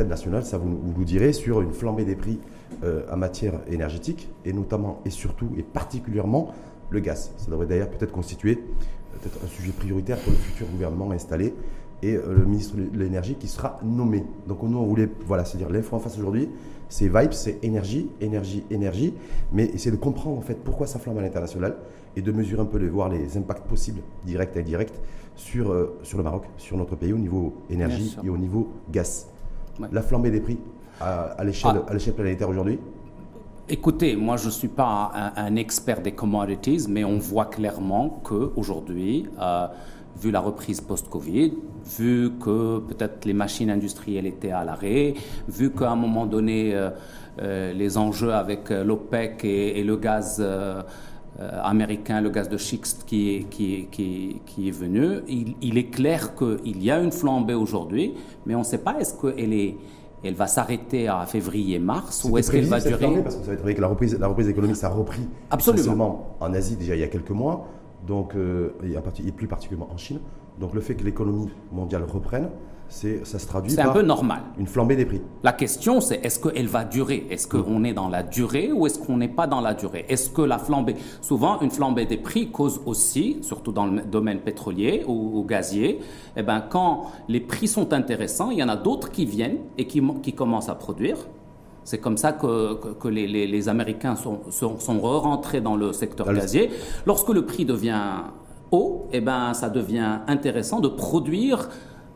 national, 0.00 0.44
ça 0.44 0.58
vous, 0.58 0.70
vous 0.70 0.94
nous 0.96 1.04
direz, 1.04 1.32
sur 1.32 1.60
une 1.60 1.72
flambée 1.72 2.04
des 2.04 2.16
prix 2.16 2.38
euh, 2.84 3.02
en 3.12 3.16
matière 3.16 3.60
énergétique, 3.70 4.28
et 4.44 4.52
notamment 4.52 5.00
et 5.04 5.10
surtout 5.10 5.50
et 5.56 5.62
particulièrement 5.62 6.52
le 6.90 7.00
gaz. 7.00 7.32
Ça 7.36 7.50
devrait 7.50 7.66
d'ailleurs 7.66 7.90
peut-être 7.90 8.12
constituer 8.12 8.58
peut-être 9.20 9.44
un 9.44 9.48
sujet 9.48 9.72
prioritaire 9.72 10.18
pour 10.18 10.32
le 10.32 10.38
futur 10.38 10.66
gouvernement 10.68 11.10
installé 11.10 11.54
et 12.02 12.14
euh, 12.16 12.34
le 12.34 12.44
ministre 12.44 12.76
de 12.76 12.98
l'énergie 12.98 13.36
qui 13.36 13.48
sera 13.48 13.78
nommé. 13.82 14.24
Donc 14.48 14.62
nous 14.62 14.78
on 14.78 14.86
voulait, 14.86 15.08
voilà, 15.26 15.44
c'est-à-dire 15.44 15.70
l'info 15.70 15.96
en 15.96 16.00
face 16.00 16.18
aujourd'hui, 16.18 16.48
c'est 16.88 17.06
vibes, 17.06 17.32
c'est 17.32 17.62
énergie, 17.62 18.10
énergie, 18.20 18.64
énergie, 18.70 19.14
mais 19.52 19.64
essayer 19.66 19.90
de 19.90 19.96
comprendre 19.96 20.38
en 20.38 20.42
fait 20.42 20.56
pourquoi 20.62 20.86
ça 20.86 20.98
flambe 20.98 21.18
à 21.18 21.22
l'international 21.22 21.76
et 22.16 22.22
de 22.22 22.32
mesurer 22.32 22.60
un 22.60 22.66
peu, 22.66 22.78
de 22.78 22.86
voir 22.86 23.08
les 23.08 23.36
impacts 23.38 23.66
possibles, 23.66 24.00
directs 24.26 24.56
et 24.56 24.60
indirects, 24.60 25.00
sur, 25.34 25.72
euh, 25.72 25.98
sur 26.02 26.18
le 26.18 26.24
Maroc, 26.24 26.44
sur 26.58 26.76
notre 26.76 26.96
pays 26.96 27.12
au 27.12 27.18
niveau 27.18 27.54
énergie 27.70 28.16
et 28.22 28.28
au 28.28 28.36
niveau 28.36 28.68
gaz. 28.90 29.28
La 29.90 30.02
flambée 30.02 30.30
des 30.30 30.40
prix 30.40 30.58
à, 31.00 31.32
à 31.38 31.44
l'échelle 31.44 31.82
ah. 31.88 32.12
planétaire 32.14 32.48
aujourd'hui 32.48 32.78
Écoutez, 33.68 34.16
moi 34.16 34.36
je 34.36 34.46
ne 34.46 34.50
suis 34.50 34.68
pas 34.68 35.32
un, 35.36 35.54
expert 35.54 36.02
des 36.02 36.12
commodities, 36.12 36.86
mais 36.88 37.04
on 37.04 37.18
voit 37.18 37.46
clairement 37.46 38.20
qu'aujourd'hui, 38.24 39.26
euh, 39.40 39.68
vu 40.20 40.32
la 40.32 40.40
reprise 40.40 40.80
post-Covid, 40.80 41.54
vu 41.96 42.32
que 42.40 42.80
peut-être 42.80 43.24
les 43.24 43.32
machines 43.32 43.70
industrielles 43.70 44.26
étaient 44.26 44.50
à 44.50 44.64
l'arrêt, 44.64 45.14
vu 45.48 45.70
qu'à 45.70 45.92
un 45.92 45.96
moment 45.96 46.26
donné, 46.26 46.74
euh, 46.74 46.90
euh, 47.40 47.72
les 47.72 47.96
enjeux 47.96 48.34
avec 48.34 48.68
l'OPEC 48.68 49.44
et, 49.44 49.82
le 49.84 49.96
gaz 49.96 50.44
américain, 51.38 52.20
le 52.20 52.30
gaz 52.30 52.48
de 52.48 52.56
schiste 52.56 53.04
qui, 53.06 53.46
qui, 53.50 53.88
qui, 53.90 54.68
est 54.68 54.70
venu, 54.70 55.20
il, 55.26 55.54
il 55.60 55.78
est 55.78 55.90
clair 55.90 56.34
qu'il 56.34 56.82
y 56.82 56.90
a 56.90 57.00
une 57.00 57.10
flambée 57.10 57.54
aujourd'hui, 57.54 58.14
mais 58.46 58.54
on 58.54 58.60
ne 58.60 58.64
sait 58.64 58.78
pas 58.78 58.98
est-ce 59.00 59.14
qu'elle 59.20 59.52
est 59.52 59.76
elle 60.24 60.34
va 60.34 60.46
s'arrêter 60.46 61.08
à 61.08 61.26
février-mars 61.26 62.24
ou 62.24 62.38
est-ce 62.38 62.50
qu'elle 62.50 62.66
va 62.66 62.80
durer? 62.80 63.22
Parce 63.22 63.36
que 63.36 63.44
ça 63.44 63.54
va 63.54 63.70
être 63.70 63.76
que 63.76 63.80
la 63.80 63.88
reprise, 63.88 64.18
la 64.18 64.28
reprise 64.28 64.48
économique, 64.48 64.76
ça 64.76 64.86
a 64.86 64.90
repris 64.90 65.28
Absolument. 65.50 66.36
en 66.40 66.54
Asie 66.54 66.76
déjà 66.76 66.94
il 66.94 67.00
y 67.00 67.04
a 67.04 67.08
quelques 67.08 67.30
mois, 67.30 67.66
donc, 68.06 68.34
euh, 68.36 68.74
et 68.82 69.32
plus 69.32 69.48
particulièrement 69.48 69.92
en 69.92 69.96
Chine. 69.96 70.20
Donc 70.60 70.74
le 70.74 70.80
fait 70.80 70.94
que 70.94 71.04
l'économie 71.04 71.48
mondiale 71.72 72.04
reprenne, 72.04 72.50
ça 72.92 73.38
se 73.38 73.46
traduit 73.46 73.74
par 73.74 73.90
un 73.90 73.92
peu 73.92 74.02
normal. 74.02 74.42
une 74.58 74.66
flambée 74.66 74.96
des 74.96 75.06
prix. 75.06 75.22
La 75.42 75.52
question, 75.52 76.00
c'est 76.00 76.24
est-ce 76.24 76.38
qu'elle 76.38 76.68
va 76.68 76.84
durer? 76.84 77.26
Est-ce 77.30 77.48
qu'on 77.48 77.78
mm. 77.78 77.86
est 77.86 77.94
dans 77.94 78.08
la 78.08 78.22
durée 78.22 78.70
ou 78.70 78.86
est-ce 78.86 78.98
qu'on 78.98 79.16
n'est 79.16 79.28
pas 79.28 79.46
dans 79.46 79.60
la 79.60 79.72
durée? 79.72 80.04
Est-ce 80.08 80.28
que 80.30 80.42
la 80.42 80.58
flambée, 80.58 80.96
souvent 81.22 81.60
une 81.60 81.70
flambée 81.70 82.04
des 82.04 82.18
prix 82.18 82.50
cause 82.50 82.80
aussi, 82.84 83.38
surtout 83.40 83.72
dans 83.72 83.86
le 83.86 84.02
domaine 84.02 84.40
pétrolier 84.40 85.04
ou, 85.06 85.44
gazier, 85.48 86.00
eh 86.36 86.42
ben, 86.42 86.60
quand 86.60 87.10
les 87.28 87.40
prix 87.40 87.66
sont 87.66 87.92
intéressants, 87.92 88.50
il 88.50 88.58
y 88.58 88.62
en 88.62 88.68
a 88.68 88.76
d'autres 88.76 89.10
qui 89.10 89.24
viennent 89.24 89.58
et 89.78 89.86
qui, 89.86 90.02
qui 90.22 90.34
commencent 90.34 90.68
à 90.68 90.74
produire. 90.74 91.16
C'est 91.84 91.98
comme 91.98 92.16
ça 92.16 92.32
que, 92.32 92.74
que, 92.74 93.08
les, 93.08 93.26
les, 93.26 93.68
Américains 93.68 94.14
sont, 94.14 94.40
sont, 94.50 94.78
sont 94.78 95.00
re-rentrés 95.00 95.60
dans 95.60 95.76
le 95.76 95.92
secteur 95.92 96.32
gazier. 96.32 96.70
Lorsque 97.06 97.30
le 97.30 97.44
prix 97.44 97.64
devient 97.64 98.22
haut, 98.70 99.08
eh 99.12 99.20
ben, 99.20 99.52
ça 99.54 99.68
devient 99.68 100.18
intéressant 100.28 100.78
de 100.80 100.88
produire 100.88 101.68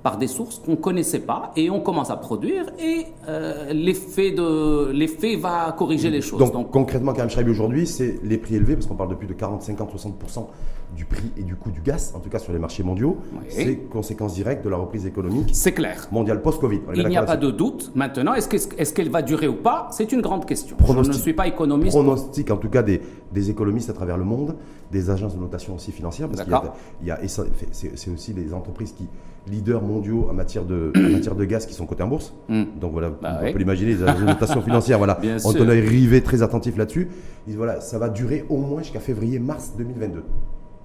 par 0.06 0.18
des 0.18 0.28
sources 0.28 0.60
qu'on 0.64 0.70
ne 0.70 0.76
connaissait 0.76 1.18
pas 1.18 1.50
et 1.56 1.68
on 1.68 1.80
commence 1.80 2.10
à 2.10 2.16
produire 2.16 2.66
et 2.78 3.06
euh, 3.28 3.72
l'effet 3.72 4.30
de 4.30 4.92
l'effet 4.92 5.34
va 5.34 5.74
corriger 5.76 6.10
les 6.10 6.20
choses. 6.20 6.38
Donc, 6.38 6.52
Donc 6.52 6.70
concrètement, 6.70 7.12
quand 7.12 7.26
même, 7.26 7.48
aujourd'hui, 7.50 7.88
c'est 7.88 8.20
les 8.22 8.38
prix 8.38 8.54
élevés 8.54 8.74
parce 8.76 8.86
qu'on 8.86 8.94
parle 8.94 9.10
de 9.10 9.16
plus 9.16 9.26
de 9.26 9.32
40, 9.32 9.62
50, 9.62 9.90
60 9.90 10.48
du 10.94 11.06
prix 11.06 11.32
et 11.36 11.42
du 11.42 11.56
coût 11.56 11.72
du 11.72 11.80
gaz, 11.80 12.12
en 12.14 12.20
tout 12.20 12.30
cas 12.30 12.38
sur 12.38 12.52
les 12.52 12.60
marchés 12.60 12.84
mondiaux, 12.84 13.18
c'est 13.48 13.74
conséquence 13.90 14.34
directe 14.34 14.64
de 14.64 14.68
la 14.70 14.76
reprise 14.76 15.06
économique. 15.06 15.50
C'est 15.52 15.72
clair. 15.72 16.06
Mondiale 16.12 16.41
post-Covid. 16.41 16.82
Il 16.94 17.08
n'y 17.08 17.16
a 17.16 17.24
pas 17.24 17.36
de 17.36 17.50
doute. 17.50 17.91
Maintenant, 17.96 18.34
est-ce 18.34 18.94
qu'elle 18.94 19.08
est 19.08 19.10
va 19.10 19.22
durer 19.22 19.48
ou 19.48 19.56
pas? 19.56 19.88
C'est 19.91 20.12
une 20.12 20.20
grande 20.20 20.46
question. 20.46 20.76
Je 20.86 20.92
ne 20.92 21.12
suis 21.12 21.34
pas 21.34 21.48
économiste. 21.48 21.96
Pronostic, 21.96 22.48
en 22.52 22.58
tout 22.58 22.70
cas, 22.70 22.84
des, 22.84 23.00
des, 23.32 23.50
économistes 23.50 23.91
à 23.91 23.92
travers 23.92 24.18
le 24.18 24.24
monde, 24.24 24.54
des 24.92 25.10
agences 25.10 25.34
de 25.34 25.41
notation 25.41 25.74
aussi 25.74 25.91
financières, 25.91 26.28
parce 26.28 26.44
qu'il 26.44 27.08
y 27.08 27.10
a, 27.10 27.19
c'est 27.26 28.10
aussi 28.12 28.32
les 28.34 28.54
entreprises 28.54 28.92
qui 28.92 29.08
leaders 29.48 29.82
mondiaux 29.82 30.28
en 30.30 30.34
matière 30.34 30.64
de, 30.64 30.92
matière 31.12 31.34
de 31.34 31.44
gaz 31.44 31.66
qui 31.66 31.74
sont 31.74 31.86
cotés 31.86 32.02
en 32.02 32.08
bourse. 32.08 32.32
Hmm. 32.48 32.64
Donc 32.80 32.92
voilà, 32.92 33.10
bah 33.10 33.40
on 33.42 33.52
peut 33.52 33.58
l'imaginer, 33.58 33.94
les 33.94 34.24
notations 34.24 34.62
financières, 34.62 34.98
voilà. 34.98 35.18
on 35.44 35.54
est 35.54 35.60
arrivé 35.60 36.22
très 36.22 36.42
attentif 36.42 36.76
là-dessus. 36.76 37.08
Voilà, 37.48 37.80
ça 37.80 37.98
va 37.98 38.08
durer 38.08 38.44
au 38.48 38.56
moins 38.56 38.82
jusqu'à 38.82 39.00
février-mars 39.00 39.72
2022. 39.78 40.22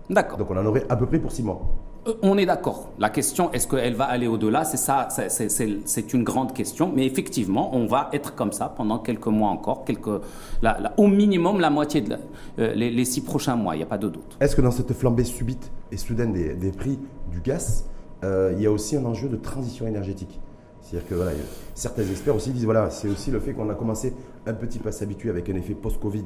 D'accord. 0.09 0.37
Donc 0.37 0.51
on 0.51 0.57
en 0.57 0.65
aurait 0.65 0.85
à 0.89 0.95
peu 0.95 1.05
près 1.05 1.19
pour 1.19 1.31
six 1.31 1.43
mois. 1.43 1.61
Euh, 2.07 2.13
on 2.21 2.37
est 2.37 2.45
d'accord. 2.45 2.89
La 2.97 3.09
question, 3.09 3.51
est-ce 3.51 3.67
qu'elle 3.67 3.93
va 3.93 4.05
aller 4.05 4.27
au-delà? 4.27 4.63
C'est 4.63 4.77
ça, 4.77 5.07
c'est 5.09 6.13
une 6.13 6.23
grande 6.23 6.53
question. 6.53 6.91
Mais 6.93 7.05
effectivement, 7.05 7.75
on 7.75 7.85
va 7.85 8.09
être 8.11 8.35
comme 8.35 8.51
ça 8.51 8.73
pendant 8.75 8.99
quelques 8.99 9.27
mois 9.27 9.49
encore, 9.49 9.85
quelques, 9.85 10.21
au 10.97 11.07
minimum 11.07 11.59
la 11.59 11.69
moitié 11.69 12.01
de 12.01 12.15
euh, 12.59 12.73
les, 12.73 13.05
six 13.05 13.21
prochains 13.21 13.55
mois. 13.55 13.75
Il 13.75 13.79
n'y 13.79 13.83
a 13.83 13.87
pas 13.87 13.97
de 13.99 14.09
doute. 14.09 14.37
Est-ce 14.39 14.55
que 14.55 14.61
dans 14.61 14.71
cette 14.71 14.93
flambée 14.93 15.23
subite 15.23 15.71
et 15.91 15.97
soudaine 15.97 16.33
des, 16.33 16.55
des 16.55 16.71
prix 16.71 16.97
du 17.31 17.39
gaz, 17.39 17.85
euh, 18.23 18.53
il 18.55 18.61
y 18.61 18.67
a 18.67 18.71
aussi 18.71 18.95
un 18.95 19.05
enjeu 19.05 19.27
de 19.29 19.35
transition 19.35 19.87
énergétique. 19.87 20.39
C'est-à-dire 20.81 21.07
que 21.07 21.15
voilà, 21.15 21.31
certains 21.75 22.03
experts 22.03 22.35
aussi 22.35 22.51
disent 22.51 22.65
voilà, 22.65 22.89
c'est 22.89 23.07
aussi 23.07 23.31
le 23.31 23.39
fait 23.39 23.53
qu'on 23.53 23.69
a 23.69 23.75
commencé 23.75 24.13
un 24.45 24.53
petit 24.53 24.79
peu 24.79 24.89
à 24.89 24.91
s'habituer 24.91 25.29
avec 25.29 25.49
un 25.49 25.55
effet 25.55 25.73
post-Covid 25.73 26.25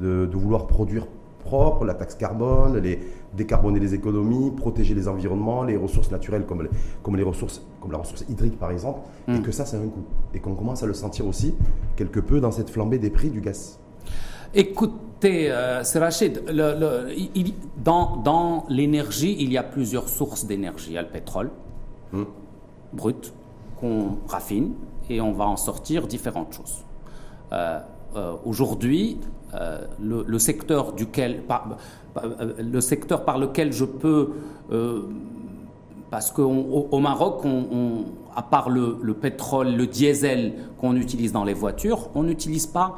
de, 0.00 0.28
vouloir 0.32 0.66
produire 0.66 1.06
propre, 1.40 1.84
la 1.84 1.94
taxe 1.94 2.14
carbone, 2.14 2.78
les, 2.78 2.98
décarboner 3.34 3.78
les 3.78 3.94
économies, 3.94 4.50
protéger 4.50 4.94
les 4.94 5.06
environnements, 5.08 5.64
les 5.64 5.76
ressources 5.76 6.10
naturelles 6.10 6.44
comme, 6.44 6.62
les, 6.62 6.70
comme, 7.02 7.16
les 7.16 7.22
ressources, 7.22 7.62
comme 7.80 7.92
la 7.92 7.98
ressource 7.98 8.24
hydrique 8.28 8.58
par 8.58 8.70
exemple, 8.70 9.00
et 9.28 9.32
mm. 9.32 9.42
que 9.42 9.52
ça, 9.52 9.64
c'est 9.64 9.76
un 9.76 9.86
coût. 9.86 10.04
Et 10.34 10.40
qu'on 10.40 10.54
commence 10.54 10.82
à 10.82 10.86
le 10.86 10.94
sentir 10.94 11.26
aussi 11.26 11.54
quelque 11.96 12.20
peu 12.20 12.40
dans 12.40 12.50
cette 12.50 12.70
flambée 12.70 12.98
des 12.98 13.10
prix 13.10 13.30
du 13.30 13.40
gaz. 13.40 13.78
Écoutez, 14.58 15.50
euh, 15.50 15.84
c'est 15.84 15.98
Rachid, 15.98 16.42
dans, 17.84 18.16
dans 18.16 18.64
l'énergie, 18.70 19.36
il 19.38 19.52
y 19.52 19.58
a 19.58 19.62
plusieurs 19.62 20.08
sources 20.08 20.46
d'énergie. 20.46 20.92
Il 20.92 20.94
y 20.94 20.98
a 20.98 21.02
le 21.02 21.08
pétrole 21.08 21.50
hmm. 22.12 22.22
brut 22.94 23.34
qu'on 23.78 24.16
raffine 24.26 24.72
et 25.10 25.20
on 25.20 25.32
va 25.32 25.44
en 25.44 25.58
sortir 25.58 26.06
différentes 26.06 26.54
choses. 26.54 26.86
Euh, 27.52 27.80
euh, 28.16 28.32
aujourd'hui, 28.46 29.18
le, 30.00 30.38
secteur 30.38 30.94
duquel, 30.94 31.42
par, 31.42 31.76
le 32.58 32.80
secteur 32.80 33.26
par 33.26 33.38
lequel 33.38 33.74
je 33.74 33.84
peux, 33.84 34.32
parce 36.10 36.30
qu'au 36.30 36.98
Maroc, 36.98 37.44
on, 37.44 38.04
à 38.34 38.42
part 38.42 38.70
le, 38.70 38.98
le 39.02 39.14
pétrole, 39.14 39.74
le 39.74 39.86
diesel 39.86 40.54
qu'on 40.78 40.96
utilise 40.96 41.32
dans 41.32 41.44
les 41.44 41.54
voitures, 41.54 42.08
on 42.14 42.22
n'utilise 42.22 42.66
pas 42.66 42.96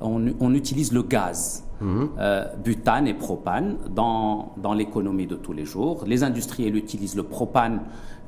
on, 0.00 0.54
utilise 0.54 0.92
le 0.92 1.02
gaz, 1.02 1.64
mhm. 1.80 2.10
euh, 2.18 2.44
butane 2.62 3.06
et 3.06 3.14
propane 3.14 3.76
dans, 3.90 4.52
dans 4.56 4.74
l'économie 4.74 5.26
de 5.26 5.36
tous 5.36 5.52
les 5.52 5.64
jours. 5.64 6.04
Les 6.06 6.22
industriels 6.22 6.76
utilisent 6.76 7.16
le 7.16 7.22
propane 7.22 7.80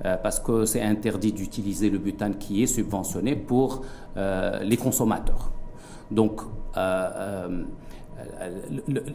euh, 0.04 0.16
parce 0.16 0.40
que 0.40 0.64
c'est 0.64 0.82
interdit 0.82 1.32
d'utiliser 1.32 1.90
le 1.90 1.98
butane 1.98 2.36
qui 2.36 2.62
est 2.62 2.66
subventionné 2.66 3.36
pour 3.36 3.82
euh, 4.16 4.60
les 4.62 4.76
consommateurs. 4.76 5.50
Donc, 6.10 6.42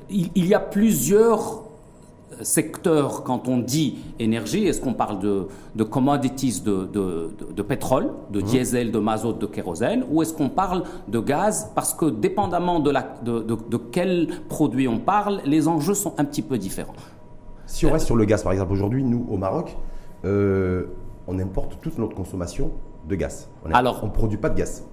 il, 0.10 0.48
y 0.48 0.54
a 0.54 0.60
plusieurs 0.60 1.64
secteur, 2.42 3.24
quand 3.24 3.48
on 3.48 3.58
dit 3.58 3.98
énergie, 4.20 4.66
est-ce 4.66 4.82
qu'on 4.82 4.94
parle 4.94 5.20
de, 5.20 5.48
de 5.76 5.84
commodities 5.84 6.62
de, 6.62 6.86
de, 6.86 7.62
pétrole, 7.62 8.12
de 8.32 8.40
mmh. 8.40 8.44
diesel, 8.44 8.92
de 8.92 9.00
mazout, 9.00 9.34
de 9.34 9.46
kérosène, 9.46 10.06
ou 10.10 10.22
est-ce 10.22 10.34
qu'on 10.34 10.50
parle 10.50 10.84
de 11.08 11.20
gaz? 11.20 11.72
Parce 11.76 11.94
que 11.94 12.06
dépendamment 12.06 12.80
de, 12.80 12.92
la, 12.92 13.16
de, 13.24 13.78
quel 13.92 14.28
produit 14.50 14.88
on 14.88 15.00
parle, 15.00 15.42
les 15.46 15.68
enjeux 15.68 15.94
sont 15.94 16.14
un 16.18 16.26
petit 16.26 16.42
peu 16.42 16.58
différents. 16.58 16.96
Si 17.66 17.86
on 17.86 17.92
reste 17.92 18.06
sur 18.06 18.16
le 18.16 18.26
gaz, 18.26 18.44
par 18.44 18.54
exemple, 18.54 18.74
aujourd'hui, 18.74 19.04
nous, 19.04 19.26
au 19.30 19.38
Maroc, 19.38 19.76
euh, 20.26 20.86
on 21.28 21.38
importe 21.40 21.80
toute 21.82 21.98
notre 21.98 22.16
consommation 22.16 22.72
de 23.08 23.16
gaz. 23.16 23.50
On 23.66 23.72
Alors, 23.72 24.00
on 24.04 24.08
ne 24.08 24.12
produit 24.12 24.38
pas 24.38 24.50
de 24.50 24.58
gaz 24.58 24.84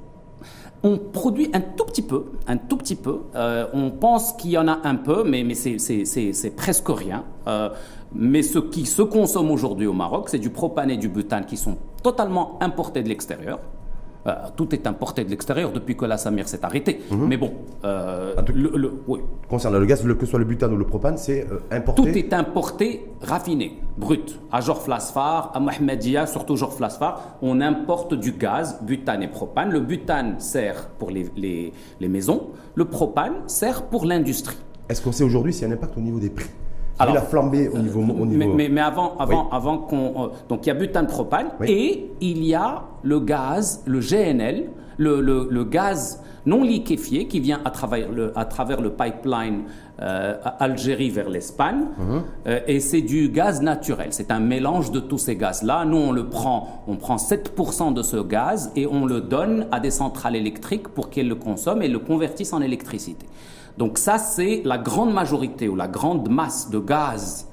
on 0.83 0.99
produit 0.99 1.51
un 1.55 1.61
tout 1.61 1.85
petit 1.85 2.03
peu, 2.03 2.27
un 2.47 2.59
tout 2.59 2.77
petit 2.77 2.95
peu. 2.95 3.23
Euh, 3.35 3.67
on 3.73 3.91
pense 3.91 4.35
qu'il 4.35 4.51
y 4.51 4.59
en 4.59 4.69
a 4.69 4.81
un 4.85 4.97
peu, 4.97 5.25
mais, 5.25 5.55
c'est 5.55 6.57
presque 6.57 6.89
rien. 6.89 7.25
Euh, 7.47 7.71
mais 8.15 8.43
ce 8.43 8.59
qui 8.59 8.87
se 8.87 9.03
consomme 9.03 9.51
aujourd'hui 9.51 9.87
au 9.87 9.93
Maroc, 9.93 10.29
c'est 10.29 10.39
du 10.39 10.51
propane 10.51 10.91
et 10.91 10.97
du 10.97 11.09
butane 11.09 11.47
qui 11.47 11.57
sont 11.57 11.79
totalement 12.03 12.59
importés 12.61 13.03
de 13.03 13.09
l'extérieur. 13.09 13.61
Euh, 14.27 14.33
tout 14.57 14.75
est 14.75 14.87
importé 14.87 15.23
de 15.23 15.31
l'extérieur 15.31 15.71
depuis 15.71 15.97
que 15.97 16.07
la 16.07 16.17
Samir 16.17 16.49
s'est 16.49 16.65
arrêtée. 16.65 17.01
Mhm. 17.11 17.27
Mais 17.29 17.37
bon, 17.37 17.53
euh, 17.85 18.35
le, 18.55 18.93
concernant 19.49 19.79
le 19.79 19.85
gaz, 19.85 20.03
que 20.03 20.21
ce 20.21 20.27
soit 20.27 20.39
le 20.39 20.47
butane 20.47 20.73
ou 20.73 20.77
le 20.77 20.87
propane, 20.87 21.19
c'est 21.19 21.47
euh, 21.51 21.59
importé. 21.71 22.03
Tout 22.03 22.19
est 22.19 22.33
importé, 22.33 23.05
raffiné, 23.21 23.79
brut. 23.99 24.41
À 24.51 24.63
Jorflasfar, 24.63 25.53
à 25.55 25.61
Mohamedia, 25.61 26.27
surtout 26.27 26.57
Jorflasfar, 26.57 27.37
on 27.43 27.61
importe 27.61 28.15
du 28.15 28.33
gaz, 28.33 28.79
butane 28.83 29.23
et 29.23 29.29
propane. 29.29 29.71
Le 29.71 29.81
butane 29.81 30.41
sert 30.41 30.89
pour 30.99 31.11
les, 31.11 31.31
les, 31.37 32.09
maisons, 32.09 32.49
le 32.75 32.87
propane 32.87 33.35
sert 33.47 33.83
pour 33.85 34.07
l'industrie. 34.07 34.57
Est-ce 34.89 35.03
qu'on 35.03 35.13
sait 35.13 35.25
aujourd'hui 35.25 35.53
s'il 35.53 35.63
y 35.63 35.65
a 35.67 35.69
un 35.69 35.77
impact 35.77 35.99
au 35.99 36.01
niveau 36.01 36.19
des 36.19 36.31
prix? 36.31 36.49
Alors, 36.99 37.15
la 37.15 37.23
flambée 37.23 37.69
au 37.69 37.79
niveau. 37.79 38.01
Au 38.01 38.27
niveau... 38.27 38.55
Mais, 38.55 38.69
mais, 38.69 38.81
avant, 38.81 39.17
avant, 39.19 39.49
avant 39.51 39.79
qu'on. 39.79 40.31
donc 40.49 40.65
il 40.65 40.69
y 40.69 40.71
a 40.71 40.75
butane 40.75 41.07
propane 41.07 41.49
et 41.67 42.11
il 42.21 42.45
y 42.45 42.55
a 42.55 42.85
le 43.03 43.21
gaz, 43.21 43.83
le 43.87 44.01
GNL, 44.01 44.71
le, 44.99 45.21
le, 45.21 45.49
le 45.51 45.65
gaz 45.65 46.21
non 46.47 46.63
liquéfié 46.63 47.27
qui 47.27 47.41
vient 47.41 47.61
à 47.65 47.71
travers 47.71 48.11
le, 48.13 48.33
à 48.39 48.45
travers 48.45 48.81
le 48.81 48.91
pipeline 48.91 49.63
euh, 50.01 50.37
Algérie 50.59 51.11
vers 51.11 51.31
l'Espagne. 51.31 51.87
Mhm. 51.99 52.23
Euh, 52.47 52.61
et 52.67 52.81
c'est 52.81 53.01
du 53.01 53.29
gaz 53.29 53.63
naturel. 53.63 54.09
C'est 54.11 54.31
un 54.31 54.41
mélange 54.41 54.91
de 54.91 55.01
tous 55.01 55.19
ces 55.19 55.37
gaz-là. 55.37 55.85
Nous, 55.85 55.97
on 55.97 56.13
le 56.13 56.27
prend, 56.29 56.83
on 56.87 56.97
prend 56.97 57.17
7% 57.17 57.95
de 57.95 58.03
ce 58.03 58.17
gaz 58.17 58.73
et 58.77 58.87
on 58.87 59.07
le 59.07 59.21
donne 59.21 59.67
à 59.73 59.81
des 59.81 59.91
centrales 59.91 60.37
électriques 60.37 60.89
pour 60.89 61.11
qu'elles 61.11 61.29
le 61.29 61.37
consomment 61.37 61.83
et 61.83 61.89
le 61.89 61.99
convertissent 61.99 62.53
en 62.53 62.61
électricité. 62.61 63.27
Donc 63.79 63.99
ça, 63.99 64.19
c'est 64.19 64.63
la 64.65 64.79
grande 64.79 65.13
majorité 65.13 65.69
ou 65.69 65.77
la 65.77 65.89
grande 65.89 66.29
masse 66.29 66.71
de 66.71 66.79
gaz 66.79 67.49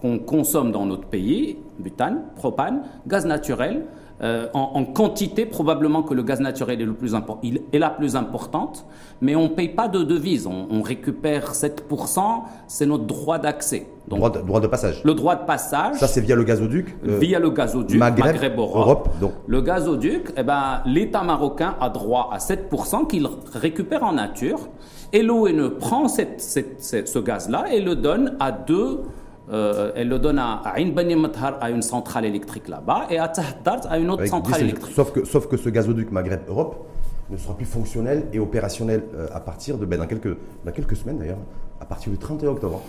qu'on 0.00 0.18
consomme 0.18 0.70
dans 0.72 0.84
notre 0.84 1.06
pays, 1.06 1.58
butane, 1.78 2.22
propane, 2.36 2.82
gaz 3.06 3.24
naturel, 3.24 3.86
euh, 4.22 4.46
en, 4.54 4.84
quantité, 4.84 5.44
probablement 5.44 6.04
que 6.04 6.14
le 6.14 6.22
gaz 6.22 6.38
naturel 6.38 6.80
est, 6.80 6.84
le 6.84 6.94
plus 6.94 7.14
il 7.42 7.62
est 7.72 7.78
la 7.78 7.90
plus 7.90 8.14
importante, 8.14 8.86
mais 9.20 9.34
on 9.34 9.44
ne 9.44 9.48
paye 9.48 9.70
pas 9.70 9.88
de 9.88 10.04
devises. 10.04 10.46
On, 10.46 10.82
récupère 10.82 11.52
7%, 11.52 12.42
c'est 12.68 12.86
notre 12.86 13.04
droit 13.04 13.38
d'accès. 13.38 13.88
Droit 14.06 14.30
de, 14.30 14.40
droit 14.40 14.60
de 14.60 14.68
passage. 14.68 15.02
Le 15.04 15.14
droit 15.14 15.34
de 15.34 15.44
passage. 15.44 15.96
Ça, 15.96 16.06
c'est 16.06 16.20
via 16.20 16.36
le 16.36 16.44
gazoduc 16.44 16.96
euh, 17.08 17.18
Via 17.18 17.40
le 17.40 17.50
gazoduc, 17.50 17.98
Maghreb, 17.98 18.34
Maghreb 18.34 18.58
Europe. 18.58 19.08
donc. 19.20 19.32
Le 19.48 19.60
gazoduc, 19.62 20.32
eh 20.36 20.42
ben, 20.42 20.82
l'État 20.86 21.22
marocain 21.22 21.74
a 21.80 21.90
droit 21.90 22.30
à 22.32 22.38
7% 22.38 23.08
qu'il 23.08 23.26
récupère 23.54 24.04
en 24.04 24.12
nature. 24.12 24.68
Et 25.14 25.22
l'ONE 25.22 25.78
prend 25.78 26.08
cette, 26.08 26.40
ce 26.42 27.18
gaz-là 27.18 27.72
et 27.72 27.80
le 27.80 27.96
donne 27.96 28.36
à 28.40 28.52
deux 28.52 29.02
euh, 29.50 29.92
elle 29.94 30.08
le 30.08 30.18
donne 30.18 30.38
à 30.38 30.62
Ain 30.76 30.88
Bani 30.88 31.16
Mathar 31.16 31.58
à 31.60 31.70
une 31.70 31.82
centrale 31.82 32.24
électrique 32.24 32.66
là-bas 32.68 33.06
et 33.10 33.18
à 33.18 33.28
Tahdart 33.28 33.82
à 33.90 33.98
une 33.98 34.10
autre 34.10 34.26
centrale 34.26 34.62
électrique. 34.62 34.94
Sauf 34.94 35.12
que, 35.12 35.24
sauf 35.24 35.48
que 35.48 35.56
ce 35.56 35.68
gazoduc 35.68 36.10
Maghreb-Europe 36.10 36.86
ne 37.30 37.36
sera 37.36 37.54
plus 37.54 37.66
fonctionnel 37.66 38.24
et 38.32 38.38
opérationnel 38.38 39.04
euh, 39.14 39.26
à 39.32 39.40
partir 39.40 39.76
de, 39.76 39.84
ben, 39.86 39.98
dans, 39.98 40.06
quelques, 40.06 40.34
dans 40.64 40.72
quelques 40.72 40.96
semaines 40.96 41.18
d'ailleurs, 41.18 41.38
à 41.80 41.84
partir 41.84 42.10
du 42.10 42.18
31 42.18 42.50
octobre. 42.50 42.80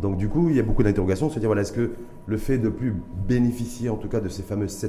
Donc 0.00 0.16
du 0.16 0.28
coup, 0.28 0.48
il 0.48 0.56
y 0.56 0.60
a 0.60 0.62
beaucoup 0.62 0.82
d'interrogations, 0.82 1.30
se 1.30 1.38
dire 1.38 1.48
voilà, 1.48 1.62
est-ce 1.62 1.72
que 1.72 1.92
le 2.26 2.36
fait 2.36 2.58
de 2.58 2.68
plus 2.68 2.94
bénéficier 3.28 3.88
en 3.88 3.96
tout 3.96 4.08
cas 4.08 4.20
de 4.20 4.28
ces 4.28 4.42
fameux 4.42 4.66
7% 4.66 4.88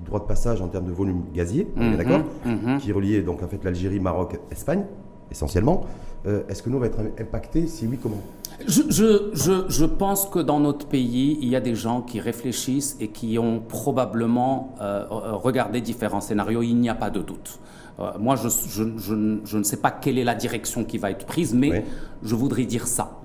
de 0.00 0.06
droit 0.06 0.18
de 0.18 0.24
passage 0.24 0.60
en 0.60 0.68
termes 0.68 0.86
de 0.86 0.92
volume 0.92 1.22
gazier, 1.32 1.68
mhm, 1.76 1.96
d'accord, 1.96 2.22
mhm. 2.44 2.78
qui 2.78 2.90
reliait 2.90 3.22
donc 3.22 3.42
en 3.42 3.48
fait 3.48 3.62
l'Algérie, 3.62 4.00
Maroc, 4.00 4.38
Espagne, 4.50 4.84
essentiellement, 5.30 5.84
euh, 6.26 6.42
est-ce 6.48 6.62
que 6.62 6.70
nous 6.70 6.78
on 6.78 6.80
va 6.80 6.86
être 6.86 7.00
impactés 7.20 7.66
Si 7.66 7.86
oui, 7.86 7.98
comment? 8.02 8.20
Je, 8.66 8.82
je, 8.88 9.64
je, 9.68 9.84
pense 9.84 10.26
que 10.26 10.38
dans 10.38 10.60
notre 10.60 10.86
pays, 10.86 11.38
il 11.42 11.48
y 11.48 11.56
a 11.56 11.60
des 11.60 11.74
gens 11.74 12.02
qui 12.02 12.20
réfléchissent 12.20 12.96
et 13.00 13.08
qui 13.08 13.38
ont 13.38 13.60
probablement 13.60 14.74
euh, 14.80 15.04
regardé 15.10 15.80
différents 15.80 16.20
scénarios. 16.20 16.62
Il 16.62 16.76
n'y 16.76 16.88
a 16.88 16.94
pas 16.94 17.10
de 17.10 17.20
doute. 17.20 17.58
Euh, 17.98 18.12
moi, 18.18 18.36
je, 18.36 19.56
ne 19.56 19.62
sais 19.64 19.76
pas 19.76 19.90
quelle 19.90 20.18
est 20.18 20.24
la 20.24 20.34
direction 20.34 20.84
qui 20.84 20.98
va 20.98 21.10
être 21.10 21.26
prise, 21.26 21.52
mais 21.52 21.84
je 22.22 22.34
voudrais 22.34 22.64
dire 22.64 22.86
ça. 22.86 23.20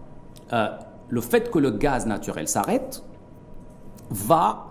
le 0.51 1.22
fait 1.22 1.50
que 1.51 1.60
le 1.60 1.72
gaz 1.72 2.06
naturel 2.06 2.48
s'arrête 2.48 3.04
va 4.10 4.66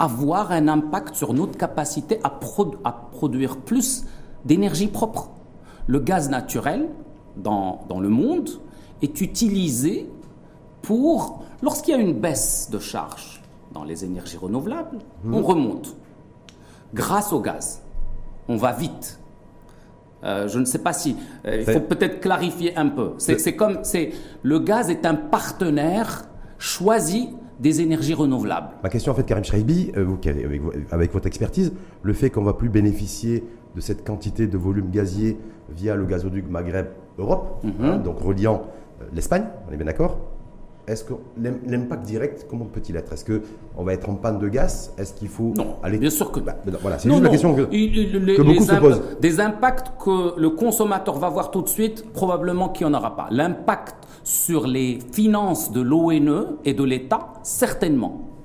avoir 0.00 0.52
un 0.52 0.68
impact 0.68 1.14
sur 1.14 1.32
notre 1.32 1.56
capacité 1.56 2.20
à, 2.22 2.38
à 2.84 2.92
produire 3.12 3.56
plus 3.56 4.04
d'énergie 4.44 4.88
propre 4.88 5.30
le 5.88 5.98
gaz 5.98 6.30
naturel 6.30 6.88
dans, 7.36 7.84
dans 7.88 7.98
le 7.98 8.08
monde 8.08 8.50
est 9.02 9.20
utilisé 9.20 10.08
pour, 10.82 11.44
lorsqu'il 11.62 11.94
y 11.94 11.96
a 11.96 12.00
une 12.00 12.14
baisse 12.14 12.68
de 12.70 12.78
charge 12.78 13.42
dans 13.72 13.84
les 13.84 14.04
énergies 14.04 14.36
renouvelables, 14.36 14.98
mmh. 15.24 15.34
on 15.34 15.42
remonte. 15.42 15.96
Grâce 16.94 17.32
au 17.32 17.40
gaz, 17.40 17.82
on 18.48 18.56
va 18.56 18.72
vite. 18.72 19.18
Euh, 20.24 20.48
je 20.48 20.58
ne 20.58 20.64
sais 20.64 20.78
pas 20.78 20.92
si. 20.92 21.16
Euh, 21.46 21.62
il 21.66 21.72
faut 21.72 21.80
peut-être 21.80 22.20
clarifier 22.20 22.76
un 22.76 22.88
peu. 22.88 23.12
C'est 23.18 23.54
comme. 23.54 23.78
c'est 23.82 24.12
Le 24.42 24.58
gaz 24.58 24.90
est 24.90 25.06
un 25.06 25.14
partenaire 25.14 26.24
choisi 26.58 27.28
des 27.60 27.80
énergies 27.80 28.14
renouvelables. 28.14 28.70
Ma 28.82 28.88
question, 28.88 29.12
en 29.12 29.14
fait, 29.14 29.24
Karim 29.24 29.44
Shreibi, 29.44 29.92
euh, 29.96 30.04
vous, 30.04 30.18
avec, 30.24 30.60
avec, 30.90 31.12
votre 31.12 31.26
expertise, 31.26 31.72
le 32.02 32.12
fait 32.12 32.30
qu'on 32.30 32.42
va 32.42 32.54
plus 32.54 32.68
bénéficier 32.68 33.44
de 33.74 33.80
cette 33.80 34.06
quantité 34.06 34.46
de 34.46 34.56
volume 34.58 34.90
gazier 34.90 35.36
via 35.70 35.94
le 35.94 36.06
gazoduc 36.06 36.48
Maghreb-Europe, 36.48 37.64
mhm. 37.64 37.72
hein, 37.84 37.96
donc 37.98 38.20
reliant 38.20 38.62
euh, 39.00 39.04
l'Espagne, 39.12 39.44
on 39.68 39.72
est 39.72 39.76
bien 39.76 39.86
d'accord 39.86 40.18
est-ce 40.88 41.04
que 41.04 41.12
l'impact 41.66 42.06
direct, 42.06 42.46
comment 42.48 42.64
peut-il 42.64 42.96
être? 42.96 43.12
Est-ce 43.12 43.24
qu'on 43.24 43.84
va 43.84 43.92
être 43.92 44.08
en 44.08 44.14
panne 44.14 44.38
de 44.38 44.48
gaz? 44.48 44.92
Est-ce 44.96 45.12
qu'il 45.12 45.28
faut 45.28 45.52
non, 45.54 45.76
aller 45.82 45.98
Bien 45.98 46.08
sûr 46.10 46.32
que 46.32 46.40
bah, 46.40 46.56
Voilà, 46.80 46.98
c'est 46.98 47.10
juste 47.10 47.22
la 47.22 47.28
question 47.28 47.54
que, 47.54 47.62
beaucoup 48.42 48.64
se 48.64 48.74
posent. 48.74 49.02
Des 49.20 49.38
impacts 49.38 49.92
que 50.02 50.40
le 50.40 50.50
consommateur 50.50 51.18
va 51.18 51.28
voir 51.28 51.50
tout 51.50 51.62
de 51.62 51.68
suite, 51.68 52.10
probablement 52.12 52.70
qu'il 52.70 52.86
n'y 52.86 52.94
en 52.94 52.98
aura 52.98 53.16
pas. 53.16 53.28
L'impact 53.30 53.96
sur 54.24 54.66
les 54.66 54.98
finances 55.12 55.72
de 55.72 55.82
l'ONE 55.82 56.56
et 56.64 56.72
de 56.72 56.84
l'État, 56.84 57.34
certainement. 57.42 58.37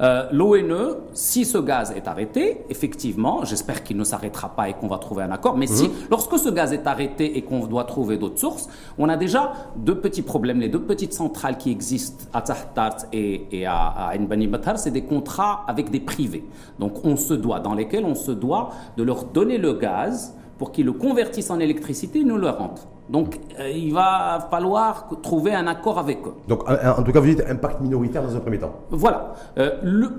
Euh, 0.00 0.28
L'ONE, 0.30 0.96
si 1.12 1.44
ce 1.44 1.58
gaz 1.58 1.92
est 1.96 2.06
arrêté, 2.06 2.58
effectivement, 2.70 3.44
j'espère 3.44 3.82
qu'il 3.82 3.96
ne 3.96 4.04
s'arrêtera 4.04 4.50
pas 4.50 4.68
et 4.68 4.74
qu'on 4.74 4.86
va 4.86 4.98
trouver 4.98 5.24
un 5.24 5.32
accord, 5.32 5.56
mais 5.56 5.66
si, 5.66 5.88
mhm. 5.88 5.94
lorsque 6.10 6.38
ce 6.38 6.50
gaz 6.50 6.72
est 6.72 6.86
arrêté 6.86 7.36
et 7.36 7.42
qu'on 7.42 7.66
doit 7.66 7.84
trouver 7.84 8.16
d'autres 8.16 8.38
sources, 8.38 8.68
on 8.96 9.08
a 9.08 9.16
déjà 9.16 9.52
deux 9.76 9.98
petits 9.98 10.22
problèmes. 10.22 10.60
Les 10.60 10.68
deux 10.68 10.82
petites 10.82 11.12
centrales 11.12 11.58
qui 11.58 11.72
existent 11.72 12.26
à 12.32 12.42
Tahtat 12.42 13.08
et, 13.12 13.66
à, 13.66 14.08
à 14.08 14.16
Nbani 14.16 14.46
Batar, 14.46 14.78
c'est 14.78 14.92
des 14.92 15.02
contrats 15.02 15.64
avec 15.66 15.90
des 15.90 16.00
privés. 16.00 16.44
Donc 16.78 17.04
on 17.04 17.16
se 17.16 17.34
doit, 17.34 17.58
dans 17.58 17.74
lesquels 17.74 18.04
on 18.04 18.14
se 18.14 18.30
doit 18.30 18.70
de 18.96 19.02
leur 19.02 19.24
donner 19.24 19.58
le 19.58 19.72
gaz 19.72 20.34
pour 20.58 20.70
qu'ils 20.70 20.86
le 20.86 20.92
convertissent 20.92 21.50
en 21.50 21.58
électricité 21.58 22.20
et 22.20 22.24
nous 22.24 22.36
le 22.36 22.50
rendent. 22.50 22.80
Donc, 23.08 23.40
euh, 23.58 23.70
il 23.70 23.92
va 23.92 24.46
falloir 24.50 25.08
trouver 25.22 25.54
un 25.54 25.66
accord 25.66 25.98
avec 25.98 26.18
eux. 26.26 26.34
Donc, 26.46 26.68
en 26.68 27.02
tout 27.02 27.12
cas, 27.12 27.20
vous 27.20 27.26
dites 27.26 27.42
impact 27.48 27.80
minoritaire 27.80 28.22
dans 28.22 28.36
un 28.36 28.40
premier 28.40 28.58
temps. 28.58 28.74
Voilà. 28.90 29.34
Euh, 29.58 29.78
le, 29.82 30.10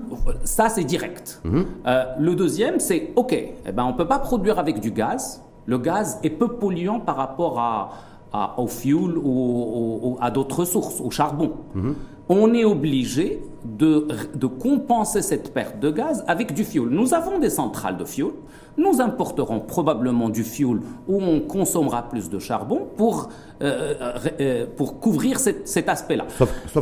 ça, 0.44 0.68
c'est 0.68 0.84
direct. 0.84 1.40
Mhm. 1.44 1.66
Euh, 1.86 2.04
le 2.18 2.34
deuxième, 2.34 2.80
c'est 2.80 3.12
OK, 3.16 3.32
eh 3.32 3.72
ben, 3.72 3.84
on 3.84 3.92
ne 3.92 3.96
peut 3.96 4.08
pas 4.08 4.18
produire 4.18 4.58
avec 4.58 4.80
du 4.80 4.90
gaz. 4.90 5.42
Le 5.66 5.78
gaz 5.78 6.18
est 6.24 6.30
peu 6.30 6.48
polluant 6.48 7.00
par 7.00 7.16
rapport 7.16 7.60
à, 7.60 7.90
au 8.58 8.66
fuel 8.66 9.16
ou, 9.22 10.16
à 10.20 10.30
d'autres 10.30 10.64
sources, 10.64 11.00
au 11.00 11.10
charbon. 11.10 11.52
Mhm. 11.74 11.94
On 12.32 12.54
est 12.54 12.64
obligé 12.64 13.42
de, 13.64 14.06
de 14.34 14.46
compenser 14.46 15.20
cette 15.20 15.52
perte 15.52 15.78
de 15.80 15.90
gaz 15.90 16.24
avec 16.26 16.54
du 16.54 16.64
fuel. 16.64 16.84
Nous 16.88 17.12
avons 17.12 17.38
des 17.38 17.50
centrales 17.50 17.98
de 17.98 18.04
fuel 18.06 18.30
nous 18.80 19.00
importerons 19.00 19.60
probablement 19.60 20.28
du 20.28 20.44
fuel 20.44 20.80
où 21.08 21.22
on 21.22 21.40
consommera 21.40 22.08
plus 22.08 22.30
de 22.30 22.38
charbon 22.38 22.86
pour, 22.96 23.28
euh, 23.62 23.94
euh, 24.00 24.18
euh, 24.40 24.66
pour 24.76 25.00
couvrir 25.00 25.38
cet, 25.38 25.88
aspect-là. 25.88 26.26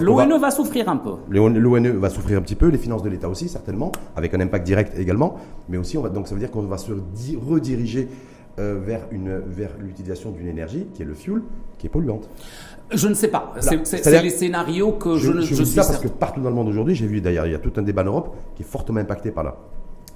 L'ONE 0.01 0.39
va... 0.39 0.51
souffrir 0.51 0.89
un 0.89 0.97
peu. 0.97 1.15
L'ONE 1.29 1.89
va 1.99 2.11
souffrir 2.11 2.39
un 2.39 2.43
petit 2.43 2.55
peu, 2.55 2.69
les 2.69 2.79
finances 2.79 3.03
de 3.03 3.09
l'État 3.09 3.29
aussi, 3.29 3.49
certainement, 3.49 3.93
avec 4.17 4.35
un 4.35 4.41
impact 4.41 4.67
direct 4.67 4.99
également. 4.99 5.37
Mais 5.69 5.79
aussi, 5.79 5.99
on 5.99 6.03
va, 6.03 6.09
donc 6.09 6.29
ça 6.29 6.35
veut 6.35 6.41
dire 6.41 6.51
qu'on 6.51 6.63
va 6.63 6.79
se 6.79 6.93
rediriger 6.93 8.09
vers, 8.57 9.07
vers 9.47 9.71
l'utilisation 9.79 10.33
d'une 10.33 10.49
énergie, 10.49 10.89
qui 10.93 11.03
est 11.03 11.05
le 11.05 11.15
fuel, 11.15 11.43
qui 11.79 11.87
est 11.87 11.91
polluante. 11.91 12.29
Je 12.93 13.09
ne 13.09 13.15
sais 13.15 13.29
pas. 13.29 13.55
C'est 13.61 14.23
les 14.23 14.31
scénarios 14.31 14.93
que 14.93 15.17
je, 15.17 15.33
ne 15.33 15.41
je, 15.41 15.55
je 15.55 15.63
dis 15.63 15.71
ça 15.71 15.85
parce 15.85 15.99
que 15.99 16.09
partout 16.09 16.41
dans 16.41 16.49
le 16.49 16.55
monde 16.55 16.69
aujourd'hui, 16.69 16.95
j'ai 16.95 17.07
vu 17.07 17.21
d'ailleurs, 17.21 17.47
il 17.47 17.53
y 17.53 17.55
a 17.55 17.59
tout 17.59 17.73
un 17.77 17.83
débat 17.83 18.03
en 18.03 18.07
Europe 18.07 18.37
qui 18.57 18.63
est 18.63 18.67
fortement 18.67 19.01
impacté 19.01 19.31
par 19.31 19.45
là 19.45 19.57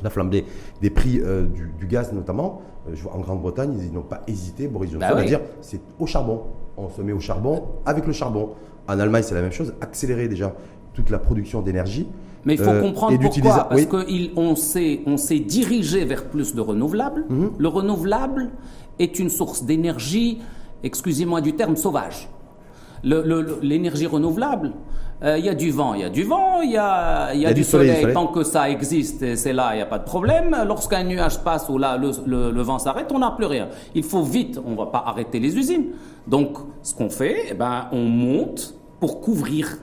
la 0.02 0.10
flambée 0.10 0.44
des 0.80 0.90
prix 0.90 1.20
euh, 1.20 1.46
du, 1.46 1.86
gaz 1.86 2.12
notamment. 2.12 2.62
Euh, 2.88 2.92
je 2.94 3.02
vois 3.02 3.14
en 3.14 3.20
Grande-Bretagne, 3.20 3.78
ils 3.80 3.92
n'ont 3.92 4.02
pas 4.02 4.22
hésité, 4.26 4.68
Boris 4.68 4.90
Johnson, 4.90 5.06
bah 5.10 5.18
à 5.20 5.24
dire 5.24 5.40
c'est 5.60 5.80
au 5.98 6.06
charbon. 6.06 6.42
On 6.76 6.88
se 6.88 7.02
met 7.02 7.12
au 7.12 7.20
charbon 7.20 7.64
avec 7.86 8.06
le 8.06 8.12
charbon. 8.12 8.50
En 8.88 8.98
Allemagne, 8.98 9.22
c'est 9.22 9.34
la 9.34 9.42
même 9.42 9.52
chose. 9.52 9.74
Accélérer 9.80 10.28
déjà 10.28 10.54
toute 10.94 11.10
la 11.10 11.18
production 11.18 11.62
d'énergie. 11.62 12.08
Mais 12.44 12.54
il 12.54 12.58
faut 12.58 12.70
euh, 12.70 12.80
comprendre 12.80 13.16
pourquoi. 13.20 13.68
Parce 13.68 13.86
qu'on 13.86 14.56
s'est 14.56 15.38
dirigé 15.38 16.04
vers 16.04 16.24
plus 16.24 16.54
de 16.54 16.60
renouvelables. 16.60 17.24
Mhm. 17.28 17.52
Le 17.58 17.68
renouvelable 17.68 18.50
est 18.98 19.18
une 19.18 19.30
source 19.30 19.64
d'énergie, 19.64 20.40
excusez-moi 20.82 21.40
du 21.40 21.54
terme, 21.54 21.76
sauvage. 21.76 22.28
L'énergie 23.04 24.06
renouvelable, 24.06 24.72
euh, 25.22 25.38
il 25.38 25.44
y 25.44 25.48
a 25.48 25.54
du 25.54 25.70
vent, 25.70 25.94
il 25.94 26.00
y 26.00 26.04
a 26.04 26.10
du 26.10 26.24
vent, 26.24 26.62
il 26.62 26.72
y 26.72 26.76
a, 26.76 27.32
y 27.34 27.46
a, 27.46 27.52
du, 27.52 27.62
soleil, 27.62 28.12
Tant 28.12 28.26
que 28.26 28.42
ça 28.42 28.68
existe, 28.68 29.36
c'est 29.36 29.52
là, 29.52 29.70
il 29.72 29.76
n'y 29.76 29.82
a 29.82 29.86
pas 29.86 29.98
de 29.98 30.04
problème. 30.04 30.56
Lorsqu'un 30.66 31.04
nuage 31.04 31.38
passe 31.44 31.68
ou 31.68 31.78
là, 31.78 31.96
le, 31.96 32.62
vent 32.62 32.78
s'arrête, 32.78 33.10
on 33.12 33.20
n'a 33.20 33.30
plus 33.30 33.46
rien. 33.46 33.68
Il 33.94 34.02
faut 34.02 34.22
vite, 34.22 34.60
on 34.64 34.70
ne 34.70 34.76
va 34.76 34.86
pas 34.86 35.04
arrêter 35.06 35.38
les 35.38 35.56
usines. 35.56 35.90
Donc, 36.26 36.58
ce 36.82 36.94
qu'on 36.94 37.10
fait, 37.10 37.46
eh 37.50 37.54
ben, 37.54 37.86
on 37.92 38.04
monte 38.04 38.74
pour 38.98 39.20
couvrir. 39.20 39.78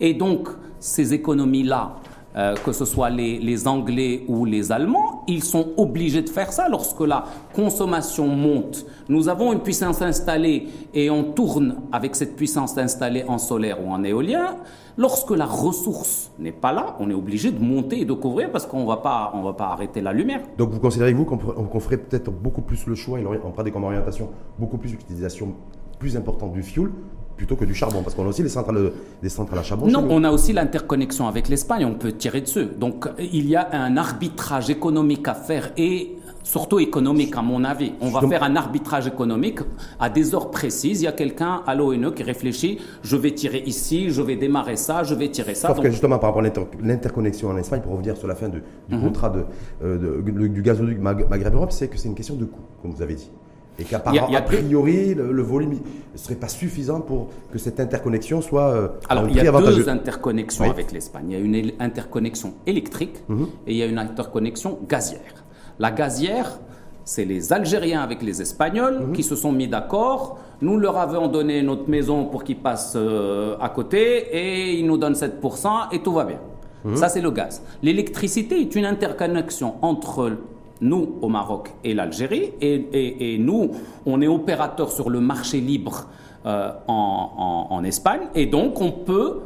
Et 0.00 0.12
donc, 0.14 0.48
ces 0.78 1.14
économies-là, 1.14 1.96
euh, 2.36 2.54
que 2.54 2.72
ce 2.72 2.84
soit 2.84 3.08
les, 3.08 3.66
Anglais 3.66 4.24
ou 4.28 4.44
les 4.44 4.70
Allemands, 4.70 5.24
ils 5.26 5.42
sont 5.42 5.70
obligés 5.78 6.20
de 6.20 6.28
faire 6.28 6.52
ça 6.52 6.68
lorsque 6.68 7.00
la 7.00 7.24
consommation 7.54 8.28
monte. 8.28 8.84
Nous 9.08 9.28
avons 9.28 9.54
une 9.54 9.60
puissance 9.60 10.02
installée 10.02 10.68
et 10.92 11.08
on 11.08 11.24
tourne 11.32 11.76
avec 11.92 12.14
cette 12.14 12.36
puissance 12.36 12.76
installée 12.76 13.24
en 13.26 13.38
solaire 13.38 13.78
ou 13.82 13.90
en 13.90 14.04
éolien. 14.04 14.56
Lorsque 14.98 15.30
la 15.30 15.46
ressource 15.46 16.30
n'est 16.38 16.52
pas 16.52 16.72
là, 16.72 16.96
on 17.00 17.08
est 17.08 17.14
obligé 17.14 17.52
de 17.52 17.62
monter 17.62 18.00
et 18.00 18.04
de 18.04 18.12
couvrir 18.12 18.50
parce 18.50 18.66
qu'on 18.66 18.82
ne 18.82 18.86
va 18.86 18.96
pas 18.98 19.32
arrêter 19.70 20.02
la 20.02 20.12
lumière. 20.12 20.42
Donc 20.58 20.70
vous 20.70 20.80
considérez 20.80 21.14
vous 21.14 21.24
qu'on 21.24 21.80
ferait 21.80 21.98
peut-être 21.98 22.30
beaucoup 22.30 22.62
plus 22.62 22.86
le 22.86 22.94
choix, 22.94 23.18
on 23.44 23.50
prend 23.50 23.62
des 23.62 23.70
comme 23.70 23.84
orientation 23.84 24.28
beaucoup 24.58 24.76
plus 24.76 24.90
d'utilisation 24.90 25.54
plus 25.98 26.16
importante 26.16 26.52
du 26.52 26.62
fuel 26.62 26.90
plutôt 27.36 27.56
que 27.56 27.64
du 27.64 27.74
charbon 27.74 28.02
Parce 28.02 28.14
qu'on 28.14 28.24
a 28.24 28.28
aussi 28.28 28.42
les 28.42 28.48
centrales, 28.48 28.92
des 29.22 29.28
centrales 29.28 29.58
à 29.58 29.62
charbon. 29.62 29.86
Non, 29.86 30.06
on 30.10 30.24
a 30.24 30.30
aussi 30.30 30.52
l'interconnexion 30.52 31.28
avec 31.28 31.48
l'Espagne, 31.48 31.84
on 31.84 31.94
peut 31.94 32.12
tirer 32.12 32.40
dessus. 32.40 32.66
Donc 32.78 33.08
il 33.18 33.48
y 33.48 33.56
a 33.56 33.68
un 33.72 33.96
arbitrage 33.96 34.70
économique 34.70 35.28
à 35.28 35.34
faire 35.34 35.72
et 35.76 36.16
surtout 36.46 36.78
économique 36.78 37.36
à 37.36 37.42
mon 37.42 37.64
avis. 37.64 37.92
On 38.00 38.08
va 38.08 38.26
faire 38.26 38.44
un 38.44 38.54
arbitrage 38.54 39.06
économique 39.06 39.58
à 39.98 40.08
des 40.08 40.34
heures 40.34 40.50
précises. 40.50 41.02
Il 41.02 41.04
y 41.04 41.08
a 41.08 41.12
quelqu'un 41.12 41.62
à 41.66 41.74
l'ONE 41.74 42.14
qui 42.14 42.22
réfléchit, 42.22 42.78
je 43.02 43.16
vais 43.16 43.32
tirer 43.32 43.62
ici, 43.66 44.10
je 44.10 44.22
vais 44.22 44.36
démarrer 44.36 44.76
ça, 44.76 45.02
je 45.02 45.14
vais 45.14 45.28
tirer 45.28 45.54
ça. 45.54 45.68
Sauf 45.68 45.80
que 45.80 45.90
justement 45.90 46.18
par 46.18 46.30
rapport 46.30 46.44
à 46.44 46.66
l'interconnexion 46.82 47.48
en 47.50 47.56
Espagne, 47.56 47.80
pour 47.82 47.92
revenir 47.92 48.16
sur 48.16 48.28
la 48.28 48.36
fin 48.36 48.48
du 48.48 48.62
mhm. 48.88 49.00
contrat 49.00 49.30
de, 49.30 49.44
euh, 49.82 50.22
du 50.22 50.62
gazoduc 50.62 50.98
Maghreb-Europe, 51.00 51.72
c'est 51.72 51.88
que 51.88 51.98
c'est 51.98 52.08
une 52.08 52.14
question 52.14 52.36
de 52.36 52.44
coût, 52.44 52.62
comme 52.80 52.92
vous 52.92 53.02
avez 53.02 53.14
dit. 53.14 53.30
Et 53.78 53.84
qu'apparemment, 53.84 54.34
a, 54.34 54.42
priori, 54.42 55.14
le, 55.14 55.42
volume 55.42 55.78
ne 56.12 56.18
serait 56.18 56.34
pas 56.36 56.48
suffisant 56.48 57.00
pour 57.00 57.28
que 57.52 57.58
cette 57.58 57.78
interconnexion 57.78 58.40
soit. 58.40 58.68
Euh, 58.68 58.88
Alors, 59.08 59.28
il 59.28 59.36
y 59.36 59.40
a 59.40 59.52
deux 59.52 59.88
interconnexions 59.88 60.70
avec 60.70 60.92
l'Espagne. 60.92 61.26
Il 61.30 61.32
y 61.32 61.36
a 61.36 61.44
une 61.44 61.72
interconnexion 61.78 62.54
électrique 62.66 63.22
mhm. 63.28 63.46
et 63.66 63.72
il 63.72 63.76
y 63.76 63.82
a 63.82 63.86
une 63.86 63.98
interconnexion 63.98 64.78
gazière. 64.88 65.44
La 65.78 65.90
gazière, 65.90 66.58
c'est 67.04 67.26
les 67.26 67.52
Algériens 67.52 68.02
avec 68.02 68.22
les 68.22 68.40
Espagnols 68.40 69.00
mhm. 69.08 69.12
qui 69.12 69.22
se 69.22 69.36
sont 69.36 69.52
mis 69.52 69.68
d'accord. 69.68 70.38
Nous 70.62 70.78
leur 70.78 70.96
avons 70.96 71.28
donné 71.28 71.62
notre 71.62 71.88
maison 71.90 72.24
pour 72.24 72.44
qu'ils 72.44 72.58
passent 72.58 72.94
euh, 72.96 73.56
à 73.60 73.68
côté 73.68 74.26
et 74.32 74.72
ils 74.72 74.86
nous 74.86 74.96
donnent 74.96 75.12
7% 75.12 75.88
et 75.92 76.02
tout 76.02 76.12
va 76.12 76.24
bien. 76.24 76.40
Mhm. 76.84 76.96
Ça, 76.96 77.10
c'est 77.10 77.20
le 77.20 77.30
gaz. 77.30 77.62
L'électricité 77.82 78.58
est 78.60 78.74
une 78.74 78.86
interconnexion 78.86 79.74
entre 79.82 80.32
nous 80.80 81.16
au 81.22 81.28
Maroc 81.28 81.72
et 81.84 81.94
l'Algérie, 81.94 82.52
et, 82.60 83.38
nous, 83.38 83.70
on 84.04 84.20
est 84.20 84.26
opérateur 84.26 84.90
sur 84.90 85.10
le 85.10 85.20
marché 85.20 85.60
libre 85.60 86.06
euh, 86.44 86.70
en, 86.88 87.82
Espagne, 87.84 88.22
et 88.34 88.46
donc 88.46 88.80
on 88.80 88.90
peut, 88.90 89.40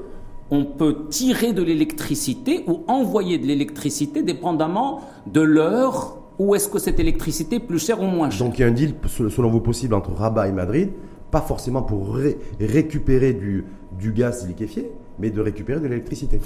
on 0.51 0.65
peut 0.65 1.07
tirer 1.11 1.53
de 1.53 1.63
l'électricité 1.63 2.65
ou 2.67 2.85
envoyer 2.89 3.39
de 3.39 3.47
l'électricité 3.47 4.23
dépendamment 4.23 5.01
de 5.27 5.41
l'heure 5.41 6.17
où 6.39 6.55
est-ce 6.55 6.69
que 6.69 6.79
cette 6.79 6.99
électricité 6.99 7.57
est 7.57 7.61
plus 7.61 7.79
chère 7.79 8.01
ou 8.03 8.07
moins 8.07 8.31
chère. 8.31 8.47
Donc 8.47 8.59
il 8.59 8.63
y 8.63 8.65
a 8.65 8.69
un 8.69 8.73
deal, 8.73 8.95
selon 9.07 9.51
vous, 9.51 9.61
possible 9.61 9.95
entre 9.95 10.13
Rabat 10.13 10.49
et 10.49 10.53
Madrid, 10.53 10.91
pas 11.31 11.41
forcément 11.41 11.83
pour 11.83 12.17
récupérer 12.61 13.33
du, 13.33 13.65
du 13.99 14.13
gaz 14.13 14.47
liquéfié, 14.47 14.91
mais 15.19 15.31
de 15.31 15.41
récupérer 15.41 15.81
de 15.81 15.87
l'électricité. 15.87 16.41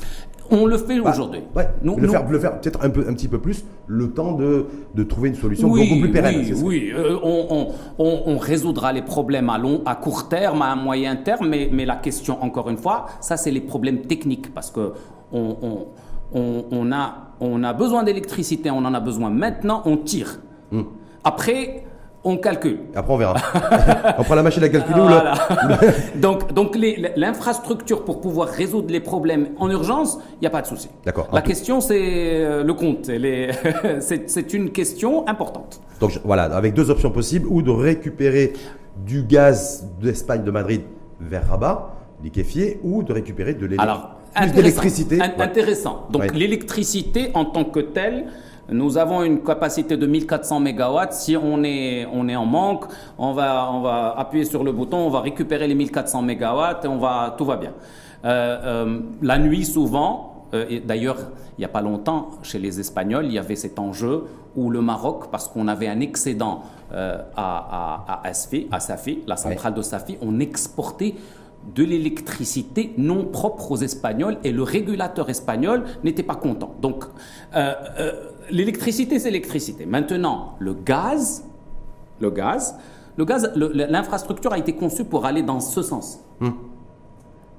On 0.51 0.67
le 0.67 0.77
fait 0.77 1.01
bah, 1.01 1.11
aujourd'hui. 1.11 1.41
Ouais, 1.57 1.69
le, 1.83 2.09
Faire, 2.09 2.29
le 2.29 2.39
faire 2.39 2.61
peut-être 2.61 2.85
un, 2.85 2.91
peu, 2.91 3.07
un 3.09 3.15
petit 3.15 3.29
peu 3.29 3.39
plus, 3.39 3.65
le 3.87 4.11
temps 4.11 4.33
de, 4.33 4.67
de 4.95 5.03
trouver 5.03 5.31
une 5.31 5.35
solution 5.35 5.69
beaucoup 5.69 6.01
plus 6.01 6.11
pérenne. 6.11 6.37
Oui, 6.37 6.63
oui. 6.63 6.93
Euh, 6.95 7.17
on, 7.23 7.73
on, 7.99 8.23
on, 8.27 8.37
résoudra 8.39 8.93
les 8.93 9.01
problèmes 9.01 9.49
à, 9.49 9.57
long, 9.57 9.83
à 9.87 9.95
court 9.95 10.29
terme, 10.29 10.61
à 10.61 10.77
moyen 10.77 11.17
terme, 11.17 11.49
mais, 11.49 11.71
mais 11.73 11.87
la 11.87 11.97
question, 11.97 12.43
encore 12.43 12.69
une 12.69 12.77
fois, 12.77 13.07
ça 13.21 13.39
c'est 13.39 13.51
les 13.51 13.63
problèmes 13.63 14.03
techniques, 14.03 14.53
parce 14.53 14.71
que 14.71 14.93
on, 15.33 15.87
on 16.35 16.93
a, 16.93 17.35
on 17.41 17.63
a 17.65 17.73
besoin 17.73 18.03
d'électricité, 18.03 18.71
on 18.71 18.79
en 18.85 18.93
a 18.95 19.01
besoin 19.01 19.31
maintenant, 19.31 19.83
on 19.87 19.97
tire. 19.97 20.41
Hmm. 20.71 20.83
Après, 21.23 21.85
on 22.25 22.39
calcule. 22.39 22.79
Après, 22.95 23.13
on 23.13 23.17
verra. 23.19 23.35
on 24.19 24.25
prend 24.25 24.35
la 24.35 24.43
machine 24.43 24.63
à 24.65 24.69
calculer 24.69 25.01
ou 25.01 25.09
là 25.09 25.35
Donc, 26.17 26.53
donc 26.53 26.77
l'infrastructure 27.17 28.05
pour 28.05 28.21
pouvoir 28.21 28.49
résoudre 28.49 28.91
les 28.91 29.01
problèmes 29.01 29.49
en 29.59 29.71
urgence, 29.71 30.19
il 30.37 30.41
n'y 30.41 30.47
a 30.47 30.51
pas 30.51 30.63
de 30.63 30.67
souci. 30.67 30.89
D'accord. 31.05 31.29
La 31.33 31.43
question, 31.43 31.81
c'est 31.81 32.01
euh, 32.01 32.65
le 32.65 32.75
compte. 32.75 33.11
c'est 34.01 34.55
une 34.55 34.71
question 34.71 35.29
importante. 35.29 35.81
Donc, 36.01 36.19
voilà, 36.25 36.45
avec 36.45 36.75
deux 36.75 36.91
options 36.91 37.11
possibles, 37.11 37.47
ou 37.49 37.63
de 37.63 37.71
récupérer 37.71 38.55
du 39.05 39.23
gaz 39.23 39.87
d'Espagne, 40.01 40.45
de 40.45 40.51
Madrid, 40.51 40.83
vers 41.21 41.49
Rabat, 41.49 41.95
liquéfié, 42.23 42.81
ou 42.83 43.03
de 43.03 43.13
récupérer 43.13 43.55
de 43.55 43.67
l'électricité. 43.67 45.21
Intéressant. 45.21 46.07
Donc, 46.11 46.35
l'électricité 46.35 47.31
en 47.35 47.45
tant 47.45 47.65
que 47.65 47.81
telle, 47.81 48.27
nous 48.71 48.97
avons 48.97 49.23
une 49.23 49.43
capacité 49.43 49.97
de 49.97 50.07
1400 50.07 50.61
MW. 50.61 50.99
Si 51.11 51.37
on 51.37 51.63
est, 51.65 52.07
on 52.13 52.29
est 52.29 52.37
en 52.37 52.47
manque, 52.47 52.85
on 53.19 53.33
va, 53.33 53.71
on 53.71 53.81
va 53.81 54.15
appuyer 54.17 54.45
sur 54.45 54.65
le 54.65 54.73
bouton, 54.73 54.99
on 54.99 55.11
va 55.11 55.21
récupérer 55.21 55.69
les 55.69 55.75
1400 55.75 56.23
MW 56.23 56.63
et 56.85 56.87
on 56.89 56.99
va, 56.99 57.35
tout 57.37 57.45
va 57.45 57.57
bien. 57.57 57.73
Euh, 58.25 58.85
euh, 58.87 59.01
la 59.23 59.39
nuit, 59.39 59.65
souvent, 59.65 60.47
euh, 60.55 60.81
d'ailleurs, 60.85 61.19
il 61.59 61.61
n'y 61.61 61.65
a 61.65 61.69
pas 61.69 61.83
longtemps, 61.83 62.31
chez 62.43 62.59
les 62.59 62.81
Espagnols, 62.81 63.27
il 63.27 63.33
y 63.33 63.39
avait 63.39 63.57
cet 63.57 63.79
enjeu 63.79 64.25
où 64.57 64.71
le 64.71 64.81
Maroc, 64.81 65.31
parce 65.31 65.49
qu'on 65.49 65.69
avait 65.69 65.89
un 65.89 66.01
excédent 66.01 66.63
à, 66.93 67.27
à, 67.37 68.21
à, 68.23 68.29
à 68.29 68.81
Safi, 68.81 69.23
la 69.27 69.37
centrale 69.37 69.75
de 69.75 69.83
Safi, 69.83 70.17
on 70.23 70.39
exportait 70.39 71.15
de 71.75 71.85
l'électricité 71.85 72.93
non 72.99 73.25
propre 73.27 73.73
aux 73.73 73.77
Espagnols 73.77 74.39
et 74.45 74.53
le 74.53 74.63
régulateur 74.63 75.31
espagnol 75.31 75.85
n'était 76.03 76.23
pas 76.23 76.37
content. 76.37 76.75
Donc, 76.81 77.05
l'électricité, 78.51 79.19
c'est 79.19 79.31
l'électricité. 79.31 79.87
Maintenant, 79.87 80.57
le 80.59 80.75
gaz, 80.75 81.45
le 82.21 82.31
gaz, 82.31 82.77
le 83.17 83.25
gaz, 83.25 83.53
l'infrastructure 83.57 84.53
a 84.53 84.59
été 84.59 84.75
conçue 84.75 85.05
pour 85.05 85.25
aller 85.25 85.43
dans 85.43 85.61
ce 85.61 85.83
sens. 85.83 86.21
Hmm. 86.41 86.51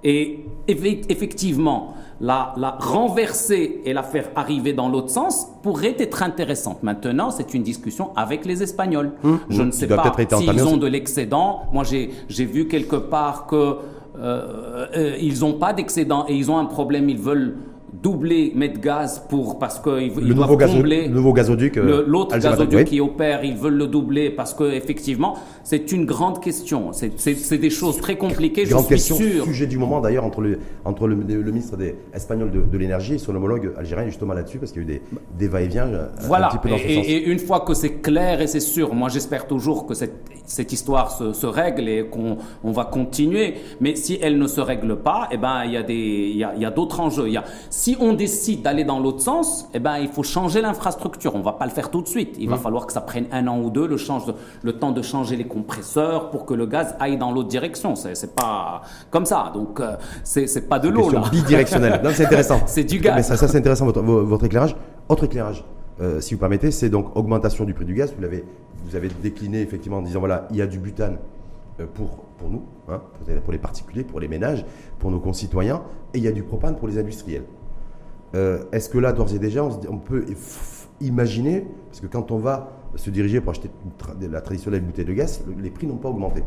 Et 0.04 0.46
effectivement, 0.68 1.96
la, 2.22 2.54
la, 2.58 2.78
renverser 2.80 3.82
et 3.86 3.94
la 3.94 4.04
faire 4.04 4.30
arriver 4.36 4.72
dans 4.72 4.88
l'autre 4.88 5.10
sens 5.10 5.48
pourrait 5.64 5.96
être 5.98 6.22
intéressante. 6.22 6.84
Maintenant, 6.84 7.32
c'est 7.32 7.56
une 7.56 7.64
discussion 7.64 8.16
avec 8.16 8.46
les 8.46 8.62
Espagnols. 8.62 9.14
Hmm. 9.24 9.38
Je 9.50 9.64
ne 9.64 9.72
sais 9.72 9.88
pas 9.88 10.14
s'ils 10.38 10.64
ont 10.68 10.78
de 10.78 10.88
l'excédent. 10.88 11.64
Moi, 11.74 11.84
j'ai 11.84 12.46
vu 12.46 12.68
quelque 12.68 12.98
part 12.98 13.48
que 13.48 13.78
euh, 14.20 14.88
euh, 14.96 15.18
ils 15.20 15.40
n'ont 15.42 15.54
pas 15.54 15.74
d'excédent 15.74 16.26
et 16.28 16.36
ils 16.36 16.50
ont 16.50 16.58
un 16.58 16.66
problème. 16.66 17.10
Ils 17.10 17.18
veulent 17.18 17.58
doubler 18.02 18.54
gaz 18.82 19.24
pour 19.30 19.60
parce 19.60 19.80
qu'ils 19.80 20.14
le 20.16 20.34
nouveau 20.34 20.58
combler 20.58 21.08
le 21.08 21.14
nouveau 21.14 21.34
gazoduc 21.34 21.78
euh, 21.78 22.04
l'autre 22.08 22.38
gazoduc 22.38 22.86
qui 22.86 23.00
opère 23.00 23.44
ils 23.44 23.56
veulent 23.56 23.78
le 23.78 23.88
doubler 23.88 24.30
parce 24.30 24.54
que 24.54 24.64
effectivement 24.72 25.36
c'est 25.64 25.92
une 25.92 26.06
grande 26.06 26.42
question. 26.42 26.92
C'est 26.94 27.58
des 27.58 27.70
choses 27.70 27.98
très 27.98 28.18
compliquées 28.18 28.64
grande 28.66 28.84
je 28.84 28.96
suis 28.96 28.96
question 28.96 29.16
sûr. 29.16 29.44
sujet 29.46 29.68
du 29.68 29.78
moment 29.78 30.00
d'ailleurs 30.00 30.24
entre 30.24 30.42
le 30.42 30.60
entre 30.84 31.08
le, 31.08 31.16
ministre 31.16 31.78
des, 31.78 31.96
espagnol 32.14 32.52
de, 32.52 32.78
l'énergie 32.78 33.16
et 33.16 33.18
son 33.18 33.36
homologue 33.36 33.74
algérien 33.78 34.06
justement 34.06 34.34
là-dessus 34.34 34.60
parce 34.60 34.72
qu'il 34.72 34.84
y 34.84 34.86
a 34.86 34.88
eu 34.88 34.92
des, 34.94 35.02
des 35.38 35.48
va-et-vient 35.48 35.88
euh, 35.88 36.08
voilà. 36.22 36.48
un 36.48 36.50
petit 36.50 36.60
peu 36.60 36.70
dans 36.70 36.76
et, 36.76 36.88
ce 36.88 36.94
sens. 36.96 37.06
et 37.08 37.24
une 37.24 37.40
fois 37.40 37.62
que 37.62 37.74
c'est 37.74 38.02
clair 38.02 38.42
et 38.42 38.48
c'est 38.48 38.60
sûr 38.60 38.94
moi 38.94 39.10
j'espère 39.10 39.48
toujours 39.48 39.86
que 39.86 39.94
cette 39.94 40.14
cette 40.46 40.72
histoire 40.72 41.12
se, 41.12 41.34
se 41.34 41.46
règle 41.46 41.90
et 41.90 42.06
qu'on 42.06 42.38
on 42.64 42.72
va 42.72 42.86
continuer. 42.86 43.56
Mais 43.80 43.96
si 43.96 44.18
elle 44.22 44.38
ne 44.38 44.48
se 44.48 44.62
règle 44.62 44.98
pas 44.98 45.28
eh 45.32 45.38
ben 45.38 45.64
il 45.66 45.72
y 45.72 45.78
a 45.78 45.84
des 45.84 45.94
il 45.96 46.38
y 46.38 46.44
a, 46.44 46.68
a 46.68 46.72
d'autres 46.72 47.00
enjeux. 47.00 47.28
Il 47.28 47.34
y 47.34 47.38
a 47.38 47.44
si 47.86 47.96
on 48.00 48.14
décide 48.14 48.64
d'aller 48.64 48.84
dans 48.84 49.00
l'autre 49.00 49.22
sens, 49.22 49.70
eh 49.76 49.80
ben, 49.80 50.00
il 50.00 50.08
faut 50.08 50.24
changer 50.24 50.60
l'infrastructure. 50.60 51.36
On 51.36 51.38
ne 51.38 51.44
va 51.44 51.52
pas 51.52 51.66
le 51.66 51.72
faire 51.72 51.92
tout 51.92 52.02
de 52.02 52.08
suite. 52.08 52.36
Il 52.40 52.50
va 52.50 52.56
mmh. 52.56 52.60
falloir 52.60 52.88
que 52.88 52.94
ça 52.94 53.02
prenne 53.02 53.28
un 53.32 53.46
an 53.46 53.62
ou 53.62 53.70
deux, 53.70 53.86
le, 53.86 53.96
change 53.96 54.24
le 54.64 54.74
temps 54.74 54.92
de 54.92 55.04
changer 55.04 55.36
les 55.36 55.46
compresseurs 55.46 56.32
pour 56.32 56.48
que 56.48 56.56
le 56.56 56.66
gaz 56.66 56.96
aille 57.00 57.20
dans 57.20 57.32
l'autre 57.32 57.50
direction. 57.50 57.94
C'est 57.96 58.34
pas 58.34 58.82
comme 59.12 59.28
ça. 59.28 59.52
Donc, 59.54 59.80
euh, 59.80 59.98
c'est 60.24 60.68
pas 60.68 60.80
de 60.80 60.90
l'eau, 60.90 61.12
là. 61.12 61.22
bidirectionnelle. 61.32 62.02
c'est 62.16 62.26
intéressant. 62.26 62.60
c'est 62.66 62.86
du 62.86 62.98
gaz. 62.98 63.18
Mais 63.18 63.22
ça, 63.22 63.38
ça 63.38 63.48
c'est 63.48 63.60
intéressant, 63.60 63.86
votre, 63.86 64.02
votre, 64.02 64.46
éclairage. 64.46 64.76
Autre 65.08 65.26
éclairage, 65.26 65.64
euh, 66.02 66.20
si 66.22 66.34
vous 66.34 66.40
permettez, 66.40 66.72
c'est 66.72 66.90
donc 66.90 67.16
augmentation 67.16 67.66
du 67.66 67.76
prix 67.76 67.86
du 67.86 67.94
gaz. 67.94 68.16
Vous 68.16 68.22
l'avez 68.24 68.46
vous 68.88 68.96
avez 68.96 69.10
décliné 69.22 69.62
effectivement 69.62 70.00
en 70.00 70.02
disant 70.02 70.22
voilà, 70.22 70.48
il 70.50 70.58
y 70.58 70.62
a 70.64 70.68
du 70.68 70.80
butane 70.80 71.20
euh, 71.80 71.86
pour, 71.94 72.24
pour 72.40 72.50
nous, 72.50 72.64
hein, 72.90 73.00
pour 73.44 73.54
les 73.54 73.60
particuliers, 73.60 74.04
pour 74.04 74.20
les 74.20 74.28
ménages, 74.28 74.66
pour 74.98 75.12
nos 75.12 75.20
concitoyens, 75.20 75.84
et 76.16 76.18
il 76.18 76.24
y 76.24 76.28
a 76.28 76.32
du 76.32 76.42
propane 76.42 76.76
pour 76.78 76.88
les 76.88 76.98
industriels. 76.98 77.44
Euh, 78.36 78.64
est-ce 78.72 78.90
que 78.90 78.98
là, 78.98 79.14
d'ores 79.14 79.34
et 79.34 79.40
déjà, 79.40 79.64
on, 79.64 79.98
peut 79.98 80.26
imaginer, 81.00 81.66
parce 81.88 82.02
que 82.02 82.08
quand 82.08 82.32
on 82.32 82.38
va 82.38 82.72
se 82.96 83.10
diriger 83.10 83.40
pour 83.42 83.52
acheter 83.52 83.70
la 84.30 84.42
traditionnelle 84.42 84.82
bouteille 84.82 85.06
de 85.06 85.14
gaz, 85.14 85.42
les 85.62 85.70
prix 85.70 85.88
n'ont 85.88 85.98
pas 85.98 86.10
augmenté. 86.10 86.44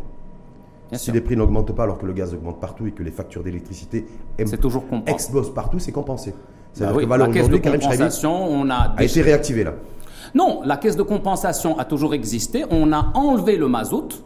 si 0.93 1.13
les 1.13 1.21
prix 1.21 1.37
n'augmentent 1.37 1.73
pas 1.73 1.85
alors 1.85 1.99
que 1.99 2.07
le 2.07 2.13
gaz 2.13 2.35
augmente 2.35 2.61
partout 2.61 2.87
et 2.87 2.93
que 2.93 3.03
les 3.03 3.11
factures 3.11 3.43
d'électricité 3.43 4.07
explosent 4.39 5.55
partout, 5.55 5.79
c'est 5.79 5.93
compensé. 5.93 6.35
Bah 6.79 6.93
oui, 6.95 7.07
la 7.07 7.29
caisse 7.29 7.49
de 7.49 7.57
compensation, 7.57 8.45
on 8.45 8.69
a, 8.71 8.95
a 8.97 9.03
été 9.03 9.23
réactivée 9.23 9.65
là. 9.65 9.75
Non, 10.35 10.61
la 10.65 10.77
caisse 10.77 10.97
de 10.97 11.03
compensation 11.03 11.79
a 11.79 11.87
toujours 11.87 12.13
existé. 12.13 12.65
On 12.71 12.93
a 12.93 13.13
enlevé 13.15 13.57
le 13.57 13.67
mazout, 13.67 14.23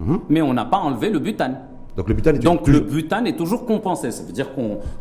mhm. 0.00 0.20
mais 0.28 0.42
on 0.42 0.52
n'a 0.52 0.66
pas 0.66 0.76
enlevé 0.76 1.08
le 1.08 1.18
butane. 1.18 1.60
Donc 1.96 2.08
le 2.08 2.14
butane 2.14 2.36
est, 2.36 2.40
Donc, 2.40 2.68
le 2.68 2.80
butane 2.80 3.26
est 3.26 3.36
toujours 3.36 3.64
compensé. 3.64 4.10
Ça 4.10 4.22
veut 4.22 4.32
dire 4.32 4.50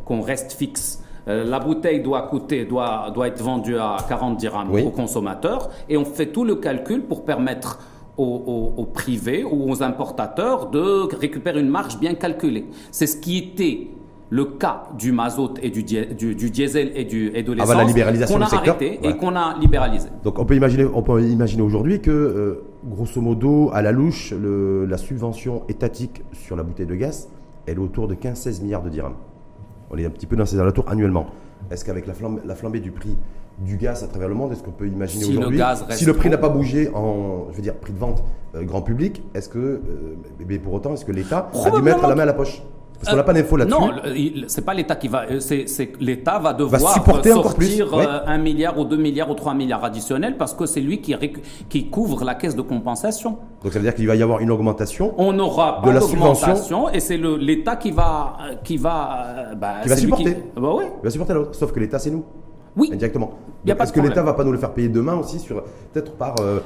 qu'on 0.06 0.22
reste 0.22 0.54
fixe 0.54 1.04
Euh, 1.28 1.44
la 1.44 1.60
bouteille 1.60 2.02
doit 2.02 2.24
coûter, 2.24 2.66
doit, 2.66 3.10
doit 3.14 3.28
être 3.28 3.42
vendue 3.42 3.78
à 3.78 3.98
40 4.08 4.38
dirhams 4.38 4.70
Oui. 4.72 4.84
au 4.84 4.92
consommateur 4.92 5.70
et 5.90 5.98
on 5.98 6.06
fait 6.06 6.28
tout 6.28 6.44
le 6.44 6.56
calcul 6.56 7.02
pour 7.02 7.26
permettre 7.26 7.80
aux, 8.18 8.24
aux- 8.24 8.74
aux 8.82 8.86
privés 8.86 9.44
ou 9.44 9.70
aux 9.72 9.82
importateurs 9.84 10.70
de 10.70 11.16
récupérer 11.20 11.60
une 11.60 11.70
marge 11.70 12.00
bien 12.00 12.14
calculée. 12.14 12.66
C'est 12.92 13.08
ce 13.08 13.18
qui 13.18 13.38
était 13.40 13.88
le 14.30 14.46
cas 14.46 14.84
du 14.98 15.12
mazout 15.12 15.54
et 15.62 15.70
du, 15.70 15.84
di- 15.84 16.06
du, 16.18 16.34
du 16.36 16.50
diesel 16.50 16.92
et, 16.96 17.04
du, 17.06 17.32
et 17.36 17.44
de 17.44 17.54
l'essence 17.54 17.74
qu'on 18.32 18.42
a 18.42 18.46
du 18.46 18.50
secteur. 18.50 18.76
arrêté 18.76 19.00
Ouais. 19.04 19.10
et 19.12 19.18
qu'on 19.18 19.36
a 19.36 19.56
libéralisé. 19.60 20.10
Donc 20.24 20.40
on 20.40 20.46
peut 20.46 20.56
imaginer, 20.56 20.86
on 20.94 21.02
peut 21.04 21.22
imaginer 21.24 21.62
aujourd'hui 21.62 22.02
que, 22.02 22.10
euh, 22.12 22.64
grosso 22.86 23.20
modo, 23.22 23.70
à 23.74 23.82
la 23.82 23.92
louche, 23.92 24.32
le- 24.32 24.86
la 24.86 24.98
subvention 24.98 25.64
étatique 25.70 26.24
sur 26.34 26.56
la 26.56 26.64
bouteille 26.64 26.86
de 26.88 26.96
gaz, 26.96 27.30
elle 27.68 27.76
est 27.76 27.80
autour 27.80 28.08
de 28.08 28.14
15-16 28.16 28.62
milliards 28.64 28.84
de 28.84 28.90
dirhams. 28.90 29.16
On 29.92 29.98
est 29.98 30.06
un 30.06 30.10
petit 30.10 30.26
peu 30.26 30.36
dans 30.36 30.46
ces 30.46 30.60
alentours 30.60 30.86
annuellement. 30.90 31.28
Est-ce 31.72 31.84
qu'avec 31.86 32.06
la, 32.08 32.14
flambe- 32.14 32.40
la 32.46 32.56
flambée 32.56 32.80
du 32.80 32.92
prix 32.92 33.16
du 33.60 33.78
gaz 33.78 34.04
à 34.04 34.08
travers 34.08 34.28
le 34.28 34.36
monde, 34.36 34.52
est-ce 34.52 34.62
qu'on 34.64 34.72
peut 34.72 34.88
imaginer 34.88 35.24
Si 35.24 35.32
aujourd'hui, 35.38 35.58
si 35.92 36.06
le 36.06 36.14
prix 36.14 36.30
n'a 36.30 36.38
pas 36.38 36.50
bougé 36.50 36.90
en, 36.94 37.48
je 37.52 37.56
veux 37.56 37.62
dire, 37.62 37.76
prix 37.76 37.94
de 37.94 37.98
vente 38.00 38.22
euh, 38.54 38.64
grand 38.64 38.82
public, 38.82 39.24
est-ce 39.34 39.48
que, 39.48 39.58
euh, 39.60 39.82
mais 40.48 40.60
pour 40.60 40.74
autant, 40.74 40.94
est-ce 40.94 41.06
que 41.06 41.14
l'État 41.14 41.50
a 41.66 41.72
dû 41.72 41.82
mettre 41.82 42.06
la 42.08 42.16
main 42.16 42.24
à 42.24 42.26
la 42.26 42.34
poche? 42.34 42.62
Parce 43.00 43.12
qu'on 43.12 43.16
n'a 43.18 43.24
pas 43.24 43.34
d'infos 43.34 43.58
là-dessus. 43.58 43.80
Non, 43.80 43.92
c'est 44.48 44.66
pas 44.66 44.74
l'État 44.74 44.96
qui 44.96 45.08
va. 45.08 45.26
euh, 45.30 45.40
C'est 45.40 45.94
l'État 46.00 46.40
va 46.40 46.54
devoir 46.54 46.94
supporter 46.94 47.32
euh, 47.32 47.36
encore 47.38 47.56
plus, 47.56 47.78
sortir 47.78 47.94
ouais. 47.94 48.06
euh, 48.08 48.20
un 48.26 48.38
milliard 48.38 48.78
ou 48.80 48.86
deux 48.86 48.98
milliards 48.98 49.30
ou 49.30 49.36
trois 49.36 49.54
milliards 49.54 49.84
additionnels 49.84 50.38
parce 50.38 50.54
que 50.54 50.66
c'est 50.66 50.82
lui 50.82 51.02
qui, 51.02 51.90
couvre 51.90 52.24
la 52.24 52.36
caisse 52.36 52.56
de 52.56 52.62
compensation. 52.62 53.38
Donc 53.64 53.74
ça 53.74 53.80
veut 53.80 53.86
dire 53.86 53.96
qu'il 53.96 54.08
va 54.08 54.16
y 54.16 54.24
avoir 54.24 54.40
une 54.40 54.52
augmentation 54.52 55.14
On 55.18 55.34
n'aura 55.34 55.82
De 55.86 55.92
la 55.92 56.00
d'augmentation 56.00 56.90
et 56.90 57.00
c'est 57.00 57.18
l'État 57.18 57.76
qui 57.76 57.92
va 57.92 58.38
qui 58.64 58.78
va 58.78 59.54
bah, 59.56 59.76
Qui 59.84 59.90
va 59.90 59.98
supporter. 59.98 60.38
Bah 60.56 60.74
ouais. 60.74 60.92
Il 61.02 61.04
va 61.04 61.10
supporter 61.10 61.34
l'autre. 61.34 61.56
Sauf 61.56 61.72
que 61.72 61.80
l'État, 61.80 62.00
c'est 62.00 62.12
nous. 62.12 62.24
Oui. 62.78 62.90
Indirectement. 62.92 63.32
De 63.64 63.74
que 63.74 64.00
l'État 64.00 64.22
va 64.22 64.34
pas 64.34 64.44
nous 64.44 64.52
le 64.52 64.58
faire 64.58 64.74
payer 64.74 64.90
demain 64.90 65.16
aussi 65.16 65.40
sur 65.40 65.64
peut-être 65.94 66.12
par 66.14 66.36
euh, 66.42 66.60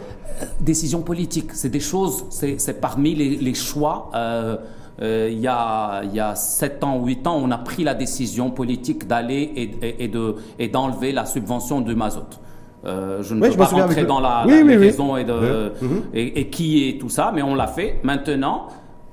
Décision 0.60 1.02
politique, 1.02 1.52
c'est 1.54 1.70
des 1.70 1.80
choses, 1.80 2.26
c'est 2.30 2.60
c'est 2.60 2.82
parmi 2.82 3.16
les, 3.16 3.36
les 3.38 3.54
choix. 3.54 4.10
euh, 4.16 4.58
euh, 5.02 5.30
il 5.32 5.40
y 5.40 5.48
a 5.48 6.02
il 6.04 6.14
y 6.14 6.20
a 6.20 6.36
sept 6.36 6.84
ans, 6.84 7.04
huit 7.06 7.26
ans, 7.28 7.38
on 7.42 7.52
a 7.52 7.58
pris 7.58 7.84
la 7.84 7.94
décision 7.94 8.52
politique 8.52 9.08
d'aller 9.08 9.52
et, 9.56 9.72
et- 9.88 10.04
et 10.04 10.08
de 10.08 10.36
et 10.60 10.68
d'enlever 10.68 11.12
la 11.12 11.26
subvention 11.26 11.82
du 11.82 11.96
mazout. 11.96 12.40
Euh, 12.86 13.22
je 13.24 13.34
ne 13.36 13.42
Oui, 13.42 13.48
peux 13.48 13.54
je 13.54 13.58
pas 13.58 13.66
rentrer 13.66 14.06
dans 14.06 14.20
la, 14.22 14.44
Oui, 14.46 14.52
la- 14.52 14.58
oui, 14.62 14.68
les 14.70 14.78
oui. 14.78 14.86
raisons 14.88 15.18
et, 15.18 15.26
de, 15.26 15.74
et, 16.14 16.40
et 16.42 16.50
qui 16.50 16.88
est 16.88 16.98
tout 17.00 17.10
ça, 17.10 17.32
mais 17.36 17.42
on 17.42 17.54
l'a 17.56 17.68
fait. 17.68 18.00
Maintenant, 18.04 18.68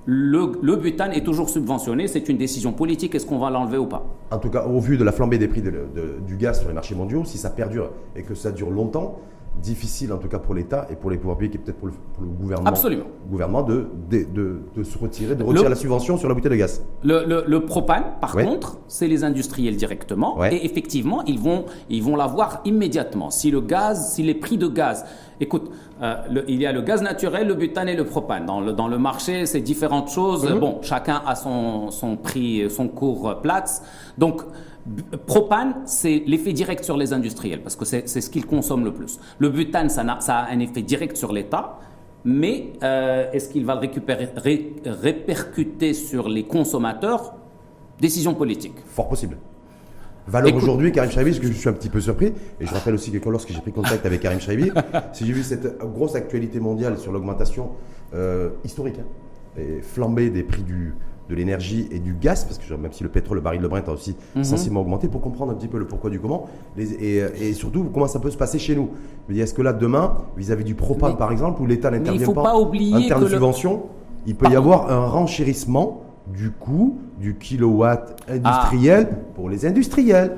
le, 0.05 0.53
le 0.63 0.77
butane 0.77 1.13
est 1.13 1.25
toujours 1.25 1.49
subventionné. 1.49 2.07
C'est 2.07 2.29
une 2.29 2.37
décision 2.39 2.73
politique. 2.73 3.17
Est-ce 3.17 3.27
qu'on 3.27 3.39
va 3.41 3.51
l'enlever 3.51 3.79
ou 3.79 3.87
pas? 3.87 4.05
En 4.31 4.39
tout 4.39 4.51
cas, 4.51 4.65
au 4.67 4.79
vu 4.79 4.97
de 4.97 5.03
la 5.03 5.11
flambée 5.11 5.39
des 5.39 5.49
prix 5.49 5.63
de- 5.63 5.71
de- 5.71 6.21
du 6.25 6.37
gaz 6.37 6.61
sur 6.61 6.69
les 6.69 6.75
marchés 6.75 6.95
mondiaux, 6.95 7.25
si 7.25 7.39
ça 7.39 7.51
perdure 7.51 7.91
et 8.15 8.23
que 8.23 8.37
ça 8.37 8.53
dure 8.53 8.71
longtemps, 8.71 9.19
difficile 9.63 10.13
en 10.13 10.19
tout 10.19 10.29
cas 10.29 10.39
pour 10.39 10.55
l'État 10.55 10.87
et 10.91 10.97
pour 10.97 11.11
les 11.11 11.17
pouvoirs 11.17 11.37
publics 11.37 11.55
et 11.55 11.59
peut-être 11.59 11.79
pour 11.79 11.89
le, 11.89 11.95
pour 12.15 12.23
le 12.23 12.29
gouvernement, 12.31 12.69
Absolument. 12.69 13.05
gouvernement 13.29 13.63
de, 13.63 13.87
de, 14.11 14.25
de- 14.33 14.61
de 14.75 14.83
se 14.83 14.97
retirer, 14.99 15.35
de 15.35 15.43
retirer 15.43 15.65
Le- 15.65 15.71
la 15.71 15.77
subvention 15.77 16.17
sur 16.17 16.29
la 16.29 16.35
bouteille 16.35 16.51
de 16.53 16.57
gaz. 16.57 16.85
Le, 17.03 17.25
le- 17.27 17.45
le 17.47 17.65
propane, 17.65 18.05
par 18.21 18.35
Ouais. 18.37 18.45
contre, 18.45 18.79
c'est 18.87 19.09
les 19.09 19.25
industriels 19.25 19.77
directement. 19.77 20.39
Ouais. 20.39 20.55
Et 20.55 20.65
effectivement, 20.67 21.23
ils 21.25 21.39
vont, 21.39 21.65
ils 21.91 22.03
vont 22.03 22.17
l'avoir 22.17 22.61
immédiatement. 22.65 23.31
Si 23.31 23.51
le 23.51 23.61
gaz, 23.61 24.13
si 24.13 24.23
les 24.23 24.35
prix 24.35 24.59
de 24.59 24.69
gaz. 24.69 25.05
Écoute, 25.41 25.71
euh, 26.03 26.15
le- 26.31 26.51
il 26.51 26.61
y 26.61 26.67
a 26.67 26.73
le 26.73 26.83
gaz 26.83 27.03
naturel, 27.03 27.47
le 27.49 27.55
butane 27.55 27.89
et 27.89 27.97
le 27.97 28.05
propane. 28.05 28.47
Dans 28.47 28.61
le, 28.61 28.73
dans 28.73 28.89
le 28.89 28.99
marché, 28.99 29.47
c'est 29.47 29.61
différentes 29.61 30.09
choses. 30.11 30.49
Mhm. 30.51 30.59
Bon, 30.61 30.79
chacun 30.83 31.23
a 31.27 31.35
son, 31.35 31.91
son 31.91 32.17
prix, 32.17 32.71
son 32.71 32.89
cours 32.89 33.29
euh, 33.29 33.35
Platts. 33.35 33.83
Donc, 34.19 34.43
propane, 35.27 35.75
c'est 35.85 36.23
l'effet 36.27 36.53
direct 36.53 36.85
sur 36.85 36.97
les 36.97 37.13
industriels, 37.13 37.63
parce 37.63 37.77
que 37.77 37.85
c'est 37.85 38.07
ce 38.07 38.31
qu'ils 38.31 38.47
consomment 38.47 38.85
le 38.85 38.93
plus. 38.93 39.19
Le 39.39 39.49
butane, 39.49 39.89
ça, 39.89 40.03
a 40.03 40.51
un 40.51 40.59
effet 40.61 40.83
direct 40.83 41.17
sur 41.17 41.33
l'État. 41.33 41.79
Mais 42.29 42.73
euh, 42.83 43.31
est-ce 43.33 43.49
qu'il 43.49 43.65
va 43.65 43.75
le 43.75 43.81
récupérer, 43.81 44.29
ré- 44.37 44.75
répercuter 44.85 45.95
sur 45.95 46.29
les 46.29 46.43
consommateurs? 46.45 47.35
Décision 48.01 48.35
politique. 48.35 48.75
Fort 48.87 49.09
possible. 49.09 49.37
Valeur 50.27 50.57
aujourd'hui, 50.57 50.91
Karim 50.91 51.09
Chaibi, 51.11 51.31
parce 51.31 51.41
que 51.41 51.47
je 51.47 51.53
suis 51.53 51.69
un 51.69 51.73
petit 51.73 51.89
peu 51.89 52.01
surpris, 52.01 52.33
et 52.61 52.67
je 52.67 52.75
rappelle 52.75 52.95
aussi 52.95 53.13
que 53.13 53.29
lorsque 53.29 53.53
j'ai 53.53 53.61
pris 53.61 53.71
contact 53.71 54.05
avec 54.05 54.21
Karim 54.21 54.41
Chaibi, 54.41 54.73
si 55.13 55.25
j'ai 55.25 55.33
vu 55.33 55.45
cette 55.45 55.79
grosse 55.79 56.17
actualité 56.17 56.59
mondiale 56.59 56.99
sur 56.99 57.13
l'augmentation 57.13 57.71
euh, 58.13 58.51
historique, 58.65 58.97
hein, 58.99 59.61
et 59.61 59.81
flambée 59.83 60.29
des 60.31 60.43
prix 60.43 60.63
du, 60.63 60.95
de 61.29 61.35
l'énergie 61.35 61.89
et 61.91 61.99
du 61.99 62.15
gaz, 62.15 62.45
parce 62.45 62.59
que 62.59 62.73
même 62.75 62.93
si 62.93 63.03
le 63.03 63.09
pétrole, 63.09 63.39
le 63.39 63.43
baril 63.43 63.61
de 63.61 63.67
Brent 63.67 63.83
a 63.89 63.93
aussi 63.93 64.15
Mhm. 64.37 64.45
sensiblement 64.45 64.81
augmenté, 64.83 65.09
pour 65.09 65.21
comprendre 65.21 65.53
un 65.53 65.55
petit 65.57 65.67
peu 65.69 65.79
le 65.79 65.87
pourquoi 65.87 66.09
du 66.11 66.21
comment, 66.21 66.47
les- 66.77 66.93
et, 66.93 67.17
et 67.49 67.53
surtout 67.53 67.85
comment 67.93 68.07
ça 68.07 68.21
peut 68.21 68.31
se 68.31 68.37
passer 68.37 68.59
chez 68.59 68.77
nous. 68.77 68.91
Est-ce 69.35 69.53
que 69.55 69.63
là, 69.63 69.73
demain, 69.73 70.15
vis-à-vis 70.37 70.65
du 70.65 70.75
propane 70.77 71.13
Mais- 71.13 71.19
par 71.19 71.33
exemple, 71.33 71.61
où 71.63 71.67
l'État 71.67 71.91
n'intervient 71.91 72.33
pas, 72.33 72.55
en 72.55 72.71
termes 73.09 73.21
de 73.23 73.25
le- 73.27 73.31
subvention, 73.33 73.83
il 74.27 74.35
peut 74.37 74.49
y 74.51 74.57
avoir 74.57 74.91
un 74.91 75.07
renchérissement 75.07 76.03
du 76.29 76.51
coût 76.53 76.99
du 77.21 77.37
kilowatt 77.37 78.21
industriel 78.29 79.09
pour 79.35 79.49
les 79.49 79.65
industriels. 79.67 80.37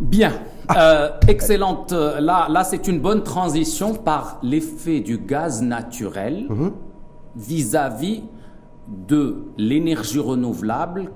Bien. 0.00 0.32
Euh, 0.76 1.08
excellente. 1.26 1.92
Là, 1.92 2.46
là 2.48 2.62
c'est 2.64 2.86
une 2.86 3.00
bonne 3.00 3.22
transition 3.24 3.94
par 3.94 4.38
l'effet 4.42 5.00
du 5.00 5.18
gaz 5.18 5.62
naturel 5.62 6.46
Mhm. 6.48 6.72
vis-à-vis 7.36 8.22
de 8.90 9.44
l'énergie 9.56 10.18
renouvelable 10.18 11.10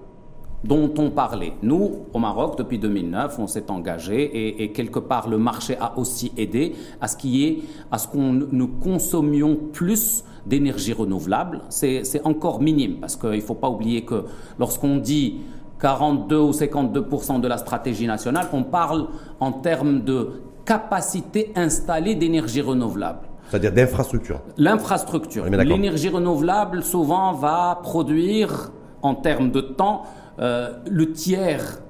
dont 0.65 0.93
on 0.97 1.11
parlait. 1.11 1.53
Nous, 1.63 2.07
au 2.13 2.19
Maroc, 2.19 2.57
depuis 2.57 2.79
2009, 2.79 3.39
on 3.39 3.47
s'est 3.47 3.71
engagé 3.71 4.23
et, 4.23 4.65
et 4.65 4.73
quelque 4.73 4.99
part 4.99 5.29
le 5.29 5.37
marché 5.37 5.77
a 5.79 5.99
aussi 5.99 6.33
aidé 6.39 6.75
à 7.01 7.09
ce 7.09 7.17
qui 7.17 7.45
est, 7.45 7.59
à 7.93 7.99
ce 7.99 8.09
qu'on 8.09 8.33
nous 8.33 8.69
consommions 8.69 9.57
plus 9.73 10.25
d'énergie 10.47 10.93
renouvelable. 10.93 11.61
C'est 11.69 12.05
c'est 12.05 12.25
encore 12.25 12.61
minime 12.61 12.97
parce 13.01 13.17
qu'il 13.17 13.31
ne 13.31 13.41
faut 13.41 13.55
pas 13.55 13.69
oublier 13.69 14.05
que 14.05 14.25
lorsqu'on 14.59 14.97
dit 14.97 15.41
42 15.81 16.39
ou 16.39 16.53
52 16.53 17.01
de 17.41 17.49
la 17.49 17.59
stratégie 17.59 18.07
nationale, 18.07 18.49
on 18.53 18.63
parle 18.63 19.09
en 19.41 19.53
termes 19.53 20.03
de 20.03 20.43
capacité 20.65 21.53
installée 21.57 22.15
d'énergie 22.15 22.63
renouvelable. 22.63 23.29
C'est-à-dire 23.55 23.73
d'infrastructure. 23.73 24.41
L'infrastructure. 24.57 25.45
L'énergie 25.45 26.09
renouvelable, 26.09 26.83
souvent, 26.83 27.35
va 27.35 27.79
produire, 27.85 28.73
en 29.01 29.15
termes 29.15 29.53
de 29.53 29.61
temps, 29.61 30.07
euh, 30.41 30.73
le 30.91 31.13
tiers, 31.13 31.81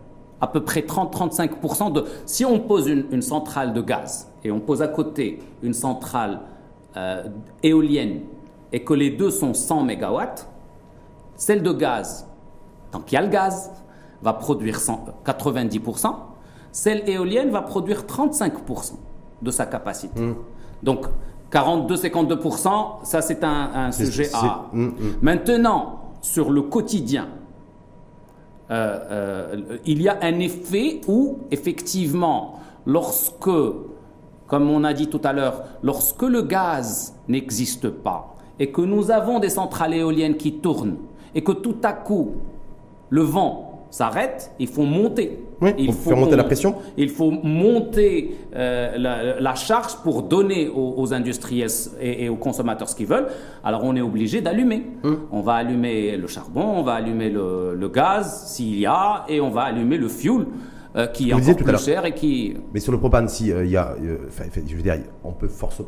à 0.43 0.47
peu 0.47 0.63
près 0.63 0.83
30-35% 0.83 1.91
de... 1.91 2.05
Si 2.27 2.45
on 2.45 2.61
pose 2.61 2.89
une, 2.89 3.07
une 3.11 3.23
centrale 3.23 3.73
de 3.73 3.81
gaz 3.81 4.31
et 4.45 4.51
on 4.51 4.61
pose 4.61 4.83
à 4.83 4.89
côté 4.89 5.39
une 5.63 5.73
centrale 5.73 6.41
euh, 6.99 7.25
éolienne 7.63 8.21
et 8.71 8.85
que 8.85 8.93
les 8.93 9.09
deux 9.09 9.31
sont 9.31 9.55
100 9.55 9.85
mégawatts, 9.85 10.47
celle 11.35 11.63
de 11.63 11.73
gaz, 11.73 12.29
tant 12.91 13.01
qu'il 13.01 13.17
y 13.17 13.19
a 13.19 13.23
le 13.23 13.31
gaz, 13.31 13.71
va 14.21 14.35
produire 14.35 14.79
100 14.79 15.07
90%, 15.25 16.15
celle 16.73 17.09
éolienne 17.09 17.49
va 17.49 17.63
produire 17.63 18.03
35% 18.03 18.97
de 19.41 19.51
sa 19.51 19.65
capacité. 19.65 20.21
Mmh. 20.21 20.35
Donc 20.83 21.07
42-52%, 21.53 23.05
ça 23.05 23.23
c'est 23.23 23.45
un, 23.45 23.93
sujet 23.93 24.29
à... 24.35 24.67
mm, 24.73 24.85
mm. 24.85 24.95
Maintenant, 25.23 26.01
sur 26.21 26.51
le 26.51 26.63
quotidien, 26.63 27.29
euh, 28.71 28.99
euh, 29.11 29.79
il 29.85 30.01
y 30.03 30.09
a 30.09 30.19
un 30.23 30.39
effet 30.41 31.01
où, 31.07 31.39
effectivement, 31.51 32.61
lorsque, 32.87 33.51
comme 34.47 34.71
on 34.71 34.85
a 34.85 34.93
dit 34.95 35.09
tout 35.09 35.21
à 35.23 35.33
l'heure, 35.33 35.65
lorsque 35.83 36.23
le 36.23 36.43
gaz 36.43 37.15
n'existe 37.29 37.89
pas 37.91 38.35
et 38.59 38.71
que 38.71 38.81
nous 38.81 39.11
avons 39.11 39.39
des 39.39 39.51
centrales 39.51 39.95
éoliennes 39.95 40.37
qui 40.37 40.55
tournent 40.55 40.97
et 41.35 41.43
que 41.43 41.53
tout 41.53 41.77
à 41.83 41.93
coup 41.93 42.33
le 43.11 43.23
vent 43.23 43.74
s'arrête, 43.95 44.51
il 44.59 44.67
faut 44.67 44.85
monter. 44.85 45.39
Oui, 45.61 45.71
il 45.79 45.87
pour 45.87 45.95
faire 45.95 46.17
monter 46.17 46.37
la 46.37 46.45
pression. 46.45 46.75
Il 46.97 47.11
faut 47.11 47.31
monter 47.31 48.35
euh, 48.55 48.99
la, 48.99 49.41
la 49.41 49.55
charge 49.55 49.95
pour 50.03 50.25
donner 50.35 50.69
aux, 50.69 50.95
aux 50.97 51.15
industriels 51.15 51.71
et, 52.01 52.25
et 52.25 52.29
aux 52.29 52.37
consommateurs 52.37 52.89
ce 52.89 52.97
qu'ils 52.97 53.07
veulent. 53.07 53.29
Alors 53.63 53.83
on 53.85 53.95
est 53.95 54.01
obligé 54.01 54.41
d'allumer. 54.41 54.81
Hum. 55.05 55.21
On 55.31 55.43
va 55.43 55.55
allumer 55.55 56.17
le 56.17 56.27
charbon, 56.27 56.65
on 56.81 56.83
va 56.83 56.95
allumer 56.95 57.31
le, 57.31 57.75
le 57.83 57.89
gaz 57.89 58.25
s'il 58.53 58.79
y 58.79 58.87
a, 58.87 59.25
et 59.29 59.41
on 59.41 59.51
va 59.51 59.63
allumer 59.63 59.97
le 59.97 60.09
fuel 60.09 60.47
euh, 60.97 61.07
qui 61.07 61.31
est 61.31 61.35
encore 61.35 61.57
tout 61.57 61.65
plus 61.65 61.85
cher 61.85 62.05
et 62.05 62.15
qui... 62.15 62.57
Mais 62.73 62.81
sur 62.81 62.93
le 62.93 62.99
propane, 62.99 63.29
si 63.29 63.53
euh, 63.53 63.65
il 63.65 63.71
y 63.71 63.77
a, 63.77 63.95
je 64.01 64.77
veux 64.77 64.83
dire, 64.83 64.99
on 65.23 65.33
peut 65.33 65.49
force 65.49 65.83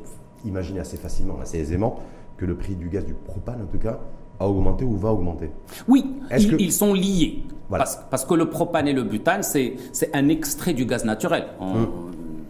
imaginer 0.45 0.81
assez 0.81 0.97
facilement, 0.97 1.38
assez 1.42 1.59
aisément, 1.59 1.97
que 2.37 2.45
le 2.45 2.55
prix 2.55 2.77
du 2.77 2.88
gaz 2.88 3.05
du 3.05 3.14
propane, 3.14 3.62
en 3.62 3.66
tout 3.66 3.79
cas, 3.79 3.99
a 4.38 4.49
augmenté 4.49 4.85
ou 4.85 4.96
va 4.96 5.12
augmenter. 5.12 5.51
Oui, 5.88 6.05
ils, 6.37 6.51
que- 6.51 6.57
ils 6.61 6.72
sont 6.72 6.92
liés. 6.94 7.42
Voilà. 7.68 7.85
Parce, 7.85 7.99
parce 8.11 8.25
que 8.25 8.35
le 8.35 8.49
propane 8.49 8.87
et 8.88 8.92
le 8.92 9.03
butane, 9.03 9.42
c'est 9.42 9.75
un 10.12 10.29
extrait 10.29 10.72
du 10.72 10.87
gaz 10.87 11.05
naturel. 11.05 11.46
On, 11.61 11.75
Hum. 11.75 11.87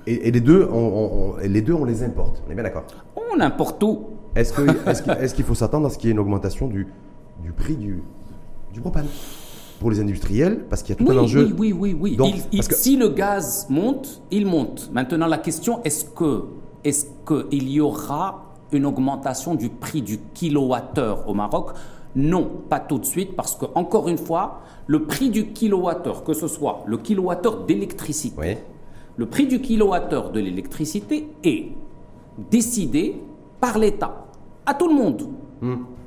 Et, 0.08 0.28
et 0.28 0.30
les 0.30 0.40
deux, 0.40 0.68
on, 0.72 1.34
les 1.42 1.62
deux, 1.62 1.72
on 1.72 1.84
les 1.84 2.04
importe. 2.04 2.40
On 2.46 2.50
est 2.52 2.54
bien 2.54 2.62
d'accord. 2.62 2.84
on 3.16 3.40
importe 3.40 3.80
tout. 3.80 4.04
Est-ce 4.36 4.52
qu'il 4.52 4.70
est-ce 5.20 5.34
qu'il 5.34 5.44
faut 5.44 5.54
s'attendre 5.56 5.86
à 5.86 5.90
ce 5.90 5.98
qu'il 5.98 6.08
y 6.08 6.10
ait 6.10 6.12
une 6.12 6.20
augmentation 6.20 6.68
du, 6.68 6.86
du 7.42 7.50
prix 7.52 7.74
du, 7.74 8.02
du 8.72 8.80
propane 8.80 9.06
pour 9.80 9.90
les 9.90 9.98
industriels? 9.98 10.64
Parce 10.70 10.82
qu'il 10.84 10.90
y 10.90 10.92
a 10.92 11.04
tout 11.04 11.10
oui, 11.10 11.16
un 11.16 11.22
enjeu. 11.22 11.52
Oui, 11.58 11.72
oui, 11.72 11.72
oui. 11.72 11.96
oui. 11.98 12.16
Donc, 12.16 12.34
Il- 12.36 12.42
il- 12.52 12.56
parce 12.58 12.68
que- 12.68 12.74
Si 12.76 12.96
le 12.96 13.08
gaz 13.08 13.66
monte, 13.68 14.22
il 14.30 14.46
monte. 14.46 14.90
Maintenant, 14.92 15.26
la 15.26 15.38
question, 15.38 15.82
est-ce 15.84 16.04
que, 16.04 16.44
est-ce 16.84 17.06
qu'il 17.26 17.68
y 17.68 17.80
aura 17.80 18.45
une 18.72 18.86
augmentation 18.86 19.54
du 19.54 19.68
prix 19.68 20.02
du 20.02 20.18
kilowattheure 20.34 21.28
au 21.28 21.34
Maroc 21.34 21.70
Non, 22.14 22.50
pas 22.68 22.80
tout 22.80 22.98
de 22.98 23.04
suite, 23.04 23.36
parce 23.36 23.54
que, 23.54 23.66
encore 23.74 24.08
une 24.08 24.18
fois, 24.18 24.60
le 24.86 25.04
prix 25.04 25.28
du 25.30 25.48
kilowattheure, 25.52 26.24
que 26.24 26.32
ce 26.32 26.48
soit 26.48 26.82
le 26.86 26.96
kilowattheure 26.98 27.64
d'électricité, 27.66 28.36
Oui. 28.40 28.56
le 29.16 29.26
prix 29.26 29.46
du 29.46 29.60
kilowattheure 29.60 30.30
de 30.30 30.40
l'électricité 30.40 31.28
est 31.44 31.72
décidé 32.50 33.20
par 33.60 33.78
l'État, 33.78 34.26
à 34.64 34.74
tout 34.74 34.88
le 34.88 34.94
monde. 34.94 35.22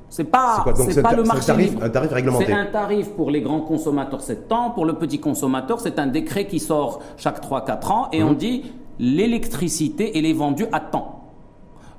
C'est 0.09 0.23
pas, 0.23 0.55
C'est 0.57 0.63
quoi 0.63 0.73
Donc 0.73 0.95
pas 1.03 1.09
ta- 1.11 1.15
le 1.15 1.23
marché 1.23 1.51
tarif- 1.51 1.69
libre. 1.69 1.83
un 1.83 1.89
tarif 1.89 2.11
réglementé. 2.11 2.45
C'est 2.47 2.53
un 2.53 2.65
tarif 2.65 3.09
pour 3.11 3.29
les 3.29 3.41
grands 3.41 3.61
consommateurs, 3.61 4.21
c'est 4.21 4.47
tant. 4.47 4.71
Pour 4.71 4.85
le 4.85 4.93
petit 4.93 5.19
consommateur, 5.19 5.79
c'est 5.79 5.99
un 5.99 6.07
décret 6.07 6.47
qui 6.47 6.59
sort 6.59 6.99
chaque 7.17 7.41
3-4 7.41 7.91
ans 7.91 8.07
et 8.11 8.23
on 8.23 8.33
dit 8.33 8.63
l'électricité, 8.97 10.17
elle 10.17 10.25
est 10.25 10.33
vendue 10.33 10.65
à 10.71 10.79
temps. 10.79 11.18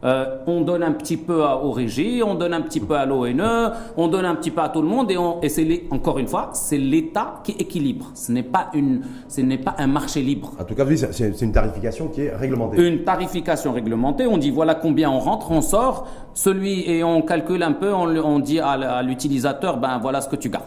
Euh, 0.03 0.39
on 0.47 0.63
donne 0.63 0.83
un 0.83 0.93
petit 0.93 1.19
peu 1.19 1.45
à, 1.45 1.57
aux 1.63 1.73
régies, 1.73 2.23
on 2.25 2.35
donne 2.35 2.55
un 2.55 2.63
petit 2.63 2.81
peu 2.81 2.95
à 2.95 3.05
l'ONE, 3.05 3.73
on 3.99 4.09
donne 4.09 4.25
un 4.25 4.35
petit 4.35 4.51
peu 4.51 4.63
à 4.63 4.71
tout 4.71 4.81
le 4.81 4.89
monde 4.89 5.11
et, 5.11 5.19
on, 5.19 5.41
et 5.43 5.51
c'est 5.51 5.65
les- 5.65 5.87
encore 5.91 6.19
une 6.19 6.27
fois, 6.27 6.51
c'est 6.55 6.79
l'État 6.79 7.41
qui 7.45 7.53
équilibre. 7.53 8.07
Ce 8.15 8.33
n'est 8.33 8.43
pas 8.43 8.71
une, 8.73 9.03
ce 9.29 9.43
n'est 9.43 9.59
pas 9.59 9.75
un 9.77 9.87
marché 9.87 10.23
libre. 10.23 10.53
En 10.59 10.65
tout 10.65 10.75
cas, 10.75 10.85
c'est 11.11 11.43
une 11.43 11.53
tarification 11.53 12.09
qui 12.09 12.23
est 12.23 12.35
réglementée. 12.35 12.87
Une 12.87 13.05
tarification 13.05 13.73
réglementée, 13.73 14.27
on 14.27 14.39
dit 14.39 14.51
voilà 14.51 14.75
combien 14.75 15.11
on 15.11 15.19
rentre, 15.19 15.51
on 15.51 15.61
sort, 15.61 16.07
celui 16.33 16.91
et 16.91 17.05
on 17.05 17.21
calcule 17.21 17.63
un 17.63 17.73
peu, 17.73 17.93
on, 17.93 18.39
dit 18.39 18.59
à, 18.61 19.03
l'utilisateur 19.03 19.77
ben 19.77 19.99
voilà 20.01 20.23
ce 20.23 20.29
que 20.29 20.37
tu 20.37 20.49
gardes. 20.49 20.65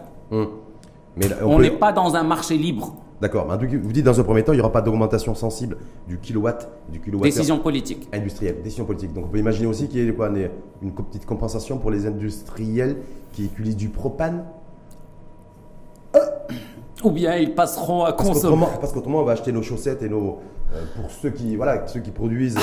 Mais 1.15 1.27
là, 1.27 1.35
On 1.45 1.59
n'est 1.59 1.71
pas 1.71 1.91
dans 1.91 2.15
un 2.15 2.23
marché 2.23 2.55
libre. 2.57 2.93
D'accord. 3.21 3.47
Vous 3.47 3.91
dites 3.93 4.05
dans 4.05 4.19
un 4.19 4.23
premier 4.23 4.43
temps, 4.43 4.51
il 4.53 4.57
n'y 4.57 4.61
aura 4.61 4.71
pas 4.71 4.81
d'augmentation 4.81 5.33
sensible 5.35 5.77
du 6.07 6.17
kilowatt, 6.17 6.69
du 6.89 6.99
kilowattheure 6.99 7.33
Décision 7.33 7.59
politique. 7.59 8.09
industrielle, 8.11 8.61
décision 8.61 8.85
politique. 8.85 9.13
Donc 9.13 9.25
on 9.25 9.29
peut 9.29 9.37
imaginer 9.37 9.67
aussi 9.67 9.87
qu'il 9.87 10.03
y 10.03 10.07
ait 10.07 10.13
quoi, 10.13 10.29
une, 10.81 10.91
petite 10.91 11.25
compensation 11.25 11.77
pour 11.77 11.91
les 11.91 12.05
industriels 12.05 12.97
qui 13.31 13.45
utilisent 13.45 13.77
du 13.77 13.89
propane. 13.89 14.43
Ou 17.03 17.11
bien 17.11 17.35
ils 17.35 17.53
passeront 17.53 18.03
à 18.03 18.13
consommer. 18.13 18.65
parce 18.79 18.93
qu'autrement, 18.93 19.19
on 19.19 19.23
va 19.23 19.33
acheter 19.33 19.51
nos 19.51 19.61
chaussettes 19.61 20.03
et 20.03 20.09
nos. 20.09 20.39
Euh, 20.75 20.83
pour 20.95 21.09
ceux 21.11 21.29
qui, 21.29 21.55
voilà, 21.55 21.87
ceux 21.87 21.99
qui 21.99 22.11
produisent, 22.11 22.57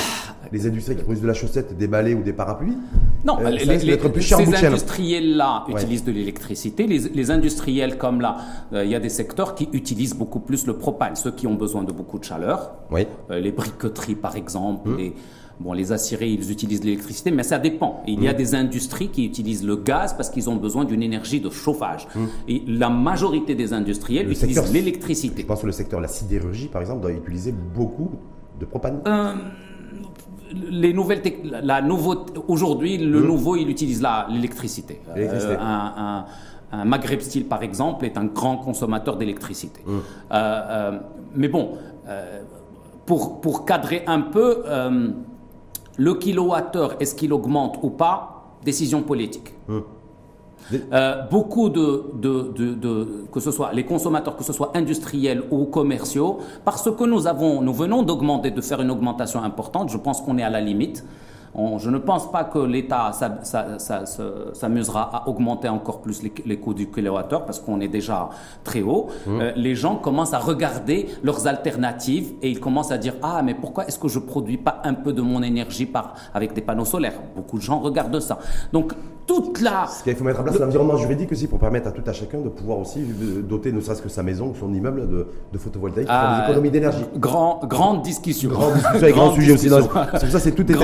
les 0.51 0.67
industries 0.67 0.95
qui 0.95 1.03
produisent 1.03 1.21
de 1.23 1.27
la 1.27 1.33
chaussette, 1.33 1.77
des 1.77 1.87
balais 1.87 2.13
ou 2.13 2.21
des 2.23 2.33
parapluies. 2.33 2.77
Non, 3.23 3.37
euh, 3.39 3.49
les- 3.49 3.65
les- 3.77 3.97
plus 3.97 4.21
cher 4.21 4.39
ces 4.39 4.65
industriels-là 4.65 5.65
Ouais. 5.67 5.73
utilisent 5.73 6.03
de 6.03 6.11
l'électricité. 6.11 6.87
Les, 6.87 6.99
les 6.99 7.31
industriels 7.31 7.97
comme 7.97 8.21
là, 8.21 8.37
euh, 8.73 8.83
il 8.83 8.91
y 8.91 8.95
a 8.95 8.99
des 8.99 9.09
secteurs 9.09 9.55
qui 9.55 9.69
utilisent 9.73 10.15
beaucoup 10.15 10.39
plus 10.39 10.65
le 10.67 10.73
propane. 10.77 11.15
Ceux 11.15 11.31
qui 11.31 11.47
ont 11.47 11.55
besoin 11.55 11.83
de 11.83 11.91
beaucoup 11.91 12.19
de 12.19 12.23
chaleur, 12.23 12.71
Oui. 12.91 13.07
Euh, 13.29 13.39
les 13.39 13.51
briqueteries 13.51 14.15
par 14.15 14.35
exemple, 14.35 14.89
Mmh. 14.89 14.97
les, 14.97 15.13
bon, 15.61 15.73
les 15.73 15.91
aciéries, 15.91 16.33
ils 16.39 16.51
utilisent 16.51 16.83
l'électricité, 16.83 17.31
mais 17.31 17.43
ça 17.43 17.59
dépend. 17.59 18.03
Il 18.07 18.21
y 18.23 18.27
a 18.27 18.33
des 18.33 18.55
industries 18.55 19.09
qui 19.09 19.25
utilisent 19.25 19.65
le 19.65 19.75
gaz 19.77 20.13
parce 20.13 20.29
qu'ils 20.29 20.49
ont 20.49 20.55
besoin 20.55 20.83
d'une 20.85 21.03
énergie 21.03 21.39
de 21.39 21.49
chauffage. 21.49 22.07
Et 22.47 22.63
la 22.67 22.89
majorité 22.89 23.55
des 23.55 23.71
industriels. 23.73 24.25
Le 24.27 24.31
utilisent 24.33 24.73
l'électricité. 24.73 25.41
Je 25.43 25.47
pense 25.47 25.61
que 25.61 25.67
le 25.67 25.71
secteur 25.71 25.99
de 25.99 26.03
la 26.03 26.09
sidérurgie, 26.09 26.67
par 26.67 26.81
exemple, 26.81 27.01
doit 27.01 27.11
utiliser 27.11 27.53
beaucoup 27.75 28.11
de 28.59 28.65
propane. 28.65 28.99
Euh, 29.07 29.33
les 30.69 30.91
nouvelles 30.93 31.21
la 31.63 31.81
nouveau 31.81 32.25
aujourd'hui 32.49 32.97
le 32.97 33.21
nouveau 33.21 33.55
il 33.55 33.69
utilise 33.69 34.01
la 34.01 34.27
l'électricité. 34.29 34.99
Euh, 35.15 35.55
un, 35.57 35.93
un- 35.97 36.25
un 36.73 36.85
Maghreb 36.85 37.21
Steel 37.21 37.45
par 37.45 37.63
exemple 37.63 38.05
est 38.05 38.17
un 38.17 38.25
grand 38.25 38.57
consommateur 38.57 39.15
d'électricité. 39.17 39.81
Euh, 40.31 40.99
mais 41.35 41.47
bon, 41.47 41.77
pour 43.05 43.39
pour 43.41 43.65
cadrer 43.65 44.03
un 44.07 44.21
peu 44.21 44.63
le 46.05 46.13
kilowattheure 46.23 46.91
est-ce 46.99 47.13
qu'il 47.19 47.31
augmente 47.33 47.73
ou 47.85 47.89
pas? 48.03 48.17
Décision 48.71 49.01
politique. 49.11 49.49
Des- 50.71 50.81
Euh, 50.93 51.23
beaucoup 51.35 51.67
de, 51.69 51.87
de, 52.25 52.33
de- 52.59 52.73
de- 52.85 53.25
que 53.33 53.39
ce 53.45 53.51
soit 53.51 53.69
les 53.73 53.83
consommateurs, 53.93 54.35
que 54.39 54.43
ce 54.49 54.53
soit 54.53 54.69
industriels 54.81 55.41
ou 55.51 55.65
commerciaux, 55.77 56.31
parce 56.63 56.87
que 56.97 57.03
nous 57.13 57.23
avons, 57.33 57.61
nous 57.67 57.73
venons 57.83 58.01
d'augmenter, 58.03 58.51
de 58.51 58.61
faire 58.69 58.79
une 58.85 58.91
augmentation 58.95 59.39
importante. 59.43 59.89
Je 59.89 59.97
pense 59.97 60.21
qu'on 60.21 60.37
est 60.37 60.43
à 60.43 60.49
la 60.57 60.61
limite. 60.61 61.03
On- 61.53 61.77
je 61.77 61.89
ne 61.89 61.97
pense 61.97 62.31
pas 62.31 62.43
que 62.45 62.59
l'État 62.59 63.11
s'a- 63.13 63.43
s'a- 63.43 63.77
s'a- 63.79 64.05
se- 64.05 64.49
s'amusera 64.53 65.03
à 65.17 65.27
augmenter 65.29 65.67
encore 65.69 66.01
plus 66.01 66.23
les, 66.23 66.31
les 66.45 66.57
coûts 66.57 66.73
du 66.73 66.89
kilowattheure 66.89 67.45
parce 67.45 67.59
qu'on 67.59 67.81
est 67.81 67.87
déjà 67.89 68.29
très 68.63 68.81
haut. 68.81 69.07
Euh, 69.27 69.51
les 69.55 69.75
gens 69.75 69.95
commencent 69.95 70.33
à 70.33 70.39
regarder 70.39 71.07
leurs 71.23 71.47
alternatives 71.47 72.33
et 72.41 72.49
ils 72.49 72.59
commencent 72.59 72.91
à 72.91 72.97
dire 72.97 73.15
ah 73.21 73.41
mais 73.43 73.53
pourquoi 73.53 73.85
est-ce 73.87 73.99
que 73.99 74.07
je 74.07 74.19
produis 74.19 74.57
pas 74.57 74.81
un 74.85 74.93
peu 74.93 75.11
de 75.13 75.21
mon 75.21 75.41
énergie 75.43 75.85
par 75.85 76.13
avec 76.33 76.53
des 76.53 76.61
panneaux 76.61 76.85
solaires? 76.85 77.19
Beaucoup 77.35 77.57
de 77.57 77.63
gens 77.63 77.79
regardent 77.79 78.19
ça. 78.19 78.39
Donc 78.71 78.93
toute 79.27 79.61
la 79.61 79.87
Ce 79.87 80.03
qu'il 80.03 80.15
faut 80.15 80.23
mettre 80.23 80.39
en 80.39 80.43
place, 80.43 80.59
l'environnement 80.59 80.97
juridique 80.97 81.31
aussi 81.31 81.47
pour 81.47 81.59
permettre 81.59 81.87
à 81.87 81.91
tout 81.91 82.03
à 82.05 82.13
chacun 82.13 82.39
de 82.39 82.49
pouvoir 82.49 82.79
aussi 82.79 82.99
euh, 83.01 83.41
doter, 83.41 83.71
ne 83.71 83.79
serait-ce 83.81 84.01
que 84.01 84.09
sa 84.09 84.23
maison 84.23 84.47
ou 84.47 84.55
son 84.55 84.73
immeuble 84.73 85.07
de, 85.07 85.27
de 85.51 85.57
photovoltaïque 85.57 86.07
pour 86.07 86.15
Ah, 86.17 86.39
des 86.39 86.51
économies 86.51 86.71
d'énergie. 86.71 87.05
Grand, 87.17 87.61
grande 87.65 88.01
discussion. 88.01 88.49
Grande 88.49 88.73
discussion 88.75 89.07
et 89.07 89.11
grand 89.13 89.33
sujet 89.33 89.53
aussi. 89.53 89.69
C'est 89.69 89.79
pour 89.79 90.29
ça 90.29 90.39
c'est 90.39 90.51
tout 90.51 90.69
est. 90.71 90.75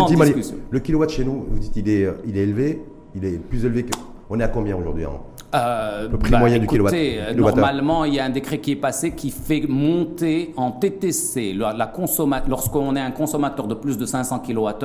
Le 0.69 0.79
kilowatt 0.79 1.09
chez 1.09 1.23
nous, 1.25 1.45
vous 1.49 1.59
dites 1.59 1.75
il 1.75 1.89
est, 1.89 2.07
il 2.25 2.37
est 2.37 2.43
élevé, 2.43 2.81
il 3.15 3.25
est 3.25 3.37
plus 3.37 3.65
élevé 3.65 3.83
que. 3.83 3.91
On 4.29 4.39
est 4.39 4.43
à 4.43 4.49
combien 4.49 4.75
aujourd'hui 4.75 5.05
hein? 5.05 5.11
Euh, 5.55 6.09
Le 6.11 6.17
prix 6.17 6.35
moyen 6.35 6.59
du 6.59 6.67
kilowatt- 6.67 6.93
euh, 6.93 7.31
kilowattheure. 7.31 7.55
Normalement, 7.55 8.03
il 8.03 8.13
y 8.15 8.19
a 8.19 8.25
un 8.25 8.29
décret 8.29 8.59
qui 8.59 8.71
est 8.73 8.75
passé 8.75 9.11
qui 9.15 9.31
fait 9.31 9.63
monter 9.69 10.53
en 10.57 10.71
TTC 10.71 11.53
la, 11.53 11.71
la 11.71 11.85
consomma- 11.87 12.43
lorsqu'on 12.49 12.97
est 12.97 12.99
un 13.01 13.11
consommateur 13.11 13.65
de 13.65 13.73
plus 13.73 13.97
de 13.97 14.05
500 14.05 14.39
kWh, 14.39 14.83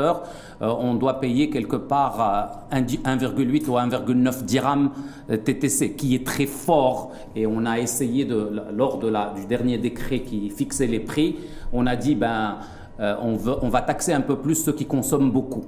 euh, 0.63 0.73
on 0.79 0.95
doit 0.95 1.19
payer 1.19 1.51
quelque 1.51 1.75
part 1.75 2.57
euh, 2.73 2.77
un 2.77 2.81
di- 2.83 3.01
1,8 3.05 3.69
ou 3.69 3.77
1,9 3.77 4.45
dirhams 4.45 4.91
TTC, 5.29 5.95
qui 5.95 6.15
est 6.15 6.25
très 6.25 6.47
fort. 6.47 7.11
Et 7.35 7.45
on 7.45 7.67
a 7.67 7.81
essayé 7.81 8.25
de, 8.25 8.63
lors 8.73 8.99
de 8.99 9.09
la, 9.09 9.33
du 9.35 9.47
dernier 9.47 9.79
décret 9.79 10.21
qui 10.21 10.49
fixait 10.49 10.87
les 10.87 11.01
prix, 11.01 11.37
on 11.73 11.87
a 11.89 11.97
dit 11.97 12.15
ben 12.15 12.59
euh, 13.03 13.15
on, 13.21 13.35
veut, 13.37 13.57
on 13.63 13.69
va 13.69 13.81
taxer 13.83 14.13
un 14.13 14.21
peu 14.23 14.37
plus 14.37 14.55
ceux 14.55 14.73
qui 14.73 14.87
consomment 14.87 15.31
beaucoup. 15.33 15.65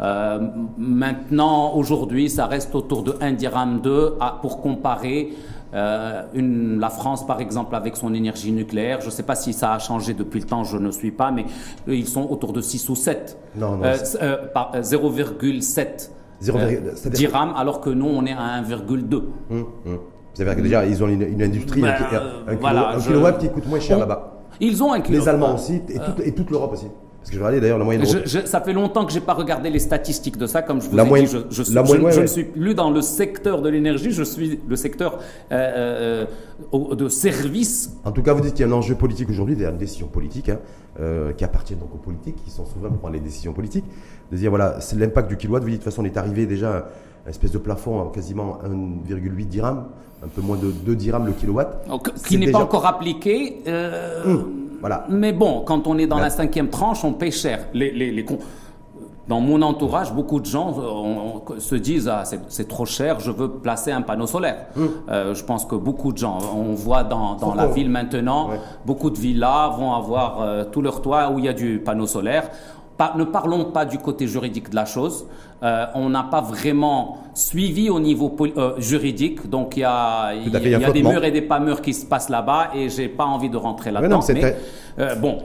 Euh, 0.00 0.38
maintenant, 0.78 1.74
aujourd'hui, 1.74 2.28
ça 2.30 2.46
reste 2.46 2.74
autour 2.74 3.02
de 3.02 3.14
1 3.20 3.32
dirham 3.32 3.80
2 3.82 4.14
à- 4.20 4.38
pour 4.40 4.60
comparer 4.60 5.30
euh, 5.72 6.22
une, 6.34 6.80
la 6.80 6.90
France, 6.90 7.24
par 7.26 7.40
exemple, 7.40 7.74
avec 7.76 7.96
son 7.96 8.12
énergie 8.12 8.50
nucléaire. 8.50 9.00
Je 9.00 9.06
ne 9.06 9.10
sais 9.10 9.22
pas 9.22 9.36
si 9.36 9.52
ça 9.52 9.72
a 9.72 9.78
changé 9.78 10.14
depuis 10.14 10.40
le 10.40 10.46
temps, 10.46 10.64
je 10.64 10.76
ne 10.76 10.90
suis 10.90 11.12
pas, 11.12 11.30
mais 11.30 11.44
ils 11.86 12.08
sont 12.08 12.26
autour 12.28 12.52
de 12.52 12.60
6 12.60 12.88
ou 12.88 12.96
7. 12.96 13.38
Non, 13.56 13.76
non, 13.76 13.84
Euh, 13.84 13.94
c'est- 14.02 14.20
euh, 14.20 14.36
par- 14.52 14.72
euh, 14.74 14.82
0,7 14.82 16.10
Zéro 16.40 16.58
euh, 16.58 16.66
virgule- 16.66 16.92
c'est-à-dire- 16.96 17.28
dirhams, 17.30 17.52
alors 17.56 17.80
que 17.80 17.90
nous, 17.90 18.06
on 18.08 18.24
est 18.26 18.32
à 18.32 18.56
1,2. 18.60 19.28
Hum, 19.50 19.64
hum. 19.86 19.98
C'est-à-dire 20.34 20.56
que 20.56 20.62
déjà, 20.62 20.84
ils 20.86 21.02
ont 21.04 21.08
une, 21.08 21.22
une 21.22 21.42
industrie, 21.42 21.82
Ben, 21.82 21.88
un, 22.48 22.52
un 22.52 22.56
kilo- 22.56 22.66
un 22.86 22.98
je- 22.98 23.06
kilowatt 23.06 23.38
qui 23.38 23.48
coûte 23.50 23.66
moins 23.68 23.80
cher 23.80 23.98
là-bas. 23.98 24.39
Ils 24.60 24.82
ont 24.82 24.92
un 24.92 25.00
kilo. 25.00 25.18
Les 25.20 25.28
Allemands 25.28 25.54
aussi, 25.54 25.76
et, 25.88 25.98
toute, 25.98 26.20
et 26.26 26.32
toute 26.32 26.50
l'Europe 26.50 26.72
aussi. 26.72 26.86
Parce 27.18 27.28
que 27.28 27.36
je 27.36 27.40
regarder 27.40 27.60
d'ailleurs 27.60 27.78
la 27.78 27.84
moyenne. 27.84 28.06
Je- 28.06 28.26
je- 28.26 28.46
ça 28.46 28.62
fait 28.62 28.72
longtemps 28.72 29.04
que 29.04 29.12
j'ai 29.12 29.20
pas 29.20 29.34
regardé 29.34 29.68
les 29.68 29.78
statistiques 29.78 30.38
de 30.38 30.46
ça, 30.46 30.62
comme 30.62 30.80
je 30.80 30.88
vous 30.88 30.96
La 30.96 31.04
ai 31.04 31.06
moyenne- 31.06 31.28
dit. 31.28 31.36
Je, 31.50 31.54
je 31.54 31.62
suis- 31.64 31.74
la 31.74 31.82
je- 31.82 31.86
moyenne, 31.88 32.06
ouais, 32.06 32.12
je 32.12 32.20
ne 32.22 32.26
suis 32.26 32.44
plus 32.44 32.74
dans 32.74 32.90
le 32.90 33.02
secteur 33.02 33.60
de 33.60 33.68
l'énergie, 33.68 34.10
je 34.10 34.22
suis 34.22 34.58
le 34.66 34.74
secteur 34.76 35.18
euh, 35.52 36.24
euh, 36.72 36.94
de 36.94 37.08
service. 37.10 37.90
En 38.06 38.12
tout 38.12 38.22
cas, 38.22 38.32
vous 38.32 38.40
dites 38.40 38.54
qu'il 38.54 38.66
y 38.66 38.68
a 38.68 38.72
un 38.72 38.76
enjeu 38.76 38.94
politique 38.94 39.28
aujourd'hui, 39.28 39.54
des 39.54 39.70
décisions 39.72 40.06
politiques, 40.06 40.48
hein, 40.48 40.58
euh, 40.98 41.32
qui 41.34 41.44
appartiennent 41.44 41.78
donc 41.80 41.94
aux 41.94 41.98
politiques, 41.98 42.36
qui 42.42 42.50
sont 42.50 42.64
souverains 42.64 42.88
pour 42.88 42.98
prendre 43.00 43.14
les 43.14 43.20
décisions 43.20 43.52
politiques. 43.52 43.84
De 44.32 44.36
dire, 44.38 44.48
voilà, 44.48 44.80
c'est 44.80 44.96
l'impact 44.98 45.28
du 45.28 45.36
kilowatt. 45.36 45.62
Vous 45.62 45.68
dites, 45.68 45.80
de 45.80 45.84
toute 45.84 45.92
façon, 45.92 46.00
on 46.02 46.06
est 46.06 46.16
arrivé 46.16 46.46
déjà 46.46 46.88
à 47.24 47.28
une 47.28 47.30
espèce 47.30 47.52
de 47.52 47.58
plafond 47.58 48.00
à 48.02 48.12
quasiment 48.12 48.58
1,8 48.64 49.46
dirhams, 49.46 49.84
un 50.24 50.28
peu 50.28 50.40
moins 50.42 50.56
de 50.56 50.70
2 50.70 50.94
dirhams 50.96 51.26
le 51.26 51.32
kilowatt. 51.32 51.86
Donc, 51.88 52.12
qui 52.26 52.38
n'est 52.38 52.50
pas 52.50 52.60
encore 52.62 52.86
appliqué. 52.86 53.62
euh, 53.66 54.36
Voilà. 54.80 55.04
Mais 55.10 55.32
bon, 55.32 55.62
quand 55.66 55.86
on 55.86 55.98
est 55.98 56.06
dans 56.06 56.18
la 56.18 56.30
cinquième 56.30 56.68
tranche, 56.70 57.04
on 57.04 57.12
paie 57.12 57.30
cher. 57.30 57.66
Les, 57.74 57.90
les, 57.90 58.10
les 58.10 58.24
Dans 59.28 59.40
mon 59.40 59.60
entourage, 59.62 60.12
beaucoup 60.12 60.40
de 60.40 60.46
gens 60.46 60.70
euh, 60.78 60.82
on- 60.82 61.42
on- 61.56 61.60
se 61.60 61.74
disent 61.76 62.08
ah, 62.08 62.24
c'est- 62.24 62.66
trop 62.66 62.86
cher, 62.86 63.20
je 63.20 63.30
veux 63.30 63.48
placer 63.48 63.92
un 63.92 64.00
panneau 64.02 64.26
solaire. 64.26 64.66
Euh, 65.08 65.34
je 65.34 65.44
pense 65.44 65.64
que 65.66 65.76
beaucoup 65.76 66.12
de 66.12 66.18
gens, 66.18 66.38
on 66.56 66.74
voit 66.74 67.04
dans, 67.04 67.34
dans 67.36 67.54
la 67.54 67.66
ville 67.66 67.90
maintenant, 67.90 68.48
Ouais. 68.50 68.56
beaucoup 68.86 69.10
de 69.10 69.18
villas 69.18 69.70
vont 69.78 69.92
avoir 69.92 70.40
euh, 70.40 70.64
tout 70.64 70.82
leur 70.82 71.00
toit 71.02 71.30
où 71.30 71.38
il 71.38 71.44
y 71.44 71.48
a 71.48 71.52
du 71.52 71.78
panneau 71.78 72.06
solaire. 72.06 72.50
Ne 73.16 73.24
parlons 73.24 73.64
pas 73.76 73.84
du 73.84 73.98
côté 73.98 74.26
juridique 74.26 74.70
de 74.70 74.76
la 74.76 74.84
chose. 74.84 75.26
Euh, 75.62 75.84
on 75.94 76.08
n'a 76.08 76.22
pas 76.24 76.40
vraiment 76.40 77.18
suivi 77.34 77.90
au 77.90 78.00
niveau 78.00 78.34
euh, 78.40 78.72
juridique, 78.78 79.48
donc 79.48 79.76
il 79.76 79.80
y 79.80 79.84
a, 79.84 80.32
y 80.34 80.48
y 80.48 80.92
des 80.92 81.02
murs 81.02 81.24
et 81.24 81.30
des 81.30 81.42
pas 81.42 81.60
murs 81.60 81.82
qui 81.82 81.92
se 81.94 82.06
passent 82.06 82.30
là-bas 82.30 82.70
et 82.74 82.88
j'ai 82.88 83.08
pas 83.08 83.24
envie 83.26 83.50
de 83.50 83.56
rentrer 83.58 83.90
non, 83.92 84.00
là-dedans. 84.00 84.20
mais 84.34 84.40
très- 84.40 84.58
euh, 84.98 85.14
bon, 85.16 85.38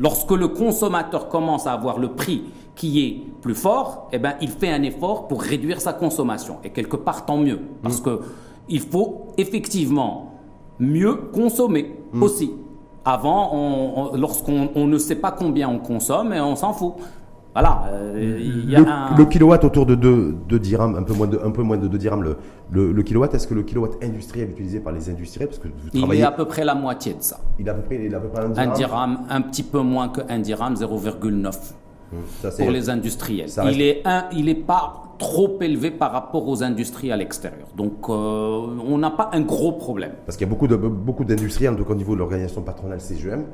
lorsque 0.00 0.30
le 0.32 0.48
consommateur 0.48 1.28
commence 1.28 1.66
à 1.66 1.72
avoir 1.72 1.98
le 1.98 2.08
prix 2.20 2.44
qui 2.74 2.90
est 3.04 3.40
plus 3.42 3.54
fort, 3.54 4.08
eh 4.12 4.18
ben, 4.18 4.34
il 4.40 4.48
fait 4.48 4.70
un 4.70 4.82
effort 4.82 5.28
pour 5.28 5.42
réduire 5.42 5.80
sa 5.80 5.92
consommation. 5.92 6.56
Et 6.64 6.70
quelque 6.70 6.96
part, 6.96 7.24
tant 7.26 7.36
mieux. 7.38 7.60
Parce 7.82 8.00
que 8.00 8.20
il 8.68 8.80
faut 8.80 9.28
effectivement 9.36 10.32
mieux 10.80 11.14
consommer 11.32 11.84
Hmm. 12.12 12.22
aussi. 12.22 12.50
Avant, 13.04 13.50
on- 13.54 14.12
on- 14.12 14.16
lorsqu'on 14.16 14.70
on 14.74 14.86
ne 14.86 14.98
sait 14.98 15.16
pas 15.16 15.30
combien 15.32 15.68
on 15.68 15.78
consomme, 15.78 16.32
et 16.32 16.40
on 16.40 16.56
s'en 16.56 16.72
fout. 16.72 16.94
Voilà, 17.52 17.84
euh, 17.92 18.38
il 18.40 18.68
y 18.68 18.74
a 18.74 18.80
Le, 18.80 18.86
un... 18.88 19.14
le 19.16 19.24
kilowatt 19.26 19.62
autour 19.62 19.86
de 19.86 19.94
2, 19.94 20.58
dirhams, 20.58 20.96
un 20.96 21.04
peu 21.04 21.12
moins 21.14 21.28
de, 21.28 21.38
un 21.44 21.50
peu 21.52 21.62
moins 21.62 21.76
de 21.76 21.86
2 21.86 21.98
dirhams 21.98 22.22
le, 22.24 22.36
le, 22.72 22.90
le 22.90 23.02
kilowatt. 23.04 23.32
Est-ce 23.32 23.46
que 23.46 23.54
le 23.54 23.62
kilowatt 23.62 23.92
industriel 24.02 24.50
utilisé 24.50 24.80
par 24.80 24.92
les 24.92 25.08
industriels, 25.08 25.48
parce 25.48 25.60
que 25.60 25.68
vous 25.68 25.74
il 25.92 26.14
est 26.14 26.22
à 26.24 26.32
peu 26.32 26.46
près 26.46 26.64
la 26.64 26.74
moitié 26.74 27.12
de 27.14 27.22
ça. 27.22 27.38
il 27.60 27.66
est 27.68 27.70
à 27.70 27.74
peu 27.74 27.82
près, 27.82 27.96
il 28.06 28.12
est 28.12 28.16
à 28.16 28.18
peu 28.18 28.26
près 28.28 28.42
un 28.42 28.46
Un 28.46 28.50
dirham. 28.50 28.72
dirham, 28.74 29.18
un 29.30 29.40
petit 29.42 29.62
peu 29.62 29.78
moins 29.80 30.08
que 30.08 30.22
un 30.28 30.40
dirham, 30.40 30.74
0,9 30.74 31.74
Ça, 32.40 32.50
c'est- 32.50 32.62
pour 32.62 32.72
les 32.72 32.90
industriels. 32.90 33.48
ça 33.48 33.64
reste- 33.64 33.76
Il 33.76 33.82
est 33.82 34.02
un, 34.04 34.24
il 34.32 34.48
est 34.48 34.54
pas 34.54 35.00
trop 35.18 35.58
élevé 35.60 35.90
par 35.90 36.12
rapport 36.12 36.46
aux 36.48 36.62
industries 36.62 37.12
à 37.12 37.16
l'extérieur. 37.16 37.68
Donc, 37.76 38.08
euh, 38.08 38.12
on 38.86 38.98
n'a 38.98 39.10
pas 39.10 39.30
un 39.32 39.40
gros 39.42 39.72
problème. 39.72 40.12
Parce 40.26 40.36
qu'il 40.36 40.46
y 40.46 40.50
a 40.50 40.52
beaucoup 40.52 40.66
de 40.66 40.76
beaucoup 40.76 41.24
d'industriels, 41.24 41.72
en 41.74 41.76
tout 41.76 41.84
cas 41.84 41.92
au 41.92 41.96
niveau 41.96 42.14
de 42.14 42.18
l'organisation 42.18 42.62
patronale 42.62 43.00
CGM, 43.00 43.44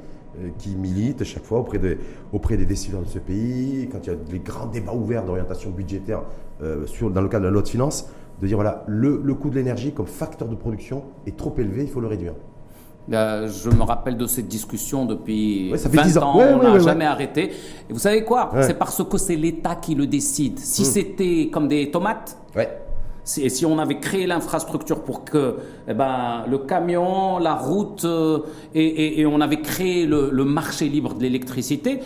euh, 0.40 0.48
qui 0.58 0.74
militent 0.76 1.24
chaque 1.24 1.44
fois 1.44 1.58
auprès, 1.58 1.78
de, 1.78 1.98
auprès 2.32 2.56
des 2.56 2.64
décideurs 2.64 3.02
de 3.02 3.08
ce 3.08 3.18
pays, 3.18 3.88
quand 3.92 3.98
il 4.04 4.10
y 4.10 4.12
a 4.12 4.16
des 4.16 4.38
grands 4.38 4.66
débats 4.66 4.94
ouverts 4.94 5.24
d'orientation 5.24 5.70
budgétaire 5.70 6.22
euh, 6.62 6.86
sur, 6.86 7.10
dans 7.10 7.20
le 7.20 7.28
cadre 7.28 7.42
de 7.42 7.48
la 7.48 7.52
loi 7.52 7.62
de 7.62 7.68
finances, 7.68 8.08
de 8.40 8.46
dire 8.46 8.56
voilà, 8.56 8.84
le, 8.86 9.20
le 9.22 9.34
coût 9.34 9.50
de 9.50 9.56
l'énergie 9.56 9.92
comme 9.92 10.06
facteur 10.06 10.48
de 10.48 10.54
production 10.54 11.04
est 11.26 11.36
trop 11.36 11.54
élevé, 11.58 11.82
il 11.82 11.88
faut 11.88 12.00
le 12.00 12.06
réduire. 12.06 12.32
Euh, 13.12 13.48
je 13.48 13.70
me 13.70 13.82
rappelle 13.82 14.16
de 14.16 14.26
cette 14.26 14.46
discussion 14.46 15.04
depuis 15.04 15.70
Ouais, 15.72 15.78
ça 15.78 15.88
fait 15.90 15.96
20 15.96 16.02
10 16.04 16.18
ans. 16.18 16.22
ans, 16.34 16.38
Ouais, 16.38 16.44
on 16.54 16.58
ouais, 16.60 16.72
n'a 16.72 16.78
jamais 16.78 17.04
arrêté. 17.06 17.50
Et 17.88 17.92
vous 17.92 17.98
savez 17.98 18.24
quoi? 18.24 18.50
C'est 18.62 18.78
parce 18.78 19.02
que 19.02 19.18
c'est 19.18 19.36
l'État 19.36 19.74
qui 19.76 19.94
le 19.94 20.06
décide. 20.06 20.58
Si 20.58 20.82
Hmm. 20.82 20.84
c'était 20.84 21.48
comme 21.52 21.66
des 21.68 21.90
tomates, 21.90 22.36
et 22.56 23.48
si 23.48 23.64
on 23.66 23.78
avait 23.78 23.98
créé 24.00 24.26
l'infrastructure 24.26 25.02
pour 25.02 25.24
que 25.24 25.56
eh 25.88 25.94
ben, 25.94 26.44
le 26.48 26.58
camion, 26.58 27.38
la 27.38 27.54
route, 27.54 28.04
euh, 28.04 28.40
et, 28.74 28.84
et- 28.84 29.20
et 29.20 29.26
on 29.26 29.40
avait 29.40 29.60
créé 29.60 30.06
le, 30.06 30.30
le 30.32 30.44
marché 30.44 30.88
libre 30.88 31.14
de 31.14 31.22
l'électricité, 31.22 32.00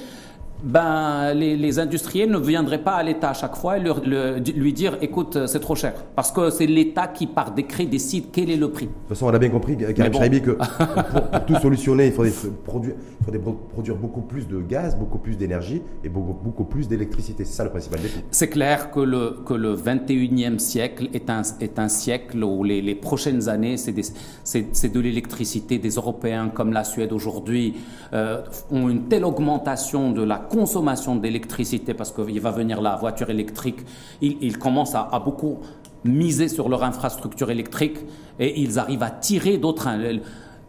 ben, 0.65 1.35
les, 1.35 1.57
les 1.57 1.79
industriels 1.79 2.31
ne 2.31 2.39
viendraient 2.39 2.83
pas 2.83 2.93
à 2.95 3.03
l'État 3.03 3.31
à 3.31 3.35
chaque 3.35 3.55
fois 3.57 3.77
et 3.79 3.81
leur- 3.83 4.01
le- 4.05 4.39
lui 4.57 4.73
dire 4.73 4.97
écoute, 5.03 5.47
c'est 5.47 5.61
trop 5.61 5.75
cher. 5.75 5.93
Parce 6.17 6.33
que 6.33 6.51
c'est 6.51 6.67
l'État 6.67 7.07
qui, 7.07 7.27
par 7.27 7.53
décret, 7.53 7.85
décide 7.87 8.27
quel 8.33 8.51
est 8.51 8.57
le 8.57 8.71
prix. 8.71 8.87
De 8.87 8.91
toute 8.93 9.09
façon, 9.11 9.27
on 9.27 9.35
a 9.35 9.39
bien 9.39 9.51
compris, 9.51 9.77
Karim 9.77 10.13
bon. 10.13 10.19
Chaibi, 10.21 10.41
que 10.41 10.53
pour, 10.53 11.23
pour 11.29 11.45
tout 11.47 11.57
solutionner, 11.57 12.07
il 12.07 12.13
faudrait 12.13 12.33
produire, 12.65 12.95
il 13.21 13.25
faudrait 13.25 13.41
pro- 13.41 13.53
produire 13.73 13.97
beaucoup 13.97 14.23
plus 14.23 14.49
de 14.49 14.61
gaz, 14.61 14.97
beaucoup 14.97 15.19
plus 15.19 15.37
d'énergie 15.37 15.83
et 16.03 16.09
beaucoup, 16.09 16.33
beaucoup 16.43 16.65
plus 16.65 16.89
d'électricité. 16.89 17.45
C'est 17.45 17.55
ça 17.55 17.65
le 17.65 17.71
principal 17.71 18.01
défi. 18.01 18.21
C'est 18.31 18.49
clair 18.49 18.91
que 18.91 19.01
le, 19.01 19.37
que 19.45 19.55
le 19.55 19.77
21e 19.77 20.59
siècle 20.59 21.09
est 21.13 21.29
un, 21.31 21.43
est 21.61 21.79
un 21.79 21.89
siècle 21.89 22.43
où 22.43 22.65
les, 22.65 22.81
les 22.81 22.95
prochaines 22.95 23.49
années, 23.49 23.77
c'est 23.77 23.93
des- 23.93 24.03
c'est 24.45 24.67
c'est 24.73 24.93
de 24.93 25.01
l'électricité. 25.01 25.79
Des 25.79 25.91
Européens 25.91 26.49
comme 26.49 26.73
la 26.73 26.85
Suède 26.85 27.13
aujourd'hui 27.13 27.75
euh, 28.13 28.41
ont 28.71 28.89
une 28.89 29.03
telle 29.09 29.25
augmentation 29.25 30.11
de 30.13 30.23
la 30.23 30.39
consommation 30.59 31.17
d'électricité 31.17 31.91
parce 31.95 32.13
qu'il 32.13 32.41
va 32.41 32.51
venir 32.51 32.81
la 32.81 32.95
voiture 32.97 33.29
électrique. 33.31 33.81
Ils, 34.27 34.37
ils 34.49 34.59
commencent 34.59 34.95
à, 34.95 35.09
à 35.17 35.19
beaucoup 35.27 35.59
miser 36.05 36.49
sur 36.57 36.69
leur 36.69 36.83
infrastructure 36.85 37.51
électrique 37.51 37.99
et 38.39 38.51
ils 38.65 38.79
arrivent 38.79 39.03
à 39.03 39.11
tirer 39.11 39.59
d'autres. 39.59 39.87
Un, 39.89 40.01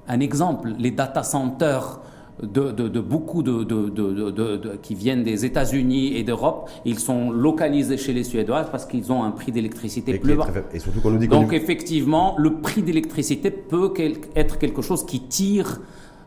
un 0.08 0.20
exemple, 0.20 0.66
les 0.86 0.92
data 0.92 1.24
centers 1.24 2.00
de, 2.42 2.64
de- 2.80 2.90
de 2.90 3.00
beaucoup 3.14 3.42
de, 3.44 4.76
qui 4.82 4.94
viennent 4.96 5.24
des 5.24 5.46
États-Unis 5.46 6.16
et 6.18 6.24
d'Europe, 6.24 6.70
ils 6.84 7.00
sont 7.00 7.32
localisés 7.32 7.98
chez 7.98 8.14
les 8.14 8.24
Suédois 8.24 8.64
parce 8.74 8.86
qu'ils 8.86 9.12
ont 9.12 9.24
un 9.24 9.32
prix 9.32 9.52
d'électricité 9.52 10.12
plus 10.20 10.36
bas. 10.36 10.48
Et 10.74 10.80
surtout 10.80 11.00
qu'on 11.02 11.12
nous 11.12 11.18
dit 11.18 11.28
Donc 11.28 11.54
effectivement, 11.54 12.36
le 12.38 12.52
prix 12.66 12.82
d'électricité 12.82 13.52
peut 13.52 13.90
quel- 13.98 14.18
être 14.36 14.58
quelque 14.58 14.82
chose 14.82 15.06
qui 15.06 15.20
tire 15.22 15.80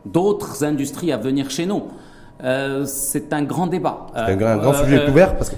d'autres 0.05 0.63
industries 0.63 1.11
à 1.11 1.17
venir 1.17 1.49
chez 1.51 1.65
nous. 1.65 1.83
Euh, 2.43 2.85
c'est 2.85 3.33
un 3.33 3.43
grand 3.43 3.67
débat. 3.67 4.07
c'est 4.15 4.21
un 4.21 4.35
grand, 4.35 4.57
grand 4.57 4.73
sujet 4.73 5.09
ouvert 5.09 5.35
parce 5.35 5.49
que 5.49 5.55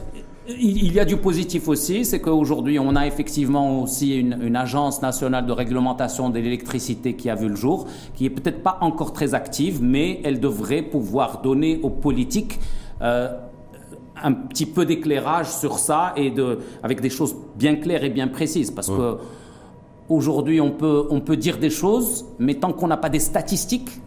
Il 0.48 0.92
y 0.92 1.00
a 1.00 1.06
du 1.06 1.18
positif 1.18 1.68
aussi, 1.68 2.04
c'est 2.06 2.20
qu'aujourd'hui 2.20 2.80
on 2.80 2.96
a 2.96 3.06
effectivement 3.06 3.82
aussi 3.82 4.16
une, 4.16 4.38
une 4.42 4.56
agence 4.56 5.02
nationale 5.02 5.46
de 5.46 5.52
réglementation 5.52 6.30
de 6.30 6.40
l'électricité 6.40 7.16
qui 7.16 7.30
a 7.30 7.36
vu 7.36 7.50
le 7.50 7.56
jour, 7.56 7.88
qui 8.16 8.26
est 8.26 8.32
peut-être 8.32 8.64
pas 8.64 8.78
encore 8.82 9.14
très 9.14 9.36
active, 9.36 9.80
mais 9.82 10.20
elle 10.24 10.40
devrait 10.40 10.82
pouvoir 10.82 11.42
donner 11.42 11.80
aux 11.84 11.92
politiques 11.92 12.60
euh, 13.02 13.30
un 14.24 14.34
petit 14.34 14.66
peu 14.66 14.86
d'éclairage 14.86 15.50
sur 15.52 15.80
ça 15.80 16.14
et 16.16 16.32
de, 16.32 16.60
avec 16.84 17.02
des 17.02 17.10
choses 17.10 17.36
bien 17.56 17.76
claires 17.76 18.04
et 18.04 18.10
bien 18.10 18.28
précises, 18.28 18.72
parce 18.72 18.90
que 18.90 19.18
aujourd'hui 20.10 20.60
on 20.62 20.72
peut, 20.72 21.08
on 21.10 21.22
peut 21.22 21.38
dire 21.38 21.58
des 21.58 21.70
choses, 21.70 22.26
mais 22.40 22.56
tant 22.56 22.74
qu'on 22.74 22.88
n'a 22.88 22.98
pas 22.98 23.10
des 23.10 23.20
statistiques, 23.20 24.02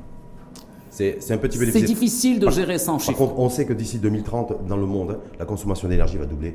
c'est 0.95 1.33
un 1.33 1.39
petit 1.39 1.59
peu 1.59 1.65
c'est 1.67 1.73
difficile. 1.73 1.87
difficile 1.87 2.39
de 2.41 2.45
Par- 2.47 2.55
gérer 2.55 2.79
sans 2.79 2.93
Par 2.93 3.01
chiffres. 3.01 3.19
contre, 3.19 3.39
on 3.39 3.49
sait 3.49 3.67
que 3.67 3.73
d'ici 3.73 3.99
2030, 3.99 4.67
dans 4.67 4.77
le 4.77 4.87
monde, 4.87 5.19
la 5.39 5.45
consommation 5.45 5.89
d'énergie 5.89 6.17
va 6.19 6.27
doubler 6.27 6.55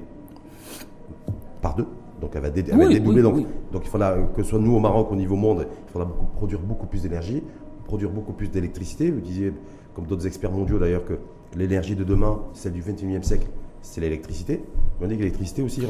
par 1.61 1.75
deux. 1.75 1.85
Donc 2.21 2.31
elle 2.35 2.41
va, 2.41 2.49
dé- 2.49 2.63
elle 2.69 2.77
va 2.77 2.85
Oui, 2.85 2.93
dédoubler. 2.93 3.17
oui, 3.17 3.23
donc, 3.23 3.35
oui. 3.35 3.45
donc 3.71 3.81
il 3.85 3.89
faudra 3.89 4.15
que 4.35 4.43
ce 4.43 4.49
soit 4.49 4.59
nous 4.59 4.73
au 4.75 4.79
Maroc, 4.79 5.11
au 5.11 5.15
niveau 5.15 5.35
monde, 5.35 5.67
il 5.87 5.91
faudra 5.91 6.05
beaucoup- 6.07 6.25
produire 6.35 6.59
beaucoup 6.59 6.85
plus 6.87 7.01
d'énergie, 7.01 7.43
produire 7.85 8.09
beaucoup 8.09 8.33
plus 8.33 8.49
d'électricité. 8.49 9.09
Vous 9.11 9.21
disiez, 9.21 9.53
comme 9.93 10.05
d'autres 10.05 10.27
experts 10.27 10.51
mondiaux 10.51 10.79
d'ailleurs, 10.79 11.05
que 11.05 11.13
l'énergie 11.55 11.95
de 11.95 12.03
demain, 12.03 12.39
celle 12.53 12.73
du 12.73 12.81
21e 12.81 13.23
siècle, 13.23 13.47
c'est 13.81 14.01
l'électricité. 14.01 14.61
On 15.01 15.07
dit 15.07 15.15
que 15.15 15.19
l'électricité 15.19 15.61
aussi 15.63 15.81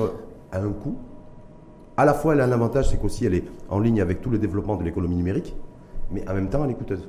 a 0.51 0.59
un 0.59 0.71
coût. 0.71 0.95
À 1.97 2.05
la 2.05 2.13
fois, 2.13 2.33
elle 2.33 2.41
a 2.41 2.45
un 2.45 2.51
avantage, 2.51 2.89
c'est 2.89 2.97
qu'aussi 2.97 3.25
elle 3.25 3.33
est 3.35 3.43
en 3.69 3.79
ligne 3.79 3.99
avec 3.99 4.21
tout 4.21 4.29
le 4.29 4.37
développement 4.37 4.75
de 4.77 4.83
l'économie 4.83 5.15
numérique, 5.15 5.55
mais 6.11 6.27
en 6.29 6.33
même 6.33 6.49
temps, 6.49 6.63
elle 6.63 6.71
est 6.71 6.75
coûteuse. 6.75 7.07